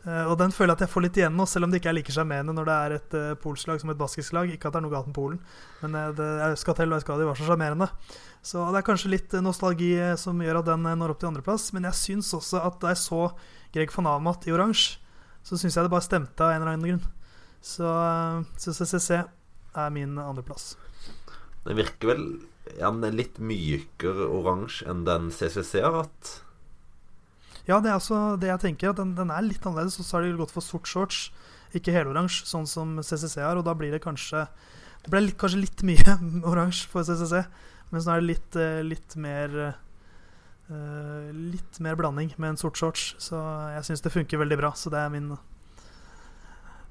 Uh, 0.05 0.27
og 0.29 0.35
den 0.37 0.51
føler 0.53 0.75
jeg 0.75 0.77
at 0.77 0.83
jeg 0.85 0.91
får 0.93 1.03
litt 1.07 1.17
igjen 1.17 1.33
nå, 1.33 1.47
selv 1.49 1.65
om 1.65 1.71
det 1.73 1.79
ikke 1.81 1.89
er 1.89 1.97
like 1.97 2.13
sjarmerende 2.13 2.53
når 2.53 2.67
det 2.67 2.73
er 2.75 2.93
et 2.99 3.15
uh, 3.17 3.29
polsk 3.41 3.71
lag 3.71 3.79
som 3.81 3.89
et 3.89 3.97
baskisk 3.97 4.35
lag. 4.37 4.51
Ikke 4.53 4.69
at 4.69 4.75
det 4.75 4.81
er 4.81 4.85
noe 4.85 4.93
galt 4.93 5.09
med 5.09 5.17
Polen, 5.17 5.39
men 5.81 5.97
uh, 5.97 6.11
skal 6.53 6.59
Skatel 6.61 6.93
og 6.93 6.99
Eskadi 6.99 7.25
var 7.25 7.39
så 7.39 7.47
sjarmerende. 7.47 7.89
Så 8.45 8.61
det 8.69 8.81
er 8.81 8.85
kanskje 8.85 9.13
litt 9.15 9.33
nostalgi 9.41 9.89
som 10.21 10.43
gjør 10.45 10.61
at 10.61 10.69
den 10.69 10.85
når 10.85 11.15
opp 11.15 11.23
til 11.23 11.31
andreplass. 11.31 11.71
Men 11.73 11.89
jeg 11.89 11.97
syns 11.97 12.29
også 12.37 12.61
at 12.61 12.77
da 12.83 12.93
jeg 12.93 13.01
så 13.01 13.23
Greg 13.73 13.89
van 13.97 14.11
Amat 14.13 14.45
i 14.45 14.53
oransje, 14.53 14.99
så 15.45 15.57
syns 15.57 15.77
jeg 15.77 15.87
det 15.87 15.93
bare 15.93 16.05
stemte 16.05 16.45
av 16.45 16.53
en 16.53 16.61
eller 16.61 16.75
annen 16.75 16.85
grunn. 16.85 17.07
Så 17.65 17.89
CCC 18.61 19.17
er 19.17 19.89
min 19.93 20.19
andreplass. 20.21 20.75
Den 21.65 21.81
virker 21.81 22.13
vel 22.13 22.25
ja, 22.77 22.91
litt 22.93 23.41
mykere 23.41 24.29
oransje 24.29 24.85
enn 24.89 25.01
den 25.09 25.31
CCC 25.33 25.81
har 25.81 26.03
hatt. 26.03 26.35
Ja, 27.65 27.79
det 27.81 27.89
er 27.89 27.97
altså 27.97 28.35
det 28.39 28.51
jeg 28.51 28.61
tenker. 28.61 28.91
At 28.93 28.99
den, 29.01 29.15
den 29.17 29.31
er 29.33 29.45
litt 29.45 29.65
annerledes. 29.65 29.97
Og 30.01 30.07
så 30.07 30.17
har 30.17 30.25
de 30.25 30.35
gått 30.37 30.53
for 30.53 30.65
sort 30.65 30.89
shorts, 30.89 31.29
ikke 31.75 31.93
heloransje, 31.95 32.45
sånn 32.49 32.67
som 32.69 32.97
CCC 33.01 33.39
har. 33.41 33.57
Og 33.57 33.65
da 33.67 33.75
blir 33.77 33.95
det 33.95 34.03
kanskje 34.05 34.47
Det 35.05 35.11
ble 35.13 35.21
litt, 35.27 35.37
kanskje 35.37 35.61
litt 35.61 35.81
mye 35.85 36.17
oransje 36.51 36.89
for 36.89 37.05
CCC. 37.05 37.43
Mens 37.91 38.07
nå 38.07 38.13
er 38.13 38.21
det 38.21 38.29
litt, 38.31 38.55
eh, 38.57 38.79
litt 38.81 39.15
mer 39.21 39.51
uh, 39.61 41.27
Litt 41.29 41.77
mer 41.85 41.97
blanding 41.99 42.31
med 42.37 42.53
en 42.55 42.61
sort 42.61 42.77
shorts. 42.81 43.11
Så 43.21 43.41
jeg 43.75 43.89
syns 43.89 44.05
det 44.05 44.13
funker 44.13 44.41
veldig 44.41 44.61
bra. 44.61 44.73
Så 44.77 44.93
det 44.93 45.01
er 45.01 45.11
min 45.13 45.33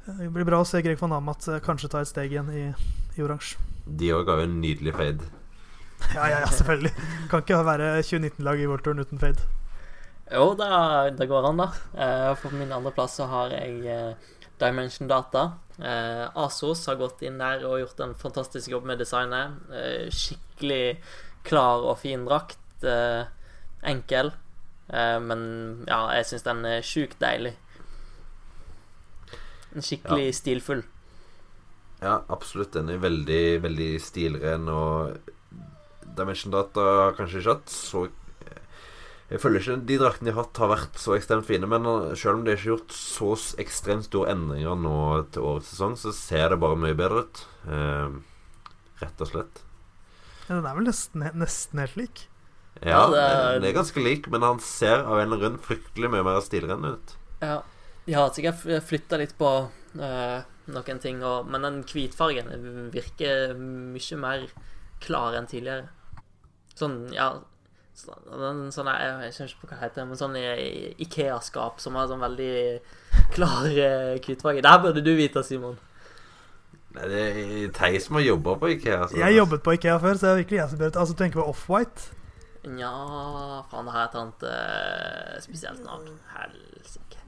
Det 0.05 0.29
blir 0.31 0.47
bra 0.47 0.61
å 0.63 0.69
se 0.69 0.83
Greg 0.85 1.01
van 1.01 1.17
Amat 1.17 1.49
kanskje 1.65 1.91
ta 1.91 2.03
et 2.05 2.11
steg 2.11 2.35
igjen 2.35 2.51
i, 2.53 2.69
i 3.17 3.25
oransje. 3.25 3.59
De 3.85 4.13
òg 4.17 4.29
har 4.31 4.43
jo 4.43 4.49
en 4.49 4.61
nydelig 4.63 4.95
fade. 4.97 5.33
Ja, 6.13 6.27
ja, 6.29 6.39
ja, 6.45 6.49
selvfølgelig. 6.53 6.93
Kan 7.31 7.43
ikke 7.45 7.61
være 7.65 7.91
2019-lag 8.03 8.61
i 8.61 8.67
World 8.69 9.01
uten 9.01 9.21
fade. 9.23 9.54
Jo, 10.33 10.55
det, 10.57 10.69
det 11.19 11.27
går 11.29 11.51
an, 11.51 11.61
da. 11.61 11.67
Uh, 11.93 12.31
for 12.41 12.55
min 12.57 12.73
andreplass 12.73 13.19
så 13.21 13.27
har 13.29 13.53
jeg 13.53 13.83
uh, 13.85 14.31
Dimension 14.61 15.11
Data. 15.11 15.45
Uh, 15.77 16.31
Asos 16.47 16.87
har 16.89 16.97
gått 17.01 17.25
inn 17.27 17.37
der 17.43 17.67
og 17.69 17.83
gjort 17.83 18.01
en 18.05 18.15
fantastisk 18.17 18.73
jobb 18.73 18.89
med 18.89 19.03
designet. 19.03 19.59
skikkelig 20.15 21.01
klar 21.45 21.85
og 21.85 21.99
fin 22.01 22.25
drakt. 22.25 22.61
enkel. 23.85 24.31
men 24.89 25.85
ja, 25.89 26.01
jeg 26.17 26.27
syns 26.29 26.43
den 26.45 26.65
er 26.69 26.83
sjukt 26.85 27.21
deilig. 27.21 27.55
Skikkelig 29.81 30.27
ja. 30.27 30.35
stilfull. 30.37 30.83
Ja, 32.03 32.19
absolutt. 32.29 32.75
Den 32.75 32.91
er 32.93 33.01
veldig, 33.01 33.63
veldig 33.65 33.93
stilren, 34.01 34.69
og 34.69 35.17
Dimension 36.17 36.53
Data 36.53 36.85
har 37.07 37.17
kanskje 37.17 37.41
ikke 37.41 37.57
hatt 37.57 37.73
så 37.73 38.05
jeg 39.33 39.41
føler 39.41 39.63
ikke 39.63 39.79
de 39.89 39.97
draktene 40.01 40.29
de 40.29 40.35
har 40.35 40.45
hatt, 40.45 40.59
har 40.61 40.71
vært 40.75 40.99
så 41.01 41.15
ekstremt 41.17 41.47
fine. 41.49 41.69
Men 41.71 41.87
selv 42.13 42.39
om 42.39 42.45
de 42.45 42.53
ikke 42.53 42.67
har 42.67 42.73
gjort 42.75 42.97
så 42.97 43.31
ekstremt 43.63 44.09
store 44.09 44.35
endringer 44.35 44.77
nå 44.77 44.97
til 45.33 45.47
årets 45.49 45.71
sesong, 45.73 45.97
så 46.01 46.13
ser 46.17 46.53
det 46.53 46.61
bare 46.61 46.79
mye 46.81 46.97
bedre 46.99 47.25
ut. 47.25 47.41
Eh, 47.65 48.19
rett 49.01 49.25
og 49.25 49.31
slett. 49.31 49.63
Ja, 50.45 50.59
den 50.59 50.69
er 50.69 50.77
vel 50.77 50.89
nesten, 50.91 51.25
nesten 51.41 51.81
helt 51.81 51.97
lik? 51.97 52.27
Ja, 52.83 52.91
ja 52.91 53.07
det 53.15 53.23
er... 53.23 53.47
den 53.57 53.69
er 53.71 53.79
ganske 53.79 54.05
lik, 54.05 54.29
men 54.33 54.45
han 54.45 54.61
ser 54.61 55.07
av 55.07 55.17
en 55.17 55.25
eller 55.25 55.39
annen 55.39 55.45
grunn 55.45 55.63
fryktelig 55.71 56.13
mye 56.13 56.27
mer 56.27 56.45
stilrennende 56.45 56.99
ut. 56.99 57.17
Ja, 57.41 57.57
de 58.05 58.19
har 58.19 58.35
sikkert 58.37 58.85
flytta 58.85 59.23
litt 59.23 59.33
på 59.41 59.51
uh, 59.71 60.39
noen 60.69 61.01
ting, 61.01 61.25
og, 61.25 61.49
men 61.49 61.65
den 61.65 61.81
hvitfargen 61.89 62.53
virker 62.93 63.57
mye 63.57 64.21
mer 64.21 64.47
klar 65.05 65.39
enn 65.39 65.49
tidligere. 65.49 65.89
Sånn, 66.77 67.07
ja 67.15 67.33
Sånn, 67.95 68.73
sånn 68.75 68.89
jeg, 68.91 69.11
jeg 69.23 69.35
kjenner 69.37 69.51
ikke 69.53 69.61
på 69.61 69.69
hva 69.69 69.77
det 69.77 69.85
heter, 69.85 70.07
men 70.09 70.19
sånn 70.19 70.33
Ikea-skap 71.05 71.77
som 71.83 71.95
har 71.95 72.09
sånn 72.11 72.25
veldig 72.25 72.55
klar 73.37 73.69
hvitfarge. 73.71 74.65
Det 74.65 74.73
her 74.73 74.81
burde 74.83 75.05
du 75.05 75.13
vite, 75.15 75.45
Simon. 75.47 75.77
Nei, 76.95 77.07
det 77.11 77.23
er 77.23 77.71
Theis 77.75 78.05
som 78.07 78.15
har 78.19 78.25
jobba 78.27 78.51
på 78.59 78.67
Ikea. 78.77 79.01
Så. 79.11 79.17
Jeg 79.19 79.37
jobbet 79.37 79.61
på 79.67 79.73
Ikea 79.75 79.97
før, 80.03 80.15
så 80.19 80.23
det 80.27 80.33
er 80.33 80.41
virkelig 80.43 80.59
jeg 80.61 80.69
som 80.71 80.79
bør 80.83 80.91
Altså, 81.03 81.15
tenker 81.19 81.37
på 81.41 81.47
Off-White? 81.51 81.99
Nja 82.71 82.93
Faen, 83.71 83.85
det 83.89 83.95
har 83.95 84.05
et 84.07 84.17
annet 84.21 84.41
uh, 84.47 84.53
spesielt 85.43 85.83
navn. 85.85 86.07
Helsike. 86.35 87.19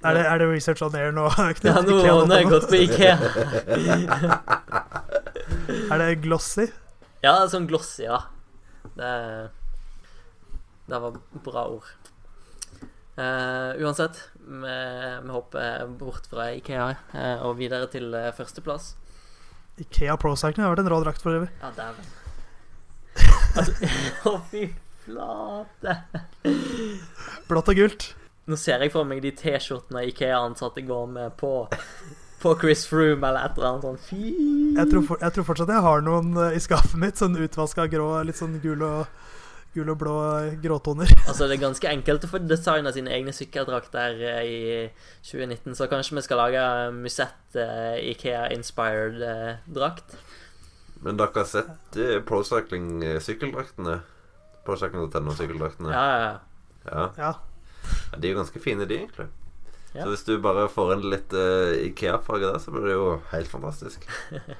Er 0.00 0.10
det, 0.16 0.24
er 0.24 0.36
det 0.40 0.46
research 0.48 0.82
on 0.82 0.96
air 0.96 1.12
nå? 1.12 1.28
ja, 1.68 1.76
nå 1.84 1.96
har 2.04 2.36
jeg 2.38 2.48
gått 2.48 2.68
på 2.72 2.76
Ikea. 2.80 3.16
er 5.92 5.96
det 6.04 6.22
glossy? 6.24 6.66
Ja, 7.20 7.36
det 7.36 7.44
er 7.44 7.52
sånn 7.52 7.68
glossy, 7.68 8.08
ja. 8.08 8.20
Det 8.96 9.04
er 9.04 9.52
det 10.90 10.98
var 11.02 11.18
bra 11.44 11.66
ord. 11.76 11.90
Uh, 13.20 13.82
uansett, 13.82 14.30
vi, 14.34 14.74
vi, 15.22 15.30
hopper 15.30 15.86
bort 15.86 16.26
fra 16.30 16.46
Ikea 16.56 16.86
uh, 17.12 17.42
og 17.46 17.58
videre 17.58 17.88
til 17.92 18.14
uh, 18.14 18.30
førsteplass. 18.32 18.94
Ikea 19.80 20.16
Pro 20.20 20.32
Cycling 20.38 20.64
har 20.64 20.72
vært 20.72 20.84
en 20.84 20.92
rå 20.92 21.00
drakt 21.04 21.24
for 21.24 21.36
øvrig. 21.36 21.50
Ja, 21.60 21.72
dæven. 21.76 22.08
altså, 23.58 23.90
å, 24.30 24.38
fy 24.52 24.70
flate. 25.04 25.98
Blått 27.50 27.70
og 27.72 27.82
gult. 27.82 28.08
Nå 28.50 28.56
ser 28.58 28.82
jeg 28.82 28.94
for 28.94 29.06
meg 29.06 29.20
de 29.24 29.34
T-skjortene 29.36 30.06
Ikea-ansatte 30.10 30.84
går 30.86 31.06
med 31.18 31.38
på 31.40 31.54
på 32.40 32.54
Chris 32.56 32.86
Froome 32.88 33.20
eller 33.28 33.50
et 33.50 33.58
eller 33.58 33.68
annet 33.68 33.82
sånt. 33.84 34.04
Fy. 34.08 34.30
Jeg 34.78 34.88
tror, 34.88 35.02
for, 35.04 35.20
jeg 35.20 35.34
tror 35.36 35.44
fortsatt 35.44 35.72
jeg 35.74 35.84
har 35.84 36.06
noen 36.06 36.38
i 36.56 36.60
skapet 36.64 36.94
mitt, 36.96 37.20
sånn 37.20 37.36
utvaska 37.36 37.84
grå, 37.92 38.06
litt 38.24 38.38
sånn 38.40 38.54
gul 38.62 38.80
og 38.86 39.02
gul 39.74 39.90
og 39.92 39.98
blå 40.00 40.16
gråtoner. 40.62 41.10
altså 41.28 41.46
Det 41.46 41.56
er 41.56 41.64
ganske 41.64 41.90
enkelt 41.90 42.26
å 42.26 42.30
få 42.32 42.42
designa 42.42 42.92
sine 42.94 43.12
egne 43.14 43.34
sykkeldrakter 43.36 44.18
eh, 44.18 44.40
i 44.44 44.60
2019, 45.26 45.76
så 45.78 45.88
kanskje 45.90 46.18
vi 46.18 46.26
skal 46.26 46.42
lage 46.42 46.64
Musette 46.96 47.66
uh, 47.66 47.98
Ikea-inspired 48.12 49.20
uh, 49.22 49.50
drakt. 49.70 50.16
Men 51.00 51.20
dere 51.20 51.32
har 51.42 51.48
sett 51.48 51.96
Pro 51.96 52.22
Procycling-sykkeldraktene? 52.28 54.00
Procycling.no-sykkeldraktene? 54.66 55.94
Ja, 55.94 56.08
ja, 56.10 56.32
ja. 56.90 57.06
ja. 57.16 57.34
De 58.16 58.26
er 58.26 58.34
jo 58.34 58.40
ganske 58.42 58.60
fine, 58.60 58.84
de, 58.88 58.98
egentlig. 59.00 59.30
Ja. 59.94 60.04
Så 60.04 60.12
hvis 60.12 60.26
du 60.26 60.36
bare 60.42 60.68
får 60.70 60.92
inn 60.94 61.06
litt 61.10 61.32
uh, 61.34 61.72
Ikea-farge 61.88 62.50
der, 62.52 62.60
så 62.62 62.74
blir 62.74 62.90
det 62.90 62.98
jo 62.98 63.06
helt 63.32 63.50
fantastisk. 63.50 64.04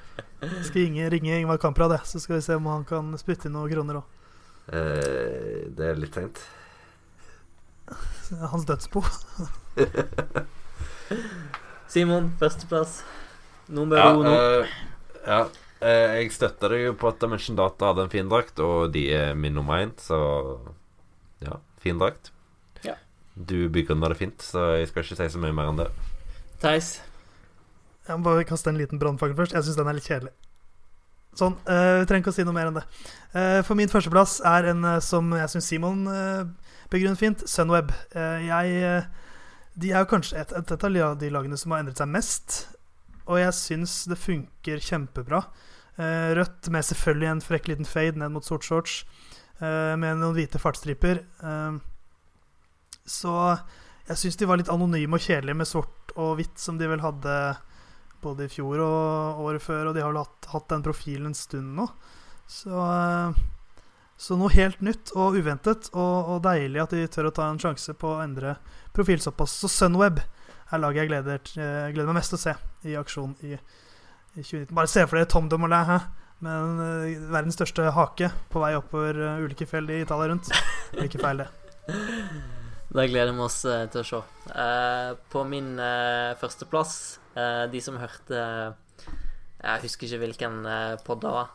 Skal 0.67 0.97
ringe, 1.13 1.37
Ingvar 1.37 1.61
Kamprad, 1.61 1.93
det, 1.93 2.01
så 2.09 2.19
skal 2.19 2.39
vi 2.39 2.41
se 2.41 2.55
om 2.57 2.65
han 2.65 2.81
kan 2.89 3.13
spytte 3.21 3.47
inn 3.47 3.53
noen 3.53 3.69
kroner 3.69 3.99
òg. 4.01 4.20
Eh, 4.67 5.67
det 5.75 5.87
er 5.91 5.95
litt 5.99 6.15
seint. 6.15 6.39
Hans 8.51 8.65
dødsbo. 8.69 9.01
Simon, 11.91 12.29
førsteplass. 12.39 13.01
Nummer 13.71 13.97
Ja, 13.97 14.11
uno. 14.15 14.31
eh, 14.35 14.67
ja. 15.27 15.41
Eh, 15.81 16.21
jeg 16.21 16.31
støtta 16.35 16.69
deg 16.69 16.83
jo 16.85 16.93
på 16.93 17.07
at 17.09 17.17
Dimension 17.19 17.55
Data 17.57 17.87
hadde 17.89 18.03
en 18.05 18.09
fin 18.13 18.29
drakt, 18.29 18.59
og 18.61 18.91
de 18.93 19.07
er 19.15 19.33
min 19.35 19.53
nummer 19.57 19.79
én, 19.81 19.91
så 19.97 20.19
ja, 21.41 21.55
fin 21.81 21.97
drakt. 21.97 22.29
Ja. 22.85 22.93
Du 23.35 23.67
begrunna 23.69 24.07
det 24.11 24.17
fint, 24.19 24.41
så 24.45 24.75
jeg 24.77 24.87
skal 24.91 25.03
ikke 25.03 25.17
si 25.17 25.29
så 25.33 25.39
mye 25.41 25.53
mer 25.57 25.71
enn 25.71 25.79
det. 25.81 25.87
Theis. 26.61 26.99
Jeg 28.07 28.17
må 28.19 28.23
bare 28.29 28.45
kaste 28.45 28.69
en 28.69 28.77
liten 28.77 28.99
brannfakkel 29.01 29.35
først. 29.39 29.53
Jeg 29.57 29.63
syns 29.65 29.77
den 29.79 29.87
er 29.89 29.97
litt 29.97 30.05
kjedelig. 30.07 30.31
Sånn. 31.37 31.55
Uh, 31.63 32.01
vi 32.01 32.07
trenger 32.09 32.25
ikke 32.25 32.33
å 32.33 32.35
si 32.35 32.45
noe 32.47 32.55
mer 32.55 32.69
enn 32.69 32.77
det. 32.79 32.83
Uh, 33.31 33.61
for 33.63 33.79
min 33.79 33.91
førsteplass 33.91 34.39
er 34.47 34.67
en 34.73 34.83
uh, 34.83 34.97
som 35.03 35.31
jeg 35.37 35.53
syns 35.53 35.69
Simon 35.71 36.03
begrunnet 36.91 37.21
fint. 37.21 37.43
Sunweb. 37.47 37.93
Jeg 38.11 39.03
De 39.79 39.91
er 39.93 40.03
jo 40.03 40.09
kanskje 40.11 40.41
et, 40.41 40.51
et, 40.51 40.83
av 40.83 41.15
de 41.19 41.29
lagene 41.31 41.59
som 41.59 41.71
har 41.71 41.83
endret 41.83 42.01
seg 42.01 42.11
mest. 42.11 42.57
Og 43.23 43.39
jeg 43.39 43.55
syns 43.55 44.01
det 44.11 44.19
funker 44.19 44.83
kjempebra. 44.83 45.45
Rødt 46.35 46.67
med 46.73 46.83
selvfølgelig 46.83 47.29
en 47.29 47.43
frekk 47.45 47.69
liten 47.69 47.87
fade 47.87 48.19
ned 48.19 48.33
mot 48.33 48.43
sort 48.43 48.65
shorts. 48.67 49.05
med 49.61 50.19
noen 50.19 50.35
hvite 50.35 50.59
fartsstriper. 50.59 51.21
Så 53.07 53.35
jeg 54.09 54.19
syns 54.19 54.39
de 54.41 54.49
var 54.49 54.59
litt 54.59 54.71
anonyme 54.73 55.15
og 55.15 55.23
kjedelige 55.23 55.61
med 55.61 55.69
sort 55.69 56.11
og 56.17 56.35
hvitt, 56.41 56.57
som 56.59 56.75
de 56.81 56.89
vel 56.91 57.03
hadde 57.05 57.37
både 58.23 58.47
i 58.47 58.51
fjor 58.51 58.83
og 58.85 59.41
året 59.45 59.63
før, 59.63 59.89
og 59.89 59.95
de 59.95 60.03
har 60.03 60.11
vel 60.11 60.21
hatt, 60.21 60.49
hatt 60.53 60.69
den 60.73 60.85
profilen 60.85 61.31
en 61.31 61.37
stund 61.37 61.75
nå. 61.77 61.87
Så, 62.51 62.71
eh, 62.71 63.41
så 64.21 64.37
noe 64.37 64.53
helt 64.53 64.83
nytt 64.85 65.13
og 65.15 65.37
uventet, 65.39 65.89
og, 65.93 66.31
og 66.35 66.43
deilig 66.45 66.83
at 66.83 66.95
de 66.95 67.07
tør 67.11 67.31
å 67.31 67.35
ta 67.35 67.49
en 67.49 67.61
sjanse 67.61 67.95
på 67.97 68.15
å 68.15 68.21
endre 68.23 68.57
profil 68.95 69.21
såpass. 69.23 69.57
Så 69.63 69.71
Sunweb 69.71 70.21
er 70.21 70.81
laget 70.81 71.03
jeg 71.03 71.11
gleder, 71.11 71.53
jeg 71.57 71.95
gleder 71.95 72.11
meg 72.11 72.21
mest 72.21 72.35
til 72.35 72.39
å 72.39 72.45
se 72.45 72.57
i 72.87 72.97
aksjon 72.99 73.37
i, 73.43 73.55
i 73.55 74.41
2019. 74.41 74.75
Bare 74.77 74.91
se 74.91 75.05
for 75.07 75.19
dere 75.19 75.31
Tom 75.31 75.49
Dumoulin 75.51 75.87
hæ? 75.89 76.01
med 76.41 76.53
en, 76.57 76.79
eh, 76.81 77.19
verdens 77.29 77.53
største 77.53 77.91
hake 77.93 78.31
på 78.49 78.61
vei 78.63 78.73
oppover 78.73 79.19
eh, 79.21 79.43
ulike 79.45 79.67
fjell 79.69 79.89
i 79.93 80.01
Italia 80.01 80.31
rundt. 80.31 80.49
Er 80.95 81.05
ikke 81.05 81.21
feil, 81.21 81.43
det. 81.43 81.49
Da 82.91 83.05
gleder 83.07 83.31
vi 83.35 83.45
oss 83.45 83.61
eh, 83.69 83.85
til 83.93 84.01
å 84.01 84.07
se. 84.07 84.21
Eh, 84.51 85.11
på 85.31 85.45
min 85.47 85.75
uh, 85.79 86.33
førsteplass, 86.41 86.95
eh, 87.15 87.20
de 87.35 87.79
som 87.79 87.95
hørte 88.01 88.39
Jeg 89.61 89.83
husker 89.85 90.07
ikke 90.07 90.21
hvilken 90.25 90.65
uh, 90.65 90.97
pod 91.05 91.21
det 91.23 91.31
var, 91.31 91.51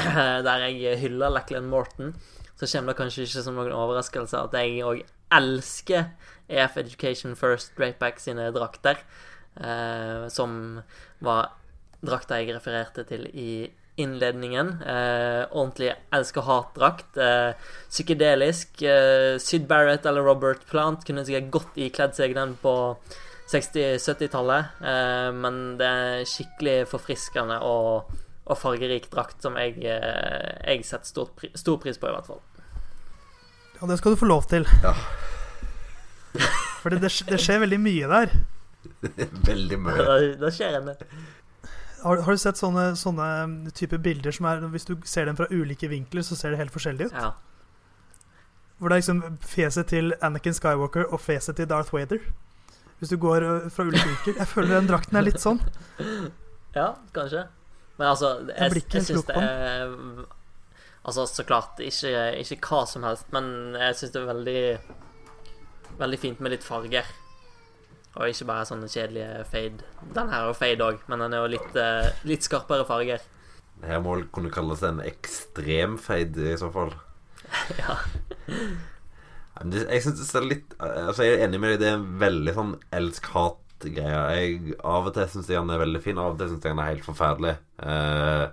der 0.46 0.66
jeg 0.66 1.00
hylla 1.02 1.28
Lachlan 1.28 1.68
Morton, 1.68 2.14
så 2.56 2.68
kommer 2.70 2.92
det 2.92 3.00
kanskje 3.00 3.26
ikke 3.26 3.42
som 3.44 3.58
noen 3.58 3.74
overraskelse 3.74 4.38
at 4.38 4.54
jeg 4.56 4.84
òg 4.86 5.02
elsker 5.34 6.10
EF 6.50 6.76
Education 6.80 7.36
First 7.38 7.76
Drapeback 7.78 8.20
sine 8.20 8.50
drakter, 8.54 9.02
eh, 9.60 10.26
som 10.28 10.80
var 11.20 11.52
drakta 12.00 12.40
jeg 12.40 12.54
refererte 12.56 13.04
til 13.08 13.28
i 13.30 13.52
innledningen. 14.00 14.82
Eh, 14.82 15.42
ordentlig 15.50 15.92
elsker-hat-drakt. 16.16 17.16
Eh, 17.20 17.52
psykedelisk. 17.88 18.82
Eh, 18.82 19.38
Syd 19.38 19.66
Barrett 19.68 20.06
eller 20.06 20.24
Robert 20.24 20.64
Plant 20.70 21.04
kunne 21.04 21.24
sikkert 21.26 21.50
godt 21.50 21.76
ikledd 21.76 22.16
seg 22.16 22.34
den 22.34 22.56
på 22.62 22.74
60-70-tallet. 23.50 24.80
Eh, 24.80 25.30
men 25.36 25.60
det 25.80 25.88
er 25.88 26.28
skikkelig 26.28 26.76
forfriskende 26.90 27.58
og, 27.66 28.12
og 28.46 28.58
fargerik 28.58 29.10
drakt 29.12 29.42
som 29.44 29.58
jeg, 29.60 29.78
eh, 29.82 30.54
jeg 30.64 30.86
setter 30.86 31.10
stor, 31.10 31.34
pri 31.36 31.52
stor 31.58 31.80
pris 31.82 31.98
på, 31.98 32.10
i 32.10 32.14
hvert 32.16 32.30
fall. 32.30 32.40
Ja, 33.80 33.88
det 33.88 33.98
skal 33.98 34.14
du 34.14 34.20
få 34.20 34.28
lov 34.30 34.46
til. 34.50 34.68
Ja. 34.84 34.94
For 36.80 36.92
det, 36.92 37.02
det, 37.02 37.12
det 37.28 37.40
skjer 37.42 37.60
veldig 37.64 37.80
mye 37.82 38.08
der. 38.08 38.32
Veldig 39.50 39.76
mye. 39.76 40.00
Da, 40.00 40.14
da 40.40 40.50
skjer 40.54 40.78
en 40.78 40.86
del. 40.88 41.00
Har, 42.00 42.22
har 42.24 42.32
du 42.32 42.40
sett 42.40 42.56
sånne, 42.56 42.94
sånne 42.96 43.26
type 43.76 43.98
bilder 44.00 44.32
som 44.32 44.46
er 44.48 44.62
Hvis 44.72 44.86
du 44.88 44.94
ser 45.04 45.28
dem 45.28 45.36
fra 45.36 45.50
ulike 45.52 45.90
vinkler, 45.90 46.24
så 46.24 46.38
ser 46.38 46.54
det 46.54 46.60
helt 46.62 46.72
forskjellig 46.72 47.10
ut? 47.10 47.16
Ja. 47.16 47.34
Hvor 48.80 48.88
det 48.88 48.96
er 48.96 49.02
liksom 49.02 49.20
fjeset 49.44 49.90
til 49.92 50.14
Anakin 50.24 50.56
Skywalker 50.56 51.04
og 51.12 51.20
fjeset 51.20 51.58
til 51.60 51.68
Darth 51.68 51.92
Vader. 51.92 52.22
Hvis 53.00 53.14
du 53.14 53.16
går 53.20 53.46
fra 53.72 53.86
ulike 53.88 54.12
uker. 54.12 54.34
Jeg 54.36 54.48
føler 54.50 54.76
den 54.76 54.90
drakten 54.90 55.16
er 55.16 55.26
litt 55.26 55.40
sånn. 55.42 55.62
Ja, 56.70 56.92
kanskje. 57.10 57.48
Men 57.98 58.12
altså, 58.12 58.28
jeg, 58.46 58.82
jeg 58.94 59.02
syns 59.08 59.24
det 59.26 59.34
er 59.42 59.88
Altså, 61.00 61.24
så 61.26 61.42
klart 61.48 61.80
ikke, 61.82 62.12
ikke 62.38 62.58
hva 62.68 62.84
som 62.86 63.02
helst, 63.02 63.26
men 63.34 63.74
jeg 63.74 63.96
syns 63.98 64.12
det 64.14 64.20
er 64.20 64.28
veldig 64.28 64.62
Veldig 65.98 66.20
fint 66.20 66.38
med 66.44 66.54
litt 66.54 66.64
farger. 66.64 67.08
Og 68.14 68.30
ikke 68.30 68.46
bare 68.48 68.68
sånne 68.68 68.88
kjedelige 68.90 69.42
fade. 69.50 69.84
Den 70.14 70.30
her 70.32 70.44
er 70.44 70.48
jo 70.48 70.54
fade 70.56 70.86
òg, 70.86 71.02
men 71.10 71.24
den 71.24 71.34
er 71.34 71.42
jo 71.42 71.50
litt, 71.52 71.76
eh, 71.76 72.08
litt 72.26 72.46
skarpere 72.46 72.86
farger. 72.88 73.26
Her 73.84 74.00
må 74.02 74.14
vel 74.14 74.24
kunne 74.32 74.52
kalles 74.54 74.82
en 74.86 75.02
ekstrem 75.04 75.98
fade, 76.00 76.46
i 76.54 76.56
så 76.58 76.70
fall. 76.72 76.94
ja. 77.82 77.98
Jeg 79.60 79.74
det 79.76 80.24
er 80.24 80.46
litt 80.46 80.70
Altså 80.80 81.26
Jeg 81.26 81.34
er 81.36 81.42
enig 81.44 81.58
med 81.60 81.74
deg, 81.74 81.82
det 81.82 81.88
er 81.90 81.98
en 81.98 82.08
veldig 82.22 82.54
sånn 82.56 82.72
elsk-hat-greie. 82.96 84.22
Jeg 84.32 84.78
Av 84.80 85.10
og 85.10 85.14
til 85.16 85.28
syns 85.28 85.50
jeg 85.52 85.60
han 85.60 85.72
er 85.74 85.82
veldig 85.82 86.00
fin, 86.04 86.20
av 86.20 86.34
og 86.34 86.40
til 86.40 86.54
syns 86.54 86.64
jeg 86.64 86.74
han 86.74 86.82
er 86.82 86.92
helt 86.94 87.06
forferdelig. 87.06 87.54
Eh, 87.84 88.46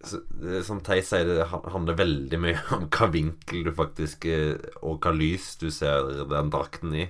så, 0.00 0.22
som 0.64 0.80
Theis 0.80 1.10
sier, 1.12 1.28
det 1.28 1.48
handler 1.50 1.98
veldig 1.98 2.40
mye 2.40 2.60
om 2.78 2.88
hva 2.88 3.10
vinkel 3.12 3.66
du 3.66 3.72
faktisk 3.76 4.24
eh, 4.32 4.54
Og 4.80 5.04
hva 5.04 5.12
lys 5.12 5.52
du 5.60 5.68
ser 5.74 6.08
den 6.30 6.52
drakten 6.54 6.96
i. 6.96 7.06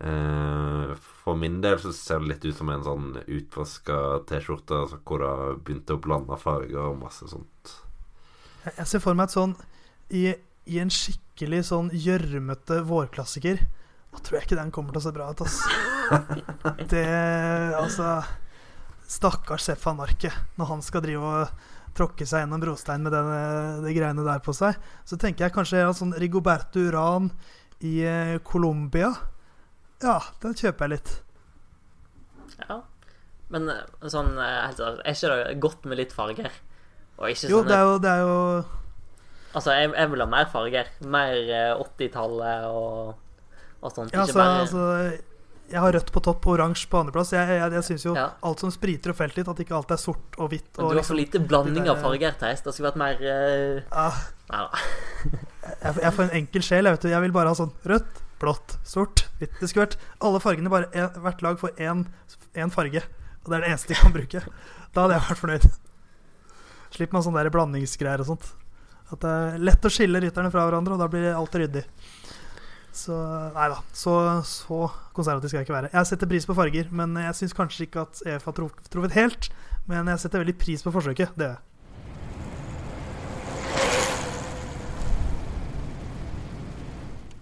Eh, 0.00 0.92
for 1.24 1.36
min 1.36 1.60
del 1.60 1.76
så 1.82 1.92
ser 1.92 2.22
det 2.22 2.32
litt 2.32 2.48
ut 2.48 2.56
som 2.56 2.70
en 2.72 2.86
sånn 2.86 3.08
utvaska 3.26 4.22
T-skjorte 4.30 4.84
altså, 4.84 5.00
hvor 5.04 5.24
det 5.24 5.62
begynte 5.66 5.98
å 5.98 6.02
blande 6.02 6.38
farger 6.40 6.86
og 6.86 7.00
masse 7.02 7.28
sånt. 7.28 7.74
Jeg 8.68 8.86
ser 8.88 9.02
for 9.02 9.18
meg 9.18 9.28
et 9.28 9.34
sånn 9.34 9.58
i, 10.14 10.30
i 10.68 10.80
en 10.82 10.92
skikkelig 10.92 11.64
sånn 11.70 11.90
gjørmete 11.94 12.82
vårklassiker. 12.88 13.62
Da 14.12 14.20
tror 14.24 14.38
jeg 14.38 14.48
ikke 14.48 14.58
den 14.60 14.72
kommer 14.74 14.94
til 14.94 15.02
å 15.02 15.06
se 15.06 15.14
bra 15.16 15.30
ut, 15.32 15.42
altså. 15.44 15.72
Det 16.92 17.04
Altså 17.76 18.12
Stakkars 19.08 19.66
Seff 19.68 19.84
van 19.84 19.98
Marke. 20.00 20.30
Når 20.60 20.70
han 20.72 20.84
skal 20.84 21.04
drive 21.04 21.32
og 21.32 21.66
tråkke 21.96 22.26
seg 22.28 22.44
gjennom 22.44 22.62
brostein 22.62 23.04
med 23.04 23.14
denne, 23.16 23.38
de 23.84 23.94
greiene 23.96 24.26
der 24.26 24.42
på 24.44 24.54
seg, 24.56 24.76
så 25.08 25.18
tenker 25.20 25.46
jeg 25.46 25.54
kanskje 25.56 25.80
en 25.82 25.96
sånn 25.96 26.14
Rigoberto 26.20 26.82
Uran 26.88 27.30
i 27.84 27.98
eh, 28.06 28.36
Colombia. 28.44 29.10
Ja, 30.04 30.20
den 30.42 30.54
kjøper 30.58 30.86
jeg 30.86 30.98
litt. 30.98 31.16
ja. 32.68 32.82
Men 33.48 33.70
eh, 33.72 34.08
sånn 34.12 34.34
eh, 34.36 34.58
helt 34.66 34.80
seriøst, 34.80 35.04
er 35.04 35.16
ikke 35.16 35.36
det 35.36 35.60
godt 35.64 35.88
med 35.88 36.00
litt 36.02 36.12
farger? 36.14 36.52
Og 37.18 37.32
ikke 37.32 37.50
Jo, 37.50 37.62
det 37.66 37.74
er 37.74 37.86
jo, 37.88 37.94
det 38.04 38.12
er 38.12 38.26
jo 38.26 38.36
Altså, 39.58 39.74
jeg, 39.74 39.90
jeg 39.94 40.10
vil 40.12 40.22
ha 40.22 40.28
mer 40.30 40.52
farger. 40.52 40.92
Mer 41.14 41.34
eh, 41.54 41.80
80-tallet 41.82 42.68
og, 42.70 43.16
og 43.82 43.94
sånt. 43.94 44.14
Ja, 44.14 44.22
altså, 44.24 44.38
bare 44.38 44.60
altså 44.62 44.84
Jeg 45.68 45.82
har 45.84 45.92
rødt 45.98 46.12
på 46.14 46.22
topp 46.24 46.46
og 46.48 46.54
oransje 46.54 46.88
på 46.88 47.00
andreplass. 47.02 47.34
Jeg, 47.34 47.58
jeg, 47.58 47.72
jeg 47.76 47.86
syns 47.90 48.06
jo 48.06 48.14
Ja. 48.16 48.28
alt 48.48 48.62
som 48.64 48.72
spriter 48.72 49.12
og 49.12 49.18
feller 49.18 49.40
litt, 49.40 49.50
at 49.52 49.64
ikke 49.64 49.76
alt 49.76 49.90
er 49.92 50.00
sort 50.00 50.38
og 50.38 50.52
hvitt. 50.52 50.70
Og 50.78 50.94
du 50.94 51.00
har 51.00 51.04
for 51.04 51.18
liksom, 51.18 51.20
lite 51.20 51.42
blanding 51.50 51.84
der... 51.84 51.92
av 51.96 52.04
farger, 52.04 52.38
Theis. 52.40 52.62
Det 52.64 52.74
skulle 52.76 52.92
vært 52.92 53.02
mer 53.02 53.26
uh... 53.26 53.98
ah, 54.06 54.22
Nei 54.48 54.62
da. 54.64 54.84
jeg, 55.82 55.98
jeg 56.06 56.14
får 56.16 56.24
en 56.24 56.38
enkel 56.42 56.64
sjel. 56.70 56.88
Jeg, 56.88 56.96
vet, 56.96 57.04
du. 57.04 57.12
jeg 57.12 57.26
vil 57.26 57.36
bare 57.36 57.52
ha 57.52 57.58
sånn 57.58 57.74
rødt, 57.90 58.22
blått, 58.40 58.78
sort, 58.86 59.26
hvitt. 59.42 59.58
Det 59.58 59.68
skulle 59.68 59.88
vært 59.88 59.98
alle 60.24 60.40
fargene, 60.44 60.72
bare 60.72 60.88
en, 60.94 61.20
hvert 61.26 61.44
lag 61.44 61.60
får 61.60 61.76
én 61.82 62.72
farge. 62.72 63.04
Og 63.42 63.50
det 63.50 63.58
er 63.58 63.66
det 63.66 63.74
eneste 63.74 63.92
de 63.92 64.00
kan 64.00 64.14
bruke. 64.14 64.40
Da 64.94 65.04
hadde 65.04 65.18
jeg 65.18 65.26
vært 65.28 65.42
fornøyd. 65.42 65.68
Slipp 66.94 67.12
meg 67.12 67.24
sånne 67.26 67.44
der 67.44 67.52
blandingsgreier 67.52 68.24
og 68.24 68.30
sånt. 68.30 68.48
At 69.08 69.22
det 69.24 69.28
er 69.32 69.62
lett 69.64 69.86
å 69.88 69.92
skille 69.92 70.20
rytterne 70.20 70.50
fra 70.52 70.66
hverandre, 70.66 70.96
og 70.96 71.00
da 71.00 71.08
blir 71.12 71.30
alt 71.32 71.54
ryddig. 71.56 71.84
Så 72.98 73.14
nei 73.54 73.68
da. 73.70 73.78
Så, 73.94 74.12
så 74.48 74.82
konservativ 75.16 75.52
skal 75.52 75.60
jeg 75.60 75.68
ikke 75.68 75.76
være. 75.76 75.92
Jeg 75.94 76.10
setter 76.10 76.30
pris 76.30 76.48
på 76.48 76.56
farger, 76.58 76.90
men 76.90 77.16
jeg 77.22 77.38
syns 77.40 77.56
kanskje 77.56 77.86
ikke 77.86 78.04
at 78.04 78.20
EF 78.34 78.48
har 78.48 78.58
truffet 78.58 79.16
helt. 79.16 79.50
Men 79.88 80.10
jeg 80.12 80.24
setter 80.24 80.42
veldig 80.42 80.58
pris 80.60 80.84
på 80.84 80.92
forsøket. 80.92 81.32
Det 81.38 81.48
gjør 81.48 81.56
jeg. 81.56 81.64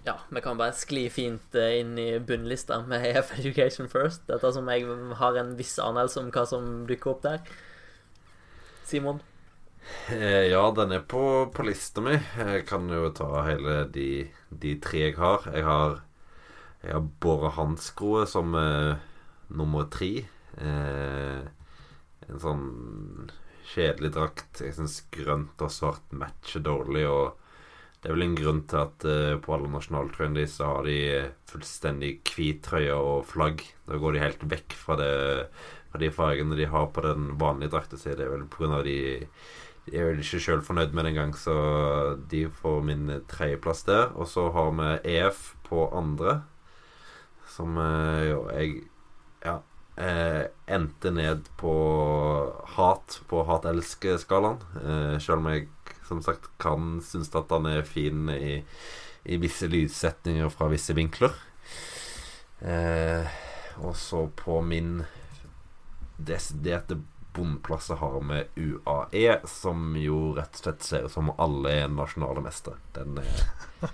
Ja, 0.07 0.13
vi 0.31 0.39
kan 0.39 0.55
bare 0.55 0.71
skli 0.71 1.09
fint 1.11 1.55
eh, 1.59 1.81
inn 1.81 1.97
i 1.99 2.13
bunnlista 2.23 2.79
med 2.87 3.03
EF 3.09 3.33
Education 3.41 3.89
First. 3.91 4.23
Dette 4.29 4.53
som 4.55 4.69
jeg 4.71 4.87
har 5.19 5.39
en 5.41 5.57
viss 5.59 5.75
anelse 5.83 6.21
om 6.21 6.29
hva 6.31 6.45
som 6.47 6.85
dukker 6.87 7.11
opp 7.11 7.25
der. 7.25 7.41
Simon? 8.87 9.19
Eh, 10.09 10.47
ja, 10.51 10.63
den 10.71 10.91
er 10.95 11.03
på, 11.07 11.21
på 11.53 11.63
lista 11.67 12.01
mi. 12.03 12.15
Jeg 12.37 12.65
kan 12.69 12.87
jo 12.91 13.09
ta 13.15 13.27
hele 13.47 13.81
de, 13.93 14.27
de 14.49 14.75
tre 14.83 15.07
jeg 15.09 15.17
har. 15.19 15.47
Jeg 15.53 15.65
har 15.67 16.01
Jeg 16.83 16.93
har 16.93 17.07
Båre 17.23 17.49
Hanskroe 17.55 18.25
som 18.29 18.53
eh, 18.55 18.99
nummer 19.49 19.87
tre. 19.91 20.11
Eh, 20.61 21.41
en 22.27 22.39
sånn 22.43 22.65
kjedelig 23.73 24.13
drakt. 24.15 24.61
Jeg 24.63 24.75
syns 24.77 25.01
grønt 25.11 25.61
og 25.63 25.73
svart 25.73 26.13
matcher 26.15 26.63
dårlig. 26.63 27.03
Og 27.09 27.35
det 28.01 28.11
er 28.11 28.15
vel 28.15 28.27
en 28.27 28.37
grunn 28.37 28.61
til 28.69 28.83
at 28.85 29.07
eh, 29.09 29.35
på 29.41 29.55
alle 29.55 29.71
nasjonaltrøyene 29.73 30.39
deres 30.39 30.55
så 30.59 30.71
har 30.75 30.87
de 30.87 30.97
fullstendig 31.49 32.13
hvit 32.29 32.61
trøye 32.67 32.95
og 32.95 33.25
flagg. 33.31 33.65
Da 33.89 33.99
går 33.99 34.15
de 34.15 34.23
helt 34.23 34.47
vekk 34.53 34.77
fra, 34.77 34.99
det, 35.01 35.11
fra 35.91 36.03
de 36.03 36.11
fargene 36.13 36.59
de 36.59 36.69
har 36.71 36.91
på 36.93 37.03
den 37.07 37.33
vanlige 37.41 37.73
drakta 37.75 37.99
si. 37.99 38.13
Det 38.15 38.27
er 38.27 38.35
vel 38.35 38.47
pga. 38.53 38.83
de 38.85 38.99
de 39.87 39.95
er 39.95 40.09
vel 40.09 40.19
ikke 40.19 40.41
sjøl 40.43 40.61
fornøyd 40.65 40.91
med 40.95 41.05
det 41.05 41.13
engang, 41.13 41.33
så 41.37 41.55
de 42.31 42.43
får 42.59 42.81
min 42.83 43.07
tredjeplass 43.31 43.85
der. 43.87 44.11
Og 44.19 44.27
så 44.27 44.49
har 44.51 44.73
vi 44.75 44.91
EF 45.15 45.53
på 45.67 45.87
andre, 45.95 46.41
som 47.55 47.79
eh, 47.79 48.27
jo, 48.27 48.41
jeg 48.51 48.83
ja, 49.45 49.57
eh, 49.95 50.43
endte 50.75 51.11
ned 51.15 51.47
på 51.59 51.73
hat 52.75 53.21
på 53.31 53.43
hat-elske-skalaen. 53.47 54.59
Eh, 54.83 55.17
sjøl 55.23 55.39
om 55.39 55.51
jeg 55.53 55.67
som 56.07 56.23
sagt 56.23 56.49
kan 56.61 56.99
synes 57.03 57.31
at 57.35 57.51
han 57.51 57.67
er 57.69 57.87
fin 57.87 58.27
i, 58.31 58.59
i 59.27 59.39
visse 59.39 59.67
lydsetninger 59.71 60.51
fra 60.51 60.69
visse 60.71 60.95
vinkler. 60.97 61.35
Eh, 62.59 63.39
og 63.83 63.95
så 63.95 64.25
på 64.35 64.59
min 64.65 65.05
desiderte 66.17 66.97
bunnplasser 67.37 68.01
har 68.01 68.17
vi 68.31 68.41
UAE, 68.65 69.37
som 69.49 69.93
jo 70.01 70.33
rett 70.37 70.57
og 70.57 70.63
slett 70.63 70.87
ser 70.87 71.05
ut 71.07 71.13
som 71.13 71.31
alle 71.37 71.75
er 71.83 71.93
nasjonale 71.93 72.43
mestere. 72.43 72.81
Den 72.97 73.21
er 73.21 73.93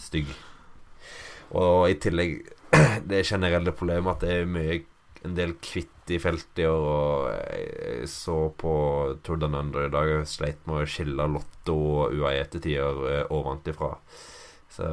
stygg. 0.00 0.32
Og 1.52 1.90
i 1.92 1.98
tillegg 2.00 2.40
det 3.10 3.24
generelle 3.28 3.76
problemet 3.76 4.16
at 4.16 4.24
det 4.24 4.40
er 4.40 4.50
mye 4.50 4.80
en 5.22 5.36
del 5.38 5.54
kvitt 5.62 6.10
i 6.10 6.18
feltet 6.22 6.64
i 6.64 6.66
år. 6.66 6.86
Og 6.88 7.26
jeg 7.30 8.10
så 8.10 8.36
på 8.58 8.74
Tour 9.22 9.40
Down 9.40 9.58
Under 9.58 9.86
i 9.86 9.92
dag 9.92 10.12
og 10.18 10.28
sleit 10.30 10.62
med 10.66 10.82
å 10.82 10.88
skille 10.88 11.28
Lotto 11.30 11.76
og 11.76 12.16
UAE 12.16 12.44
til 12.50 12.64
tider 12.64 13.02
eh, 13.12 13.52
ifra. 13.70 13.92
Så 14.72 14.88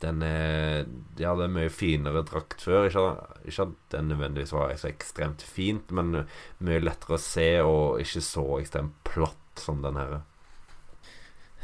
den 0.00 0.22
er 0.24 0.86
De 1.16 1.26
hadde 1.26 1.50
mye 1.52 1.70
finere 1.72 2.24
drakt 2.26 2.64
før. 2.64 2.88
Ikke 2.88 3.66
at 3.66 3.76
den 3.94 4.10
nødvendigvis 4.12 4.54
var 4.56 4.72
så 4.80 4.88
ekstremt 4.90 5.44
fint, 5.44 5.92
men 5.92 6.24
mye 6.64 6.82
lettere 6.82 7.18
å 7.18 7.22
se 7.22 7.50
og 7.64 8.00
ikke 8.02 8.24
så 8.24 8.46
ekstremt 8.60 8.96
platt 9.06 9.60
som 9.60 9.82
den 9.84 9.98
her. 10.00 10.20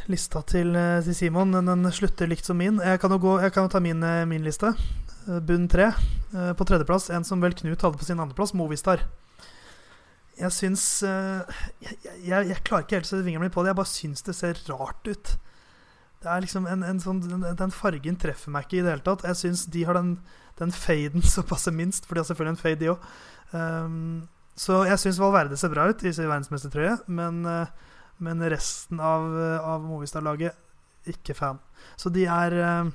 Lista 0.06 0.42
til, 0.46 0.76
eh, 0.76 1.02
til 1.02 1.14
Simon 1.18 1.50
den, 1.50 1.66
den 1.66 1.92
slutter 1.92 2.28
likt 2.30 2.46
som 2.46 2.58
min. 2.60 2.78
Jeg 2.78 3.00
kan 3.02 3.10
jo, 3.10 3.18
gå, 3.18 3.40
jeg 3.42 3.52
kan 3.54 3.66
jo 3.66 3.72
ta 3.72 3.80
min, 3.82 4.02
eh, 4.06 4.24
min 4.28 4.44
liste. 4.44 4.70
Eh, 5.26 5.40
bunn 5.40 5.68
tre. 5.68 5.92
På 6.36 6.66
tredjeplass, 6.68 7.08
en 7.14 7.24
som 7.24 7.40
vel 7.40 7.54
Knut 7.56 7.80
hadde 7.80 7.96
på 7.96 8.04
sin 8.04 8.18
andreplass, 8.20 8.52
Movistar. 8.52 9.00
Jeg 10.36 10.52
syns 10.52 10.82
jeg, 11.00 11.94
jeg, 12.02 12.48
jeg, 12.50 12.58
klarer 12.66 12.84
ikke 12.84 12.98
helt 12.98 13.06
å 13.06 13.08
sette 13.08 13.24
fingeren 13.24 13.46
min 13.46 13.54
på 13.54 13.62
det. 13.64 13.70
Jeg 13.70 13.78
bare 13.78 13.88
syns 13.88 14.26
det 14.26 14.34
ser 14.36 14.60
rart 14.68 15.08
ut. 15.08 15.30
Det 16.24 16.30
er 16.32 16.44
liksom 16.44 16.68
en, 16.70 16.84
en 16.86 17.02
sånn, 17.02 17.20
den, 17.24 17.44
den, 17.58 17.74
fargen 17.74 18.16
treffer 18.20 18.54
meg 18.54 18.66
ikke 18.66 18.80
i 18.80 18.84
det 18.86 18.94
hele 18.94 19.06
tatt. 19.06 19.26
Jeg 19.28 19.40
syns 19.42 19.66
de 19.72 19.84
har 19.86 19.98
den, 19.98 20.14
den 20.60 20.72
faden 20.74 21.24
som 21.34 21.46
passer 21.48 21.74
minst, 21.74 22.06
for 22.06 22.16
de 22.16 22.24
har 22.24 22.30
selvfølgelig 22.30 22.56
en 22.56 22.62
fade, 22.62 22.80
de 22.82 22.94
òg. 22.94 23.10
Um, 23.52 24.24
så 24.56 24.80
jeg 24.88 24.98
syns 25.02 25.20
Valverde 25.20 25.58
ser 25.60 25.70
bra 25.70 25.84
ut 25.90 26.00
i 26.02 26.14
sin 26.16 26.30
verdensmestertrøye, 26.30 26.96
men 27.12 27.44
uh, 27.44 27.68
men 28.16 28.40
resten 28.50 29.00
av, 29.00 29.28
av 29.60 29.84
Movistar-laget 29.84 30.56
ikke 31.10 31.36
fan. 31.36 31.60
Så 32.00 32.10
de 32.12 32.24
er, 32.24 32.52
eh, 32.56 32.90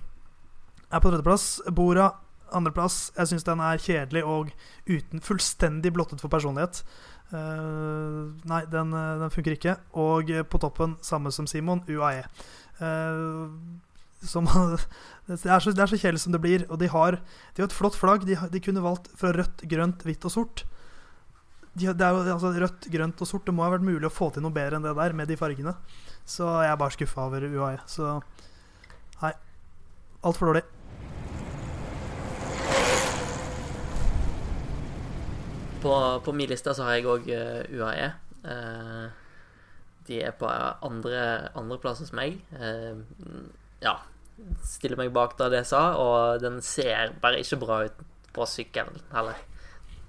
er 0.92 1.00
på 1.00 1.12
tredjeplass. 1.12 1.62
Bora 1.72 2.10
andreplass. 2.52 3.12
Jeg 3.16 3.28
syns 3.30 3.46
den 3.48 3.62
er 3.64 3.80
kjedelig 3.80 4.26
og 4.26 4.52
uten 4.90 5.22
fullstendig 5.24 5.94
blottet 5.94 6.22
for 6.22 6.30
personlighet. 6.34 6.84
Uh, 7.32 8.36
nei, 8.44 8.66
den, 8.68 8.90
den, 8.92 9.30
funker 9.32 9.56
ikke. 9.56 9.78
Og 9.96 10.34
på 10.50 10.60
toppen, 10.60 10.98
samme 11.00 11.32
som 11.32 11.48
Simon, 11.48 11.86
UAE. 11.88 12.26
Uh, 12.82 13.54
som, 14.26 14.46
det, 15.30 15.38
er 15.38 15.64
så, 15.64 15.72
det, 15.72 15.82
er 15.82 15.90
så, 15.94 15.98
kjedelig 15.98 16.26
som 16.26 16.36
det 16.36 16.42
blir. 16.44 16.68
Og 16.70 16.82
de 16.82 16.90
har, 16.92 17.22
de 17.56 17.64
har 17.64 17.70
et 17.70 17.78
flott 17.78 17.98
flagg. 17.98 18.28
De, 18.28 18.38
de 18.52 18.64
kunne 18.64 18.84
valgt 18.84 19.12
fra 19.18 19.34
rødt, 19.38 19.66
grønt, 19.70 20.06
hvitt 20.08 20.28
og 20.28 20.34
sort 20.34 20.66
de, 21.74 21.88
det 21.88 22.04
er 22.04 22.18
altså, 22.34 22.52
rødt, 22.52 22.88
grønt 22.92 23.22
og 23.24 23.28
sort. 23.28 23.46
Det 23.48 23.56
må 23.56 23.64
ha 23.64 23.72
vært 23.74 23.88
mulig 23.88 24.08
å 24.08 24.14
få 24.14 24.30
til 24.34 24.44
noe 24.44 24.56
bedre 24.56 24.78
enn 24.78 24.86
det 24.86 24.96
der 24.98 25.16
med 25.16 25.32
de 25.32 25.40
fargene. 25.40 25.76
Så 26.28 26.48
jeg 26.64 26.72
er 26.72 26.80
bare 26.80 26.96
skuffa 26.96 27.28
over 27.30 27.48
UAE. 27.48 27.80
Så 27.90 28.18
nei. 29.22 29.34
Altfor 30.28 30.52
dårlig. 30.52 30.66
På, 35.82 35.94
på 36.22 36.34
min 36.38 36.52
liste 36.52 36.76
så 36.78 36.86
har 36.86 37.00
jeg 37.00 37.08
òg 37.10 37.32
uh, 37.32 37.64
UAE. 37.80 38.12
Uh, 38.46 39.21
de 40.08 40.22
er 40.26 40.34
på 40.38 40.50
andre, 40.50 41.52
andreplass 41.58 42.02
hos 42.04 42.14
meg. 42.18 42.40
Uh, 42.56 43.04
ja. 43.84 43.98
Stiller 44.66 44.98
meg 44.98 45.12
bak 45.14 45.36
da 45.38 45.52
det 45.52 45.62
jeg 45.62 45.72
sa, 45.74 45.84
og 46.02 46.42
den 46.42 46.62
ser 46.66 47.14
bare 47.22 47.42
ikke 47.44 47.60
bra 47.62 47.84
ut 47.86 48.04
på 48.34 48.48
sykkelen 48.50 49.02
heller. 49.12 49.38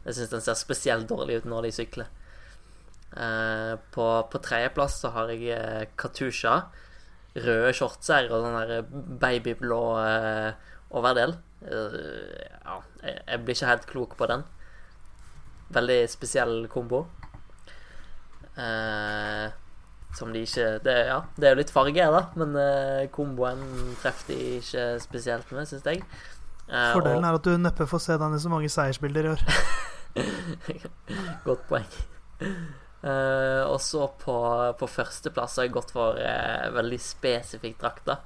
Jeg 0.07 0.17
syns 0.17 0.33
den 0.33 0.45
ser 0.45 0.59
spesielt 0.59 1.09
dårlig 1.11 1.43
ut 1.43 1.49
når 1.51 1.69
de 1.69 1.73
sykler. 1.77 2.11
Eh, 3.13 3.75
på 3.93 4.07
på 4.33 4.41
tredjeplass 4.41 5.03
så 5.03 5.13
har 5.15 5.31
jeg 5.33 5.53
eh, 5.55 5.85
Katusha. 6.01 6.57
Røde 7.33 7.73
shortser 7.77 8.29
og 8.29 8.45
sånn 8.45 8.59
der 8.61 8.83
babyblå 9.23 9.83
eh, 10.03 10.71
overdel. 10.99 11.37
Eh, 11.65 11.97
ja, 12.65 12.79
jeg, 13.05 13.17
jeg, 13.19 13.43
blir 13.45 13.57
ikke 13.57 13.71
helt 13.71 13.89
klok 13.93 14.17
på 14.19 14.29
den. 14.33 14.45
Veldig 15.73 16.01
spesiell 16.13 16.57
kombo. 16.73 17.07
Eh, 18.57 19.47
som 20.17 20.33
de 20.35 20.45
ikke 20.47 20.67
det, 20.85 20.97
Ja, 21.09 21.23
det 21.37 21.49
er 21.49 21.55
jo 21.55 21.61
litt 21.63 21.73
farge, 21.73 22.11
da, 22.17 22.23
men 22.41 22.59
uh, 22.59 23.07
komboen 23.15 23.63
treffer 24.03 24.35
de 24.35 24.39
ikke 24.59 24.87
spesielt 25.03 25.55
med, 25.55 25.69
syns 25.71 25.89
jeg. 25.89 26.05
Fordelen 26.69 27.27
er 27.27 27.37
at 27.37 27.45
du 27.45 27.57
neppe 27.61 27.89
får 27.89 28.05
se 28.05 28.19
den 28.21 28.37
i 28.37 28.41
så 28.41 28.53
mange 28.53 28.71
seiersbilder 28.73 29.27
i 29.27 29.33
år. 29.33 29.43
Godt 31.49 31.67
poeng. 31.69 31.89
Uh, 33.03 33.67
og 33.67 33.81
så 33.83 34.07
på, 34.21 34.37
på 34.79 34.89
førsteplass 34.89 35.59
har 35.59 35.67
jeg 35.67 35.75
gått 35.75 35.91
for 35.93 36.21
uh, 36.21 36.69
veldig 36.77 37.01
spesifikk 37.03 37.81
drakt. 37.83 38.07
da 38.07 38.21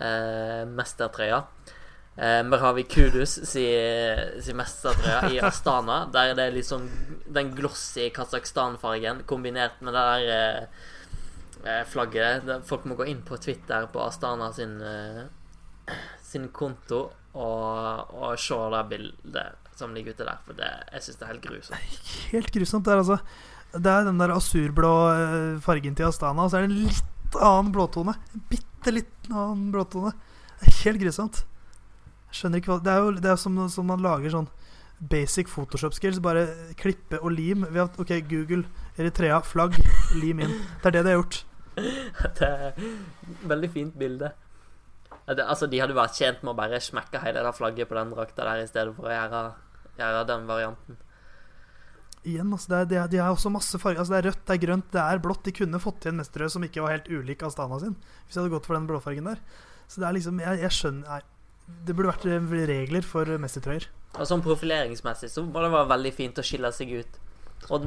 uh, 0.00 0.64
Mestertrøya. 0.68 1.42
Uh, 2.18 2.42
Merhavi 2.48 2.82
Kudus 2.90 3.36
si, 3.46 3.64
si 4.42 4.54
mestertrøya 4.56 5.32
i 5.32 5.40
Astana. 5.48 6.04
Der 6.12 6.34
det 6.38 6.48
er 6.48 6.56
liksom 6.56 6.88
den 7.26 7.52
glossy 7.56 8.08
Kasakhstan-fargen 8.14 9.24
kombinert 9.26 9.80
med 9.80 9.94
det 9.94 10.06
der 10.26 10.68
flagget. 11.90 12.46
Folk 12.68 12.84
må 12.88 12.96
gå 12.98 13.06
inn 13.10 13.22
på 13.26 13.36
Twitter 13.42 13.88
på 13.92 14.02
Astana 14.04 14.52
sin, 14.54 14.76
sin 16.22 16.48
konto 16.54 17.00
og, 17.38 18.14
og 18.14 18.38
se 18.40 18.58
det 18.74 18.84
bildet 18.92 19.68
som 19.78 19.94
ligger 19.94 20.16
ute 20.16 20.26
der. 20.26 20.40
For 20.46 20.58
det, 20.58 20.70
jeg 20.92 21.04
syns 21.04 21.20
det 21.20 21.26
er 21.26 21.32
helt 21.32 21.46
grusomt. 21.46 22.10
Helt 22.32 22.52
grusomt. 22.54 22.88
Det 22.88 22.94
er, 22.94 23.02
altså, 23.04 23.18
det 23.76 23.92
er 23.92 24.08
den 24.08 24.22
der 24.22 24.34
asurblå 24.34 24.94
eh, 25.12 25.60
fargen 25.64 25.98
til 25.98 26.08
Astana, 26.08 26.46
og 26.46 26.50
så 26.50 26.58
er 26.58 26.66
det 26.66 26.72
en 26.72 26.88
litt 26.88 27.38
annen 27.38 27.72
blåtone. 27.74 28.16
En 28.34 28.44
bitte 28.50 28.94
litt 28.94 29.30
annen 29.30 29.68
blåtone. 29.74 30.14
Det 30.58 30.72
er 30.72 30.80
helt 30.84 31.02
grusomt. 31.04 31.44
Jeg 32.28 32.40
skjønner 32.40 32.60
ikke 32.60 32.74
hva 32.74 32.82
Det 32.84 32.92
er 32.92 33.04
jo 33.04 33.12
det 33.16 33.30
er 33.32 33.38
som, 33.40 33.60
som 33.72 33.86
man 33.88 34.02
lager 34.04 34.34
sånn 34.34 34.48
basic 34.98 35.48
Photoshop 35.52 35.94
skills. 35.96 36.18
Bare 36.24 36.48
klippe 36.80 37.20
og 37.22 37.32
lim. 37.36 37.66
Vi 37.70 37.80
har, 37.80 37.92
ok, 38.02 38.16
Google, 38.28 38.64
Eritrea, 38.98 39.38
flagg, 39.46 39.78
lim 40.18 40.42
inn. 40.42 40.58
Det 40.82 40.90
er 40.90 40.98
det 40.98 41.04
de 41.06 41.14
har 41.14 41.22
gjort. 41.22 41.44
det 42.38 42.48
er 42.48 42.82
veldig 43.48 43.70
fint 43.72 43.96
bilde. 43.98 44.32
Det, 45.28 45.44
altså, 45.44 45.68
De 45.68 45.80
hadde 45.80 45.96
vært 45.96 46.16
tjent 46.16 46.44
med 46.44 46.54
å 46.54 46.58
bare 46.58 46.80
smekke 46.82 47.20
hele 47.22 47.42
det 47.44 47.56
flagget 47.56 47.88
på 47.90 47.96
den 47.98 48.12
drakta 48.14 48.46
der 48.48 48.62
i 48.64 48.68
stedet 48.70 48.94
for 48.96 49.08
å 49.08 49.14
gjøre 49.14 49.42
gjøre 49.98 50.24
den 50.28 50.48
varianten. 50.48 50.98
Igjen, 52.26 52.50
altså, 52.52 52.70
det 52.72 52.78
er, 52.78 52.88
det 52.90 52.98
er, 53.00 53.10
de 53.12 53.20
har 53.22 53.34
også 53.34 53.52
masse 53.52 53.78
farger. 53.80 54.02
Altså, 54.02 54.14
det 54.14 54.20
er 54.20 54.28
rødt, 54.30 54.44
det 54.44 54.54
er 54.54 54.62
grønt, 54.66 54.90
det 54.94 55.02
er 55.04 55.22
blått. 55.24 55.44
De 55.46 55.54
kunne 55.54 55.82
fått 55.82 56.00
til 56.04 56.12
en 56.12 56.20
mesterrød 56.20 56.54
som 56.54 56.66
ikke 56.66 56.84
var 56.84 56.96
helt 56.96 57.10
ulik 57.10 57.44
Astana 57.46 57.78
sin. 57.82 57.96
Hvis 58.26 58.36
de 58.36 58.42
hadde 58.42 58.54
gått 58.54 58.68
for 58.68 58.78
den 58.78 58.88
blåfargen 58.90 59.30
der. 59.30 59.42
Så 59.88 60.02
det 60.02 60.08
er 60.08 60.18
liksom 60.18 60.40
Jeg, 60.42 60.60
jeg 60.60 60.74
skjønner 60.76 61.06
nei, 61.08 61.22
Det 61.86 61.94
burde 61.96 62.10
vært 62.10 62.26
eh, 62.28 62.66
regler 62.68 63.06
for 63.06 63.38
mestertrøyer. 63.40 63.88
Og 64.18 64.26
sånn 64.28 64.44
profileringsmessig 64.44 65.30
så 65.32 65.44
må 65.46 65.62
det 65.62 65.72
være 65.72 65.88
veldig 65.94 66.12
fint 66.16 66.40
å 66.40 66.44
skille 66.44 66.70
seg 66.74 66.92
ut. 67.00 67.18
Og 67.68 67.84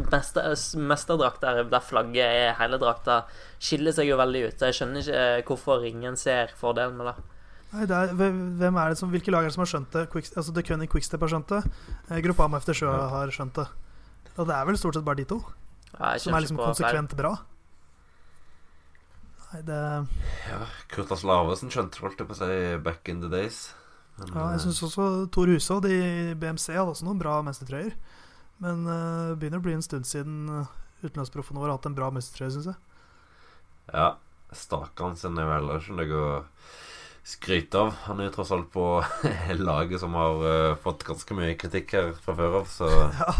mesterdrakta 0.77 1.55
der, 1.63 1.83
flagget 1.83 2.25
er 2.25 2.57
hele 2.59 2.77
drakta, 2.81 3.23
skiller 3.57 3.95
seg 3.95 4.11
jo 4.11 4.17
veldig 4.19 4.43
ut. 4.47 4.57
Så 4.59 4.69
jeg 4.69 4.77
skjønner 4.77 5.05
ikke 5.05 5.21
eh, 5.21 5.45
hvorfor 5.47 5.85
ingen 5.87 6.19
ser 6.19 6.51
fordelen 6.59 6.99
med 6.99 7.09
det. 7.09 7.15
Nei, 7.71 7.85
er, 7.87 8.11
hvem 8.13 8.77
er 8.77 8.91
det 8.91 8.99
som, 8.99 9.09
Hvilke 9.13 9.31
lag 9.31 9.45
er 9.45 9.49
det 9.49 9.55
som 9.55 9.63
har 9.63 9.71
skjønt 9.71 9.95
det? 9.95 10.03
Quick, 10.11 10.27
altså 10.35 10.53
The 10.53 10.63
Cunning 10.67 10.91
Quickstep 10.91 11.23
har 11.23 11.31
skjønt 11.31 11.53
det. 11.53 11.61
Gruppa 12.09 12.21
Gruppama 12.27 12.59
til 12.67 12.81
sjø 12.81 12.91
har 12.91 13.31
skjønt 13.31 13.61
det. 13.61 13.67
Og 14.35 14.47
det 14.47 14.55
er 14.57 14.67
vel 14.67 14.79
stort 14.79 14.97
sett 14.97 15.07
bare 15.07 15.19
de 15.19 15.27
to 15.27 15.39
ja, 15.97 16.17
som 16.19 16.35
er 16.35 16.43
liksom 16.45 16.59
konsekvent 16.59 17.15
bra. 17.19 17.35
Nei, 19.51 19.61
det 19.67 19.81
Ja, 20.47 20.63
Kurtas 20.91 21.25
Lavesen 21.27 21.71
skjønte 21.71 21.99
holdt 22.03 22.21
jeg 22.21 22.29
på 22.29 22.35
å 22.37 22.39
si 22.39 22.57
back 22.83 23.11
in 23.11 23.23
the 23.23 23.31
days. 23.31 23.71
Men, 24.17 24.31
Ja, 24.35 24.47
jeg 24.53 24.61
eh, 24.61 24.65
syns 24.65 24.83
også 24.87 25.07
Tor 25.33 25.51
Hushovd 25.51 25.87
i 25.91 25.99
BMC 26.39 26.71
hadde 26.75 26.93
også 26.93 27.07
noen 27.07 27.19
bra 27.19 27.39
mestertrøyer. 27.45 27.95
Men 28.61 28.85
eh, 28.85 29.31
det 29.31 29.41
begynner 29.41 29.61
å 29.61 29.65
bli 29.65 29.75
en 29.77 29.85
stund 29.85 30.07
siden 30.09 30.65
utenlandsproffene 31.01 31.59
våre 31.59 31.73
har 31.73 31.79
hatt 31.79 31.89
en 31.89 31.97
bra 31.97 32.11
mestertrøye, 32.13 32.53
syns 32.53 32.69
jeg. 32.69 32.79
Ja, 33.91 34.11
Stakan 34.51 35.15
sin 35.17 35.39
er 35.39 35.47
vel 35.47 35.69
ikke 35.77 35.95
noe 35.95 36.17
å 36.19 36.31
skryte 37.27 37.79
av. 37.79 37.93
Han 38.07 38.19
er 38.19 38.29
jo 38.29 38.35
tross 38.37 38.51
alt 38.55 38.69
på 38.73 38.85
laget 39.69 40.01
som 40.01 40.15
har 40.17 40.45
eh, 40.49 40.75
fått 40.81 41.05
ganske 41.07 41.37
mye 41.37 41.55
kritikk 41.59 41.95
her 41.95 42.11
fra 42.17 42.35
før 42.37 42.61
av, 42.61 42.69
så 42.71 42.89
Ja. 43.21 43.33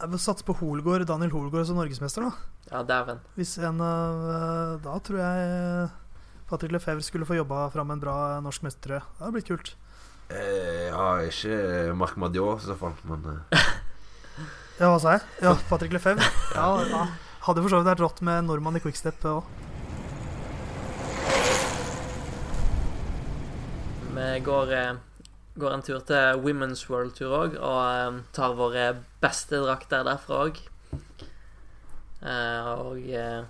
Jeg 0.00 0.08
vil 0.14 0.22
satse 0.22 0.46
på 0.48 0.54
Holgård, 0.56 1.04
Daniel 1.04 1.34
Holgård 1.34 1.66
som 1.68 1.76
norgesmester, 1.76 2.24
da. 2.24 2.54
Ja, 2.70 2.80
dæven. 2.88 3.18
Hvis 3.36 3.58
en 3.60 3.82
av 3.84 4.22
eh, 4.32 4.78
Da 4.86 4.94
tror 5.04 5.20
jeg 5.20 5.50
eh, 5.50 5.98
Patrick 6.48 6.72
Lefebvre 6.72 7.04
skulle 7.04 7.28
få 7.28 7.36
jobba 7.36 7.66
fram 7.74 7.92
en 7.92 8.00
bra 8.02 8.16
norsk 8.42 8.64
mestertrøye. 8.64 9.02
Det 9.04 9.22
hadde 9.22 9.34
blitt 9.36 9.50
kult. 9.50 9.74
Eh, 10.30 10.88
Ja, 10.90 11.06
ikke 11.26 11.94
Marc 11.98 12.16
Madiot 12.20 12.62
i 12.62 12.68
så 12.70 12.76
fall, 12.78 12.94
men 13.08 13.24
eh, 13.34 13.66
Ja, 14.80 14.88
hva 14.88 14.98
sa 15.02 15.16
jeg? 15.18 15.26
Ja, 15.44 15.56
Patrick 15.68 15.92
Lefebvre. 15.92 16.24
Ja, 16.56 16.70
ja. 16.88 17.02
Hadde 17.44 17.62
for 17.64 17.72
så 17.72 17.80
vidt 17.80 17.88
vært 17.90 18.02
rått 18.04 18.22
med 18.24 18.46
nordmann 18.48 18.76
i 18.76 18.82
quickstep 18.84 19.22
òg. 19.28 19.44
Vi 24.10 24.26
går, 24.44 24.72
eh, 24.76 24.98
går 25.60 25.72
en 25.76 25.84
tur 25.86 26.00
til 26.08 26.42
Women's 26.44 26.82
World 26.90 27.14
Tour 27.16 27.36
òg, 27.44 27.56
og 27.60 27.80
eh, 27.86 28.18
tar 28.36 28.56
våre 28.58 28.90
beste 29.22 29.60
drakter 29.62 30.04
derfra 30.08 30.42
òg. 30.48 30.60
og 32.20 32.98
eh, 33.08 33.40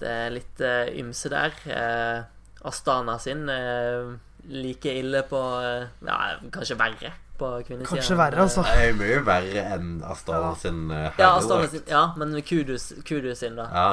det 0.00 0.08
er 0.08 0.32
litt 0.32 0.60
eh, 0.64 0.92
ymse 1.00 1.28
der. 1.32 1.56
Eh, 1.68 2.22
Astana 2.68 3.18
sin 3.20 3.48
eh, 3.52 4.14
like 4.50 4.92
ille 5.00 5.22
på 5.30 5.40
eh, 5.64 5.88
Ja, 6.06 6.20
kanskje 6.52 6.76
verre 6.80 7.12
på 7.40 7.50
kvinnesida. 7.66 7.88
Kanskje 7.88 8.16
verre, 8.18 8.44
altså. 8.44 8.64
det 8.66 8.88
er 8.90 8.96
mye 8.98 9.20
verre 9.24 9.64
enn 9.76 9.92
Astana 10.04 10.52
sin 10.60 10.90
eh, 10.92 11.08
Ja, 11.18 11.30
Astana 11.38 11.68
sin, 11.72 11.84
ja, 11.88 12.02
men 12.20 12.36
Kudus, 12.46 12.90
Kudus 13.08 13.40
sin, 13.40 13.56
da. 13.56 13.68
Ja. 13.72 13.88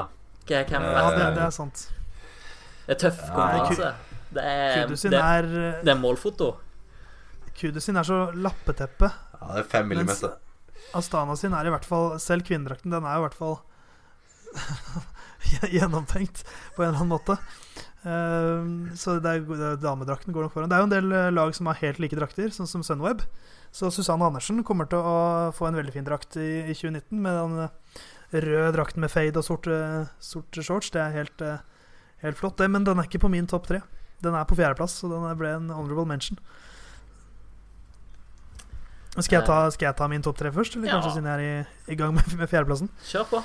Hvem 0.48 0.84
er 0.84 0.94
best? 0.96 1.04
Ja, 1.04 1.12
det, 1.12 1.30
det 1.36 1.44
er 1.46 1.56
sant. 1.56 1.84
Det 2.88 2.96
er 2.96 3.00
tøff 3.04 3.22
konkurranse. 3.28 3.94
Det 4.28 4.44
er, 4.44 4.82
Kudu 4.82 5.00
sin 5.00 5.14
det, 5.14 5.22
er 5.24 5.48
det 5.84 5.92
er 5.94 6.00
målfoto. 6.00 6.50
Kudus 7.58 7.88
sin 7.88 8.00
er 8.00 8.08
så 8.08 8.20
lappeteppe. 8.36 9.10
ja, 9.10 9.48
det 9.54 9.64
er 9.64 9.72
fem 9.72 9.88
Mens 9.88 9.98
millimeter. 10.04 10.36
Astana 10.96 11.36
sin 11.36 11.56
er 11.56 11.68
i 11.68 11.72
hvert 11.74 11.84
fall 11.84 12.14
Selv 12.24 12.46
kvinnedrakten, 12.48 12.94
den 12.94 13.04
er 13.04 13.20
i 13.20 13.24
hvert 13.26 13.36
fall 13.36 13.58
gjennomtenkt 15.76 16.44
på 16.76 16.84
en 16.84 16.90
eller 16.90 17.02
annen 17.02 17.12
måte. 17.12 17.38
Ehm, 18.06 18.92
så 18.96 19.18
det 19.20 19.32
er, 19.40 19.78
damedrakten 19.82 20.34
går 20.36 20.46
nok 20.48 20.54
foran. 20.54 20.70
Det 20.70 20.78
er 20.78 20.84
jo 20.84 20.88
en 20.90 20.94
del 20.94 21.12
eh, 21.12 21.32
lag 21.34 21.54
som 21.58 21.66
har 21.72 21.80
helt 21.82 22.00
like 22.00 22.16
drakter, 22.16 22.50
sånn 22.54 22.70
som 22.70 22.84
Sunweb. 22.86 23.24
Så 23.74 23.90
Susanne 23.92 24.24
Andersen 24.26 24.62
kommer 24.64 24.88
til 24.90 25.00
å 25.04 25.52
få 25.56 25.68
en 25.68 25.76
veldig 25.76 25.94
fin 25.96 26.06
drakt 26.08 26.38
i, 26.40 26.62
i 26.70 26.74
2019 26.78 27.20
med 27.22 27.34
den 27.42 27.66
eh, 27.66 28.40
røde 28.46 28.72
drakten 28.78 29.02
med 29.04 29.12
fade 29.12 29.38
og 29.42 29.44
sorte, 29.48 29.80
sorte 30.24 30.64
shorts. 30.64 30.92
Det 30.94 31.02
er 31.04 31.16
helt, 31.18 31.42
eh, 31.42 31.58
helt 32.24 32.38
flott, 32.40 32.58
det. 32.62 32.70
Men 32.72 32.86
den 32.88 33.00
er 33.02 33.10
ikke 33.10 33.24
på 33.26 33.32
min 33.34 33.48
topp 33.50 33.68
tre. 33.68 33.82
Den 34.24 34.34
er 34.38 34.48
på 34.50 34.56
fjerdeplass, 34.58 35.00
så 35.02 35.10
den 35.12 35.28
ble 35.38 35.52
en 35.58 35.70
honorable 35.70 36.08
mention. 36.10 36.40
Skal 39.18 39.40
jeg 39.40 39.48
ta, 39.50 39.58
skal 39.74 39.88
jeg 39.90 39.98
ta 39.98 40.08
min 40.12 40.22
topp 40.26 40.38
tre 40.38 40.52
først, 40.54 40.76
eller 40.78 40.92
Ja. 40.92 40.98
kanskje 41.00 41.16
siden 41.18 41.26
jeg 41.26 41.38
er 41.42 41.44
i, 41.90 41.94
i 41.94 41.96
gang 41.98 42.14
med, 42.14 42.28
med 42.38 42.50
fjerdeplassen? 42.50 42.90
Kjør 43.10 43.26
på. 43.32 43.44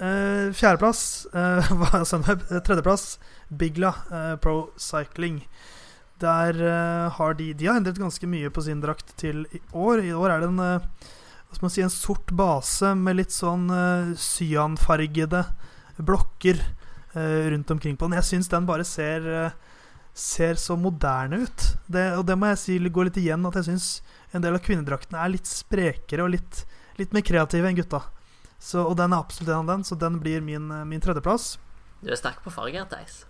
Eh, 0.00 0.52
fjerdeplass 0.52 1.26
uh, 1.34 1.72
var 1.80 2.04
Sunweb. 2.04 2.40
Tredjeplass 2.64 3.18
Bigla 3.48 3.94
uh, 4.12 4.36
Pro 4.36 4.70
Cycling. 4.76 5.48
Der 6.20 6.56
eh, 6.62 7.10
har 7.10 7.34
de 7.34 7.52
De 7.52 7.66
har 7.66 7.78
endret 7.80 7.96
ganske 7.96 8.26
mye 8.28 8.50
på 8.52 8.60
sin 8.60 8.80
drakt 8.80 9.14
til 9.16 9.46
i 9.56 9.60
år. 9.72 10.02
I 10.04 10.12
år 10.12 10.34
er 10.34 10.42
det 10.42 10.50
en 10.50 10.60
hva 10.60 11.56
skal 11.56 11.64
man 11.64 11.72
si, 11.72 11.82
en 11.82 11.92
sort 11.92 12.32
base 12.36 12.90
med 12.94 13.16
litt 13.16 13.32
sånn 13.32 13.64
cyanfargede 14.20 15.40
blokker 15.96 16.60
rundt 17.16 17.72
omkring 17.72 17.96
på 17.96 18.06
den. 18.06 18.18
Jeg 18.20 18.28
syns 18.28 18.52
den 18.52 18.68
bare 18.68 18.84
ser 18.86 19.26
Ser 20.14 20.60
så 20.60 20.76
moderne 20.76 21.40
ut. 21.46 21.66
Det, 21.88 22.04
og 22.18 22.26
det 22.28 22.36
må 22.36 22.52
jeg 22.52 22.60
si 22.60 22.78
går 22.78 23.08
litt 23.08 23.18
igjen, 23.22 23.48
at 23.48 23.56
jeg 23.56 23.70
syns 23.70 23.88
en 24.36 24.44
del 24.44 24.58
av 24.58 24.62
kvinnedraktene 24.62 25.24
er 25.24 25.32
litt 25.32 25.48
sprekere 25.48 26.26
og 26.26 26.34
litt, 26.36 26.64
litt 27.00 27.16
mer 27.16 27.24
kreative 27.24 27.70
enn 27.70 27.78
gutta. 27.80 28.02
Så, 28.60 28.82
og 28.84 28.96
den 29.00 29.14
er 29.14 29.22
absolutt 29.24 29.48
en 29.48 29.64
av 29.64 29.72
den, 29.72 29.84
så 29.88 29.96
den 29.96 30.20
blir 30.20 30.44
min, 30.44 30.68
eh, 30.70 30.84
min 30.84 31.00
tredjeplass. 31.00 31.54
Du 32.04 32.10
er 32.12 32.20
sterk 32.20 32.42
på 32.44 32.52
farger, 32.52 32.84
Theis. 32.92 33.24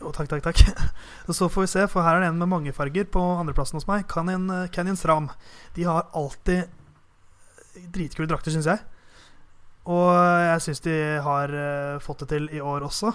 Jo, 0.00 0.10
takk, 0.16 0.30
takk, 0.32 0.42
takk. 0.42 0.62
Så 1.38 1.50
får 1.52 1.66
vi 1.66 1.70
se, 1.70 1.84
for 1.92 2.02
her 2.02 2.16
er 2.16 2.24
det 2.24 2.30
en 2.32 2.40
med 2.40 2.50
mange 2.50 2.72
farger 2.74 3.06
på 3.12 3.20
andreplassen 3.20 3.78
hos 3.78 3.86
meg. 3.86 4.08
Canyon, 4.10 4.48
eh, 4.50 4.68
Canyon 4.74 4.98
Stram. 4.98 5.28
De 5.76 5.84
har 5.86 6.08
alltid 6.16 6.70
dritkule 7.94 8.26
drakter, 8.30 8.54
syns 8.54 8.66
jeg. 8.70 8.82
Og 9.90 10.10
jeg 10.10 10.64
syns 10.64 10.82
de 10.84 10.96
har 11.22 11.54
eh, 11.54 12.00
fått 12.02 12.24
det 12.24 12.30
til 12.32 12.50
i 12.56 12.62
år 12.64 12.86
også. 12.88 13.12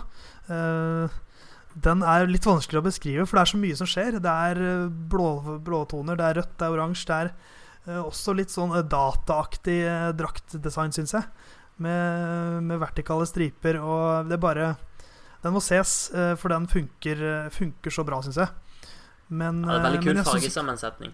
Den 1.76 2.04
er 2.08 2.30
litt 2.30 2.46
vanskeligere 2.48 2.84
å 2.84 2.88
beskrive, 2.88 3.26
for 3.28 3.36
det 3.36 3.42
er 3.42 3.52
så 3.52 3.60
mye 3.60 3.78
som 3.82 3.90
skjer. 3.90 4.20
Det 4.24 4.36
er 4.50 4.62
blå, 5.12 5.58
blåtoner, 5.66 6.16
det 6.20 6.28
er 6.30 6.40
rødt, 6.40 6.54
det 6.56 6.68
er 6.68 6.76
oransje. 6.78 7.08
Det 7.10 7.18
er 7.18 7.34
også 8.02 8.34
litt 8.34 8.50
sånn 8.54 8.74
eh, 8.76 8.84
dataaktig 8.90 9.78
eh, 9.86 10.10
draktdesign, 10.18 10.92
syns 10.96 11.14
jeg. 11.14 11.28
Med, 11.78 12.64
med 12.64 12.80
vertikale 12.80 13.26
striper, 13.28 13.76
og 13.84 14.30
det 14.30 14.38
er 14.38 14.40
bare 14.40 14.68
Den 15.44 15.52
må 15.54 15.60
ses, 15.62 16.10
eh, 16.16 16.34
for 16.40 16.50
den 16.50 16.66
funker, 16.72 17.20
eh, 17.20 17.50
funker 17.52 17.92
så 17.92 18.06
bra, 18.08 18.22
syns 18.24 18.40
jeg. 18.42 18.48
Men, 19.30 19.64
Ja, 19.66 19.68
det 19.68 19.76
er 19.76 19.80
eh, 19.82 19.88
veldig 19.90 20.04
kul 20.06 20.22
fargesammensetning. 20.24 21.12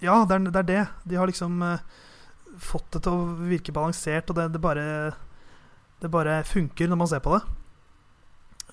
ja, 0.00 0.24
det 0.28 0.34
er, 0.34 0.50
det 0.50 0.56
er 0.60 0.68
det. 0.72 0.82
De 1.08 1.16
har 1.16 1.26
liksom 1.30 1.62
eh, 1.62 1.78
fått 2.58 2.90
det 2.92 3.02
til 3.06 3.12
å 3.14 3.28
virke 3.48 3.72
balansert, 3.72 4.28
og 4.30 4.36
det, 4.36 4.50
det 4.52 4.60
bare 4.60 5.14
Det 6.02 6.10
bare 6.10 6.42
funker 6.44 6.88
når 6.90 6.96
man 7.00 7.08
ser 7.08 7.20
på 7.24 7.32
det. 7.38 7.44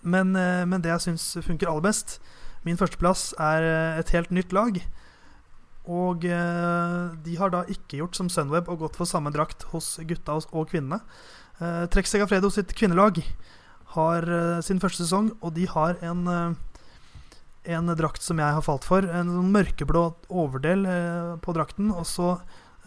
Men, 0.02 0.36
eh, 0.36 0.66
men 0.66 0.82
det 0.82 0.90
jeg 0.90 1.02
syns 1.06 1.38
funker 1.46 1.70
aller 1.70 1.86
best 1.86 2.20
Min 2.66 2.78
førsteplass 2.78 3.34
er 3.40 3.62
eh, 3.64 4.00
et 4.02 4.10
helt 4.16 4.32
nytt 4.34 4.52
lag. 4.52 4.82
Og 5.90 6.26
eh, 6.30 7.06
de 7.26 7.36
har 7.40 7.50
da 7.54 7.64
ikke 7.66 7.98
gjort 8.02 8.16
som 8.20 8.30
Sunweb 8.30 8.70
og 8.70 8.84
gått 8.84 9.00
for 9.00 9.10
samme 9.10 9.32
drakt 9.34 9.64
hos 9.72 9.96
gutta 10.06 10.36
og- 10.38 10.70
kvinnene. 10.70 11.02
Uh, 11.62 11.86
Trek 11.94 12.08
Segafredo 12.10 12.50
sitt 12.50 12.74
kvinnelag 12.74 13.22
har 13.94 14.24
eh, 14.24 14.62
sin 14.66 14.80
første 14.80 15.04
sesong, 15.04 15.32
og 15.42 15.54
de 15.54 15.66
har 15.68 15.98
en 16.02 16.28
eh, 16.28 16.54
en 17.76 17.92
drakt 17.94 18.24
som 18.26 18.40
jeg 18.42 18.56
har 18.56 18.64
falt 18.66 18.86
for. 18.88 19.06
En 19.06 19.30
sånn 19.30 19.52
mørkeblå 19.54 20.02
overdel 20.34 20.86
eh, 20.90 21.36
på 21.44 21.54
drakten, 21.54 21.92
og 21.94 22.08
så 22.10 22.32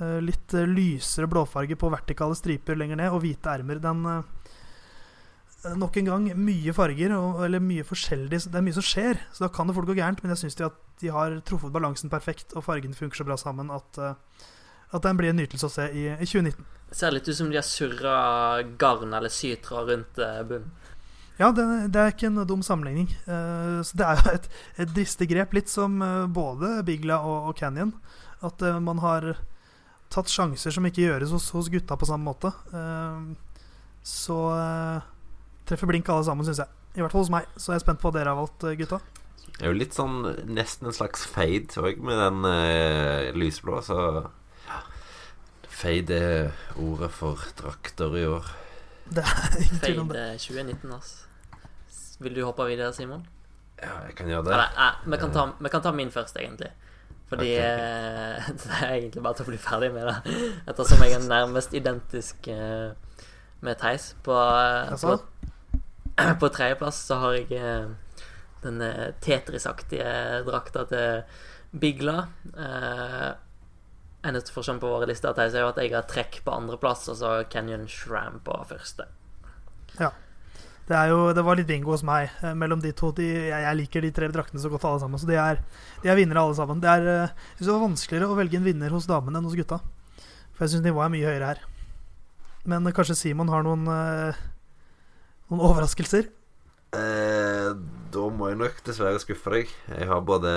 eh, 0.00 0.18
litt 0.24 0.54
eh, 0.56 0.66
lysere 0.66 1.28
blåfarge 1.30 1.76
på 1.78 1.90
vertikale 1.92 2.34
striper 2.34 2.74
lenger 2.80 2.98
ned, 2.98 3.12
og 3.14 3.22
hvite 3.22 3.52
ermer. 3.52 3.78
Den 3.84 4.02
eh, 4.10 4.43
Nok 5.64 5.96
en 5.96 6.08
gang 6.10 6.24
mye 6.36 6.74
farger, 6.76 7.14
og, 7.16 7.38
eller 7.46 7.62
mye 7.64 7.84
forskjellig. 7.88 8.42
Det 8.50 8.58
er 8.58 8.64
mye 8.64 8.76
som 8.76 8.84
skjer, 8.84 9.20
så 9.32 9.46
da 9.46 9.52
kan 9.52 9.70
det 9.70 9.76
fort 9.76 9.88
gå 9.88 9.96
gærent. 9.96 10.20
Men 10.20 10.34
jeg 10.34 10.42
syns 10.44 10.58
de, 10.60 10.68
de 11.00 11.12
har 11.14 11.38
truffet 11.48 11.72
balansen 11.72 12.12
perfekt, 12.12 12.52
og 12.52 12.66
fargene 12.66 12.96
funker 12.98 13.22
så 13.22 13.26
bra 13.28 13.38
sammen 13.40 13.72
at, 13.72 14.00
eh, 14.00 14.44
at 14.92 15.06
den 15.06 15.20
blir 15.20 15.32
en 15.32 15.40
nytelse 15.40 15.70
å 15.70 15.72
se 15.72 15.88
i, 15.88 16.08
i 16.12 16.28
2019. 16.28 16.66
Det 16.90 16.98
ser 17.00 17.16
litt 17.16 17.30
ut 17.30 17.38
som 17.38 17.48
de 17.50 17.58
har 17.58 17.66
surra 17.66 18.18
garn 18.78 19.16
eller 19.16 19.32
sytra 19.32 19.86
rundt 19.88 20.20
eh, 20.20 20.42
bunnen. 20.50 20.74
Ja, 21.34 21.48
det, 21.50 21.64
det 21.90 21.98
er 21.98 22.12
ikke 22.12 22.28
en 22.28 22.44
dum 22.46 22.60
sammenligning. 22.62 23.08
Uh, 23.26 23.80
så 23.82 23.98
det 23.98 24.06
er 24.06 24.20
jo 24.20 24.34
et, 24.36 24.44
et 24.84 24.92
dristig 24.94 25.26
grep, 25.32 25.56
litt 25.56 25.72
som 25.72 25.96
uh, 25.98 26.28
både 26.30 26.76
Bigla 26.86 27.18
og, 27.26 27.48
og 27.50 27.56
Canyon. 27.58 27.90
At 28.46 28.62
uh, 28.62 28.78
man 28.78 29.00
har 29.02 29.32
tatt 30.14 30.30
sjanser 30.30 30.70
som 30.70 30.86
ikke 30.86 31.02
gjøres 31.08 31.32
hos, 31.34 31.48
hos 31.56 31.72
gutta 31.72 31.96
på 31.98 32.06
samme 32.06 32.28
måte. 32.28 32.52
Så 34.06 34.36
treffer 35.68 35.90
blink 35.90 36.08
alle 36.12 36.26
sammen, 36.26 36.46
syns 36.46 36.62
jeg. 36.62 36.80
I 36.94 37.02
hvert 37.02 37.14
fall 37.14 37.24
hos 37.24 37.32
meg. 37.34 37.50
Så 37.56 37.72
jeg 37.72 37.80
er 37.80 37.84
spent 37.84 38.00
på 38.02 38.10
hva 38.10 38.18
dere 38.18 38.32
har 38.34 38.40
valgt, 38.40 38.64
eh, 38.68 38.76
gutta. 38.78 39.00
Det 39.54 39.62
er 39.62 39.70
jo 39.70 39.78
litt 39.78 39.94
sånn 39.94 40.16
nesten 40.50 40.90
en 40.90 40.96
slags 40.96 41.26
fade 41.30 41.78
òg, 41.78 42.00
med 42.02 42.18
den 42.18 42.46
eh, 42.48 43.28
lysblå, 43.38 43.78
så 43.86 43.98
ja. 44.66 44.80
Fade 45.70 46.18
er 46.18 46.80
ordet 46.82 47.10
for 47.14 47.42
drakter 47.60 48.18
i 48.18 48.24
år. 48.26 48.50
Det 49.14 49.22
er 49.22 49.58
ingen 49.62 49.84
tvil 49.84 50.02
om 50.02 50.10
det. 50.10 50.24
Fade 50.32 50.42
2019, 50.48 50.96
ass. 50.98 51.14
Vil 52.24 52.34
du 52.34 52.42
hoppe 52.46 52.66
videre, 52.66 52.92
Simon? 52.96 53.26
Ja, 53.78 54.00
jeg 54.08 54.16
kan 54.18 54.30
gjøre 54.30 54.46
det. 54.46 54.56
Eller, 54.56 54.74
nei, 54.78 55.12
vi 55.12 55.20
kan, 55.22 55.32
ta, 55.34 55.46
vi 55.60 55.70
kan 55.70 55.84
ta 55.84 55.92
min 55.94 56.10
først, 56.14 56.38
egentlig. 56.40 56.70
Fordi 57.28 57.54
okay. 57.56 58.36
eh, 58.36 58.50
Det 58.60 58.74
er 58.80 58.92
egentlig 58.96 59.22
bare 59.24 59.38
til 59.38 59.46
å 59.46 59.50
bli 59.50 59.60
ferdig 59.60 59.90
med 59.94 60.08
det. 60.10 60.38
Ettersom 60.70 61.04
jeg 61.04 61.16
er 61.16 61.26
nærmest 61.28 61.74
identisk 61.74 62.48
eh, 62.52 62.94
med 63.64 63.78
Theis. 63.80 64.12
På, 64.24 64.36
på, 65.00 65.16
på 66.40 66.50
tredjeplass 66.54 67.00
så 67.08 67.20
har 67.22 67.38
jeg 67.38 67.48
denne 67.50 67.96
den 68.64 68.80
eh, 68.86 69.10
Tetris-aktige 69.20 70.44
drakta 70.46 70.86
til 70.88 71.24
Bigla. 71.80 72.28
Eh, 72.54 73.30
eneste 74.24 74.54
forskjellen 74.54 74.80
på 74.80 74.92
våre 74.94 75.10
lister 75.10 75.36
er 75.36 75.58
at 75.66 75.82
jeg 75.82 75.92
har 75.92 76.08
trekk 76.08 76.40
på 76.46 76.54
andreplass, 76.54 77.08
og 77.12 77.20
så 77.20 77.34
Canyon 77.50 77.88
Shram 77.90 78.40
på 78.46 78.56
første. 78.70 79.10
Det, 80.84 80.92
er 80.92 81.08
jo, 81.14 81.20
det 81.32 81.40
var 81.44 81.56
litt 81.56 81.68
bingo 81.68 81.94
hos 81.94 82.02
meg 82.04 82.32
eh, 82.44 82.52
mellom 82.60 82.82
de 82.84 82.90
to. 82.96 83.08
De, 83.16 83.24
jeg, 83.24 83.60
jeg 83.64 83.76
liker 83.78 84.04
de 84.04 84.10
tre 84.12 84.28
draktene 84.32 84.60
så 84.60 84.68
godt, 84.72 84.84
alle 84.84 85.00
sammen. 85.00 85.20
Så 85.20 85.28
de 85.28 85.38
er, 85.40 85.62
de 86.02 86.10
er 86.12 86.18
vinnere, 86.18 86.42
alle 86.42 86.56
sammen. 86.58 86.82
Det 86.82 86.90
er, 86.90 87.06
eh, 87.08 87.54
det 87.60 87.70
var 87.70 87.86
vanskeligere 87.86 88.28
å 88.28 88.36
velge 88.36 88.60
en 88.60 88.66
vinner 88.66 88.92
hos 88.92 89.08
damene 89.08 89.40
enn 89.40 89.48
hos 89.48 89.56
gutta. 89.56 89.80
For 90.52 90.66
jeg 90.66 90.74
syns 90.74 90.84
nivået 90.84 91.06
er 91.06 91.14
mye 91.14 91.30
høyere 91.30 91.52
her. 91.54 91.62
Men 92.68 92.84
eh, 92.84 92.96
kanskje 92.96 93.16
Simon 93.16 93.52
har 93.52 93.64
noen, 93.64 93.88
eh, 93.88 94.42
noen 95.50 95.64
overraskelser? 95.68 96.28
Eh, 96.94 97.70
da 98.14 98.26
må 98.30 98.50
jeg 98.50 98.60
nok 98.60 98.82
dessverre 98.86 99.22
skuffe 99.22 99.52
deg. 99.54 99.72
Jeg 99.90 100.08
har 100.10 100.22
både 100.26 100.54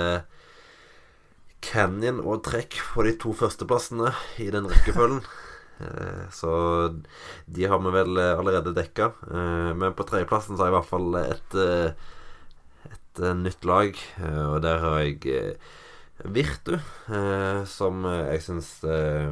Canyon 1.64 2.22
og 2.22 2.44
Trekk 2.46 2.78
på 2.92 3.06
de 3.06 3.16
to 3.18 3.34
førsteplassene 3.36 4.14
i 4.44 4.50
den 4.54 4.70
rekkefølgen. 4.70 5.22
Eh, 5.78 6.22
så 6.34 6.50
de 7.46 7.66
har 7.70 7.78
vi 7.78 7.90
vel 7.94 8.18
allerede 8.18 8.72
dekka. 8.74 9.12
Eh, 9.30 9.68
men 9.78 9.92
på 9.94 10.02
tredjeplassen 10.08 10.56
så 10.58 10.64
har 10.64 10.72
jeg 10.72 10.74
i 10.74 10.74
hvert 10.74 10.88
fall 10.88 11.18
et, 11.20 11.54
eh, 11.62 12.88
et 12.96 13.20
nytt 13.38 13.68
lag, 13.70 14.00
og 14.26 14.56
der 14.64 14.82
har 14.82 14.96
jeg 15.04 15.54
Virtu, 16.24 16.80
eh, 17.14 17.64
som 17.70 18.02
jeg 18.02 18.42
syns 18.42 18.72
eh, 18.82 19.30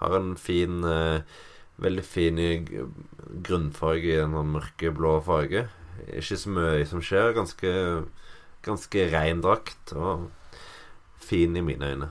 har 0.00 0.16
en 0.18 0.34
fin 0.36 0.84
eh, 0.84 1.24
Veldig 1.82 2.04
fin 2.06 2.38
i 2.38 2.50
grunnfarge 3.42 4.10
i 4.12 4.20
en 4.22 4.36
sånn 4.36 4.52
mørkeblå 4.54 5.16
farge. 5.26 5.66
Ikke 6.08 6.38
så 6.38 6.52
mye 6.54 6.86
som 6.88 7.02
skjer. 7.04 7.32
Ganske, 7.36 7.72
ganske 8.66 9.06
ren 9.12 9.42
drakt. 9.44 9.94
Og 9.96 10.28
fin 11.22 11.56
i 11.56 11.64
mine 11.64 11.94
øyne. 11.94 12.10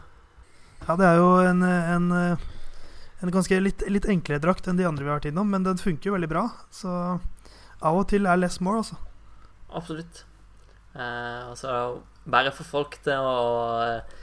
Ja, 0.87 0.95
det 0.97 1.05
er 1.07 1.19
jo 1.21 1.29
en, 1.45 1.61
en, 1.63 2.07
en 3.21 3.33
ganske 3.33 3.59
litt, 3.61 3.83
litt 3.91 4.07
enklere 4.09 4.41
drakt 4.41 4.67
enn 4.67 4.79
de 4.79 4.87
andre 4.89 5.05
vi 5.05 5.11
har 5.11 5.19
vært 5.19 5.29
innom, 5.29 5.51
men 5.53 5.67
den 5.67 5.79
funker 5.81 6.09
jo 6.09 6.15
veldig 6.15 6.31
bra. 6.31 6.47
Så 6.73 6.89
av 7.81 7.97
og 7.97 8.07
til 8.09 8.27
er 8.29 8.39
less 8.39 8.59
more, 8.63 8.81
altså. 8.81 8.97
Absolutt. 9.71 10.23
Eh, 10.95 11.49
altså, 11.49 12.01
bare 12.25 12.53
få 12.53 12.65
folk 12.67 12.97
til 13.05 13.23
å 13.23 13.35
eh, 13.85 14.17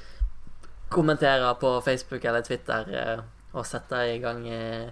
kommentere 0.92 1.54
på 1.60 1.78
Facebook 1.84 2.24
eller 2.24 2.44
Twitter 2.46 2.90
eh, 2.92 3.22
og 3.54 3.66
sette 3.66 4.02
i 4.12 4.18
gang 4.22 4.44
eh, 4.52 4.90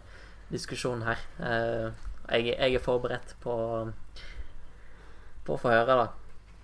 diskusjon 0.53 1.03
her. 1.07 1.23
Eh, 1.41 1.89
jeg, 2.37 2.55
jeg 2.55 2.79
er 2.79 2.83
forberedt 2.83 3.37
på 3.43 3.55
på 5.47 5.55
å 5.55 5.61
få 5.63 5.71
høre, 5.71 5.95
da. 6.01 6.07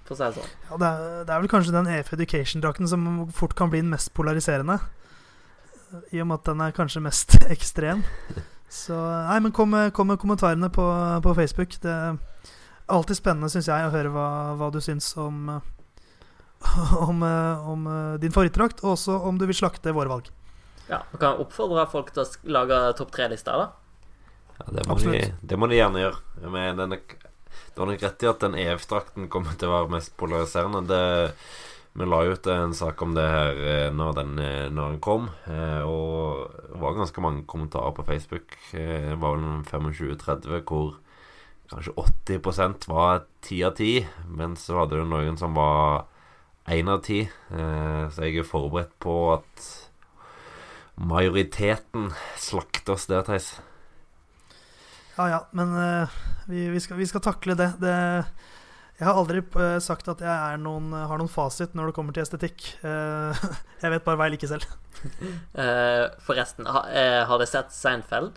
For 0.02 0.16
å 0.16 0.18
si 0.18 0.26
det 0.26 0.40
sånn. 0.40 0.54
Ja, 0.70 0.78
det, 0.82 0.88
er, 0.88 1.18
det 1.28 1.34
er 1.34 1.42
vel 1.44 1.52
kanskje 1.52 1.74
den 1.76 1.90
EF 1.92 2.10
Education-drakten 2.16 2.90
som 2.90 3.04
fort 3.34 3.54
kan 3.58 3.70
bli 3.70 3.82
den 3.84 3.92
mest 3.92 4.10
polariserende. 4.16 4.80
I 6.10 6.22
og 6.22 6.26
med 6.30 6.40
at 6.40 6.48
den 6.50 6.64
er 6.64 6.74
kanskje 6.74 7.04
mest 7.04 7.36
ekstrem. 7.54 8.02
Så 8.72 8.96
Nei, 8.96 9.38
men 9.44 9.54
kom, 9.54 9.76
kom 9.94 10.10
med 10.10 10.18
kommentarene 10.18 10.72
på, 10.72 10.86
på 11.22 11.36
Facebook. 11.38 11.76
Det 11.84 11.92
er 11.92 12.18
alltid 12.90 13.20
spennende, 13.20 13.52
syns 13.52 13.70
jeg, 13.70 13.86
å 13.86 13.94
høre 13.94 14.10
hva, 14.10 14.26
hva 14.58 14.72
du 14.74 14.80
syns 14.82 15.12
om 15.20 15.46
om, 17.08 17.22
eh, 17.26 17.68
om 17.68 17.86
eh, 17.90 18.20
din 18.22 18.34
favorittdrakt, 18.34 18.84
og 18.84 18.96
også 18.96 19.18
om 19.28 19.38
du 19.38 19.48
vil 19.48 19.58
slakte 19.58 19.94
våre 19.94 20.10
valg. 20.10 20.30
Ja, 20.92 21.00
Vi 21.12 21.18
kan 21.22 21.40
oppfordre 21.40 21.86
folk 21.88 22.12
til 22.12 22.22
å 22.26 22.52
lage 22.52 22.78
topp 22.98 23.12
tre-lister, 23.16 23.56
da. 23.56 23.70
Ja, 24.60 24.66
det, 24.76 24.86
må 24.86 24.96
de, 25.00 25.20
det 25.48 25.58
må 25.58 25.68
de 25.70 25.78
gjerne 25.80 26.02
gjøre. 26.04 26.48
Men 26.52 26.76
denne, 26.78 26.98
det 27.08 27.78
var 27.80 27.88
nok 27.88 28.02
rett 28.04 28.22
i 28.26 28.28
at 28.30 28.42
den 28.44 28.56
EF-drakten 28.60 29.28
kommer 29.32 29.56
til 29.58 29.70
å 29.70 29.76
være 29.78 29.92
mest 29.94 30.12
polariserende. 30.20 30.82
Det, 30.90 31.32
vi 31.96 32.06
la 32.08 32.18
ut 32.28 32.46
en 32.52 32.74
sak 32.76 33.00
om 33.04 33.14
det 33.16 33.24
her 33.28 33.58
eh, 33.68 33.88
når 33.92 34.12
den, 34.20 34.34
eh, 34.40 34.68
når 34.72 34.94
den 34.94 35.00
kom, 35.04 35.26
eh, 35.48 35.80
og 35.84 36.52
det 36.70 36.78
var 36.84 36.94
ganske 37.00 37.24
mange 37.24 37.42
kommentarer 37.48 37.96
på 37.96 38.04
Facebook. 38.08 38.54
Eh, 38.72 39.10
Det 39.12 39.18
var 39.20 39.36
vel 39.36 39.48
en 39.48 39.64
25-30 39.64 40.62
hvor 40.68 40.94
kanskje 41.72 41.92
80% 41.96 42.86
var 42.92 43.24
10 43.48 43.62
av 43.68 43.74
10, 43.80 44.06
men 44.28 44.56
så 44.60 44.82
hadde 44.82 45.00
du 45.00 45.08
noen 45.08 45.36
som 45.40 45.56
var 45.56 46.04
1 46.68 46.88
av 46.92 47.00
10. 47.04 47.28
Eh, 47.50 48.08
Så 48.12 48.24
jeg 48.28 48.38
er 48.40 48.48
forberedt 48.48 48.92
på 49.00 49.16
at 49.38 49.68
majoriteten 51.00 52.10
slakter 52.40 52.96
oss 52.96 53.06
der, 53.10 53.24
Theis. 53.26 53.54
Ja 55.16 55.28
ja, 55.28 55.40
men 55.52 55.74
uh, 55.76 56.16
vi, 56.48 56.66
vi, 56.72 56.80
skal, 56.80 56.96
vi 57.00 57.08
skal 57.08 57.24
takle 57.24 57.56
det. 57.58 57.72
det 57.82 57.96
jeg 58.98 59.08
har 59.08 59.18
aldri 59.18 59.42
uh, 59.56 59.78
sagt 59.82 60.08
at 60.12 60.22
jeg 60.24 60.32
er 60.32 60.60
noen, 60.62 60.92
har 60.92 61.20
noen 61.20 61.32
fasit 61.32 61.74
når 61.76 61.90
det 61.90 61.96
kommer 61.96 62.16
til 62.16 62.24
estetikk. 62.24 62.64
Uh, 62.84 63.36
jeg 63.82 63.92
vet 63.94 64.06
bare 64.06 64.20
hva 64.20 64.30
jeg 64.30 64.38
liker 64.38 64.56
selv. 64.56 64.68
Eh, 65.58 66.04
forresten, 66.22 66.68
ha, 66.70 66.84
har 67.26 67.40
dere 67.40 67.48
sett 67.50 67.72
Seinfeld? 67.74 68.36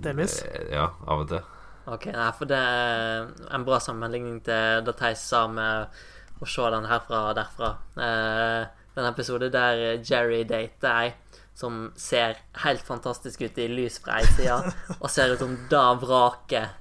Delvis. 0.00 0.38
Ja, 0.72 0.86
av 1.04 1.24
og 1.24 1.28
til. 1.28 1.42
Ok, 1.90 2.06
nei, 2.14 2.30
for 2.38 2.48
det 2.48 2.56
er 2.56 3.26
en 3.52 3.66
bra 3.66 3.76
sammenligning 3.82 4.38
til 4.46 4.84
det 4.86 4.94
Theis 4.96 5.20
sa 5.20 5.42
med 5.52 5.92
å 6.40 6.48
se 6.48 6.70
den 6.72 6.88
herfra 6.88 7.26
og 7.28 7.36
derfra. 7.36 7.74
Eh, 8.06 8.86
den 8.94 9.08
episoden 9.10 9.52
der 9.52 9.82
Jerry 10.00 10.44
dater 10.48 10.90
ei 11.02 11.12
som 11.54 11.92
ser 11.96 12.38
helt 12.64 12.82
fantastisk 12.82 13.44
ut 13.46 13.58
i 13.62 13.68
lys 13.70 14.00
fra 14.02 14.18
ei 14.20 14.26
side, 14.34 14.74
og 15.02 15.10
ser 15.12 15.34
ut 15.34 15.42
som 15.42 15.54
da 15.70 15.86
vraket 16.00 16.74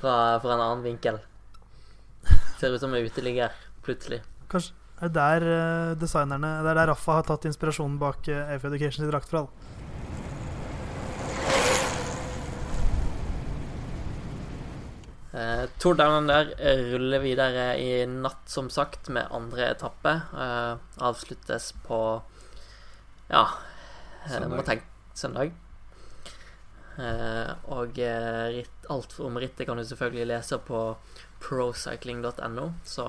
fra, 0.00 0.38
fra 0.40 0.56
en 0.56 0.64
annen 0.64 0.84
vinkel. 0.86 1.20
Ser 2.60 2.72
ut 2.72 2.80
som 2.80 2.94
en 2.96 3.04
uteligger, 3.04 3.52
plutselig. 3.84 4.22
Kanskje 4.50 4.74
er 4.96 5.10
det 5.12 5.16
der 5.18 5.44
eh, 5.44 5.94
designerne 6.00 6.50
Det 6.64 6.70
er 6.70 6.78
der 6.78 6.88
Raffa 6.88 7.18
har 7.18 7.26
tatt 7.28 7.44
inspirasjonen 7.44 7.98
bak 8.00 8.30
Afe 8.32 8.70
Education 8.70 9.04
i 9.04 9.10
drakt 9.10 9.28
fra, 9.28 9.44
da. 9.44 9.66
Eh, 15.36 15.68
Tour 15.78 15.94
Down 15.94 16.12
Under 16.12 16.54
ruller 16.94 17.20
videre 17.20 17.76
i 17.76 18.06
natt, 18.08 18.48
som 18.48 18.70
sagt, 18.70 19.10
med 19.12 19.28
andre 19.30 19.68
etappe. 19.74 20.14
Eh, 20.32 20.76
avsluttes 21.04 21.74
på 21.84 22.00
ja 23.28 23.42
eh, 23.42 23.65
Søndag. 24.28 24.56
Må 24.56 24.66
tenke 24.66 25.16
søndag. 25.16 25.54
Eh, 26.96 27.52
og 27.76 27.98
eh, 28.00 28.46
ritt, 28.56 28.88
alt 28.92 29.18
om 29.20 29.36
rittet 29.40 29.68
kan 29.68 29.76
du 29.76 29.84
selvfølgelig 29.84 30.30
lese 30.30 30.58
på 30.64 30.80
procycling.no, 31.44 32.70
så 32.88 33.06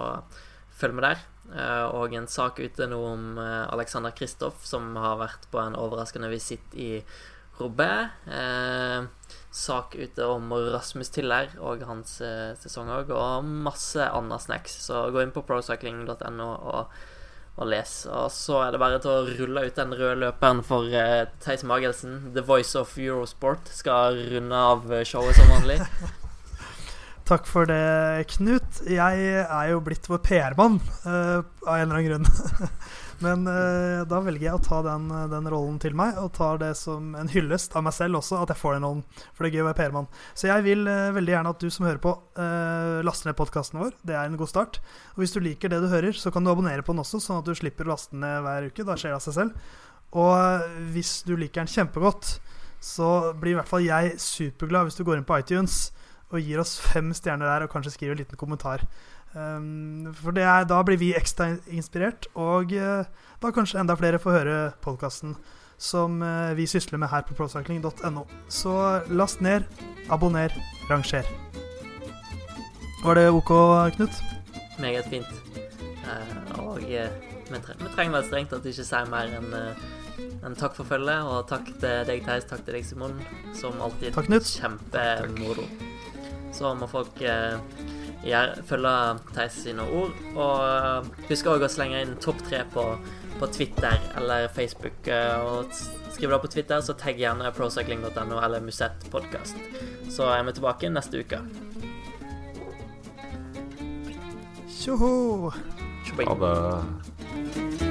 følg 0.78 0.98
med 0.98 1.08
der. 1.08 1.24
Eh, 1.56 1.86
og 1.96 2.16
en 2.18 2.28
sak 2.28 2.60
ute 2.60 2.90
nå 2.92 3.00
om 3.14 3.40
eh, 3.40 3.64
Alexander 3.72 4.12
Kristoff, 4.16 4.66
som 4.68 4.96
har 5.00 5.20
vært 5.22 5.48
på 5.54 5.62
en 5.64 5.78
overraskende 5.80 6.32
visitt 6.32 6.76
i 6.76 6.98
Roubaix. 7.58 8.12
Eh, 8.28 9.08
sak 9.58 9.96
ute 9.96 10.26
om 10.30 10.52
Rasmus 10.54 11.10
Tiller 11.10 11.54
og 11.64 11.82
hans 11.88 12.20
eh, 12.22 12.52
sesong 12.60 12.92
òg, 12.94 13.14
og 13.16 13.48
masse 13.48 14.04
annet 14.04 14.44
snacks. 14.44 14.76
Så 14.86 15.08
gå 15.16 15.24
inn 15.24 15.34
på 15.36 15.46
procycling.no 15.48 16.50
og, 16.52 16.98
og 17.58 17.72
lese. 17.72 18.06
Og 18.14 18.30
så 18.34 18.62
er 18.64 18.74
det 18.74 18.82
bare 18.82 19.00
til 19.02 19.12
å 19.14 19.36
rulle 19.40 19.66
ut 19.68 19.80
den 19.80 19.96
røde 19.98 20.20
løperen 20.22 20.62
for 20.66 20.94
uh, 20.94 21.26
Theis 21.44 21.66
Magelsen. 21.68 22.32
The 22.36 22.46
Voice 22.46 22.78
of 22.80 22.94
Eurosport 23.02 23.72
skal 23.74 24.22
runde 24.32 24.64
av 24.72 24.86
eh, 24.94 25.06
showet 25.08 25.38
som 25.38 25.50
vanlig. 25.56 25.82
Takk 27.28 27.50
for 27.50 27.68
det, 27.68 28.28
Knut. 28.38 28.84
Jeg 28.88 29.26
er 29.44 29.72
jo 29.74 29.82
blitt 29.84 30.08
vår 30.08 30.22
PR-mann 30.24 30.78
uh, 31.04 31.42
av 31.66 31.74
en 31.76 31.90
eller 31.90 31.98
annen 31.98 32.10
grunn. 32.12 32.30
Men 33.24 33.48
uh, 33.50 34.04
da 34.06 34.20
velger 34.22 34.50
jeg 34.50 34.60
å 34.60 34.62
ta 34.62 34.84
den, 34.86 35.08
den 35.32 35.50
rollen 35.50 35.80
til 35.82 35.96
meg, 35.98 36.20
og 36.22 36.36
tar 36.38 36.60
det 36.62 36.74
som 36.78 37.16
en 37.18 37.32
hyllest 37.32 37.74
av 37.78 37.88
meg 37.88 37.96
selv 37.98 38.20
også, 38.20 38.44
at 38.44 38.54
jeg 38.54 38.62
får 38.62 38.78
den 38.78 38.86
rollen. 38.86 39.02
For 39.34 39.46
det 39.46 39.50
er 39.50 39.58
gøy 39.58 39.66
å 39.66 39.70
være 39.72 39.80
PR-mann. 39.80 40.12
Så 40.38 40.52
jeg 40.52 40.68
vil 40.68 40.86
uh, 40.86 41.10
veldig 41.18 41.36
gjerne 41.36 41.56
at 41.56 41.66
du 41.66 41.74
som 41.74 41.90
hører 41.90 42.04
på, 42.04 42.14
uh, 42.38 43.02
laster 43.08 43.32
ned 43.32 43.40
podkasten 43.40 43.82
vår. 43.82 43.98
Det 44.06 44.16
er 44.18 44.30
en 44.30 44.38
god 44.40 44.54
start. 44.54 44.82
Og 45.16 45.24
hvis 45.24 45.34
du 45.34 45.42
liker 45.42 45.74
det 45.74 45.82
du 45.84 45.90
hører, 45.92 46.14
så 46.14 46.34
kan 46.34 46.46
du 46.46 46.54
abonnere 46.54 46.86
på 46.86 46.94
den 46.94 47.06
også, 47.06 47.24
sånn 47.24 47.42
at 47.42 47.50
du 47.50 47.58
slipper 47.58 47.90
å 47.90 47.96
laste 47.96 48.18
ned 48.18 48.46
hver 48.46 48.70
uke. 48.70 48.86
Da 48.86 49.00
skjer 49.00 49.16
det 49.16 49.20
av 49.20 49.26
seg 49.26 49.40
selv. 49.42 49.68
Og 50.16 50.34
eh, 50.38 50.80
hvis 50.94 51.22
du 51.28 51.36
liker 51.36 51.64
den 51.64 51.72
kjempegodt, 51.72 52.38
så 52.84 53.34
blir 53.38 53.56
i 53.56 53.60
hvert 53.60 53.70
fall 53.70 53.86
jeg 53.86 54.20
superglad 54.22 54.88
hvis 54.88 55.00
du 55.00 55.04
går 55.08 55.20
inn 55.20 55.28
på 55.28 55.40
iTunes 55.42 55.88
og 56.28 56.44
gir 56.44 56.60
oss 56.60 56.76
fem 56.84 57.10
stjerner 57.16 57.48
der, 57.48 57.66
og 57.66 57.72
kanskje 57.72 57.94
skriver 57.96 58.18
en 58.18 58.22
liten 58.22 58.40
kommentar. 58.40 58.84
Um, 59.36 60.14
for 60.16 60.34
det 60.34 60.44
er, 60.48 60.66
da 60.70 60.80
blir 60.86 60.98
vi 60.98 61.12
ekstra 61.18 61.52
inspirert, 61.68 62.30
og 62.36 62.72
uh, 62.74 63.06
da 63.42 63.52
kanskje 63.54 63.82
enda 63.82 63.98
flere 64.00 64.20
får 64.22 64.38
høre 64.40 64.58
podkasten 64.82 65.36
som 65.78 66.22
uh, 66.24 66.56
vi 66.58 66.66
sysler 66.70 66.98
med 67.02 67.12
her 67.12 67.26
på 67.28 67.36
procycling.no. 67.38 68.24
Så 68.50 68.74
last 69.10 69.42
ned, 69.42 69.68
abonner, 70.10 70.54
ranger. 70.90 71.28
Var 73.04 73.20
det 73.20 73.28
OK, 73.30 73.54
Knut? 73.96 74.24
Meget 74.80 75.06
fint. 75.12 75.30
Uh, 76.08 76.60
og 76.64 76.82
vi, 76.82 76.98
tre 77.52 77.78
vi 77.78 77.94
trenger 77.94 78.18
vel 78.18 78.28
strengt 78.32 78.56
tatt 78.56 78.66
ikke 78.66 78.88
si 78.88 79.06
mer 79.12 79.38
enn 79.38 79.54
enn 80.46 80.56
takk 80.58 80.76
for 80.78 80.88
følget, 80.88 81.28
og 81.28 81.46
takk 81.50 81.70
til 81.82 82.08
deg, 82.08 82.24
Theis. 82.26 82.48
Takk 82.50 82.64
til 82.66 82.78
deg, 82.78 82.86
Simon. 82.88 83.18
Som 83.58 83.78
alltid 83.84 84.16
kjempemoro. 84.16 85.68
Så 86.56 86.74
må 86.78 86.88
folk 86.90 87.22
eh, 87.22 87.58
følge 88.68 88.94
Theis 89.36 89.60
sine 89.64 89.84
ord. 89.84 90.16
Og 90.36 90.64
eh, 90.66 91.28
husk 91.30 91.48
òg 91.52 91.66
å 91.66 91.72
slenge 91.72 92.02
inn 92.04 92.16
topp 92.24 92.42
tre 92.48 92.64
på, 92.74 92.86
på, 93.40 93.50
Twitter 93.54 94.00
eller 94.18 94.48
Facebook. 94.54 95.08
Eh, 95.08 95.38
og 95.40 95.72
skriv 96.14 96.34
det 96.34 96.42
på 96.42 96.52
Twitter, 96.52 96.82
så 96.82 96.98
tagg 96.98 97.20
gjerne 97.22 97.52
procycling.no 97.56 98.42
eller 98.42 98.64
Musett 98.64 99.08
podkast. 99.14 99.58
Så 100.10 100.30
er 100.32 100.44
vi 100.48 100.58
tilbake 100.58 100.92
neste 100.92 101.24
uke. 101.24 101.42
Tjoho! 104.78 105.52
Ha 106.18 106.36
det. 106.42 107.87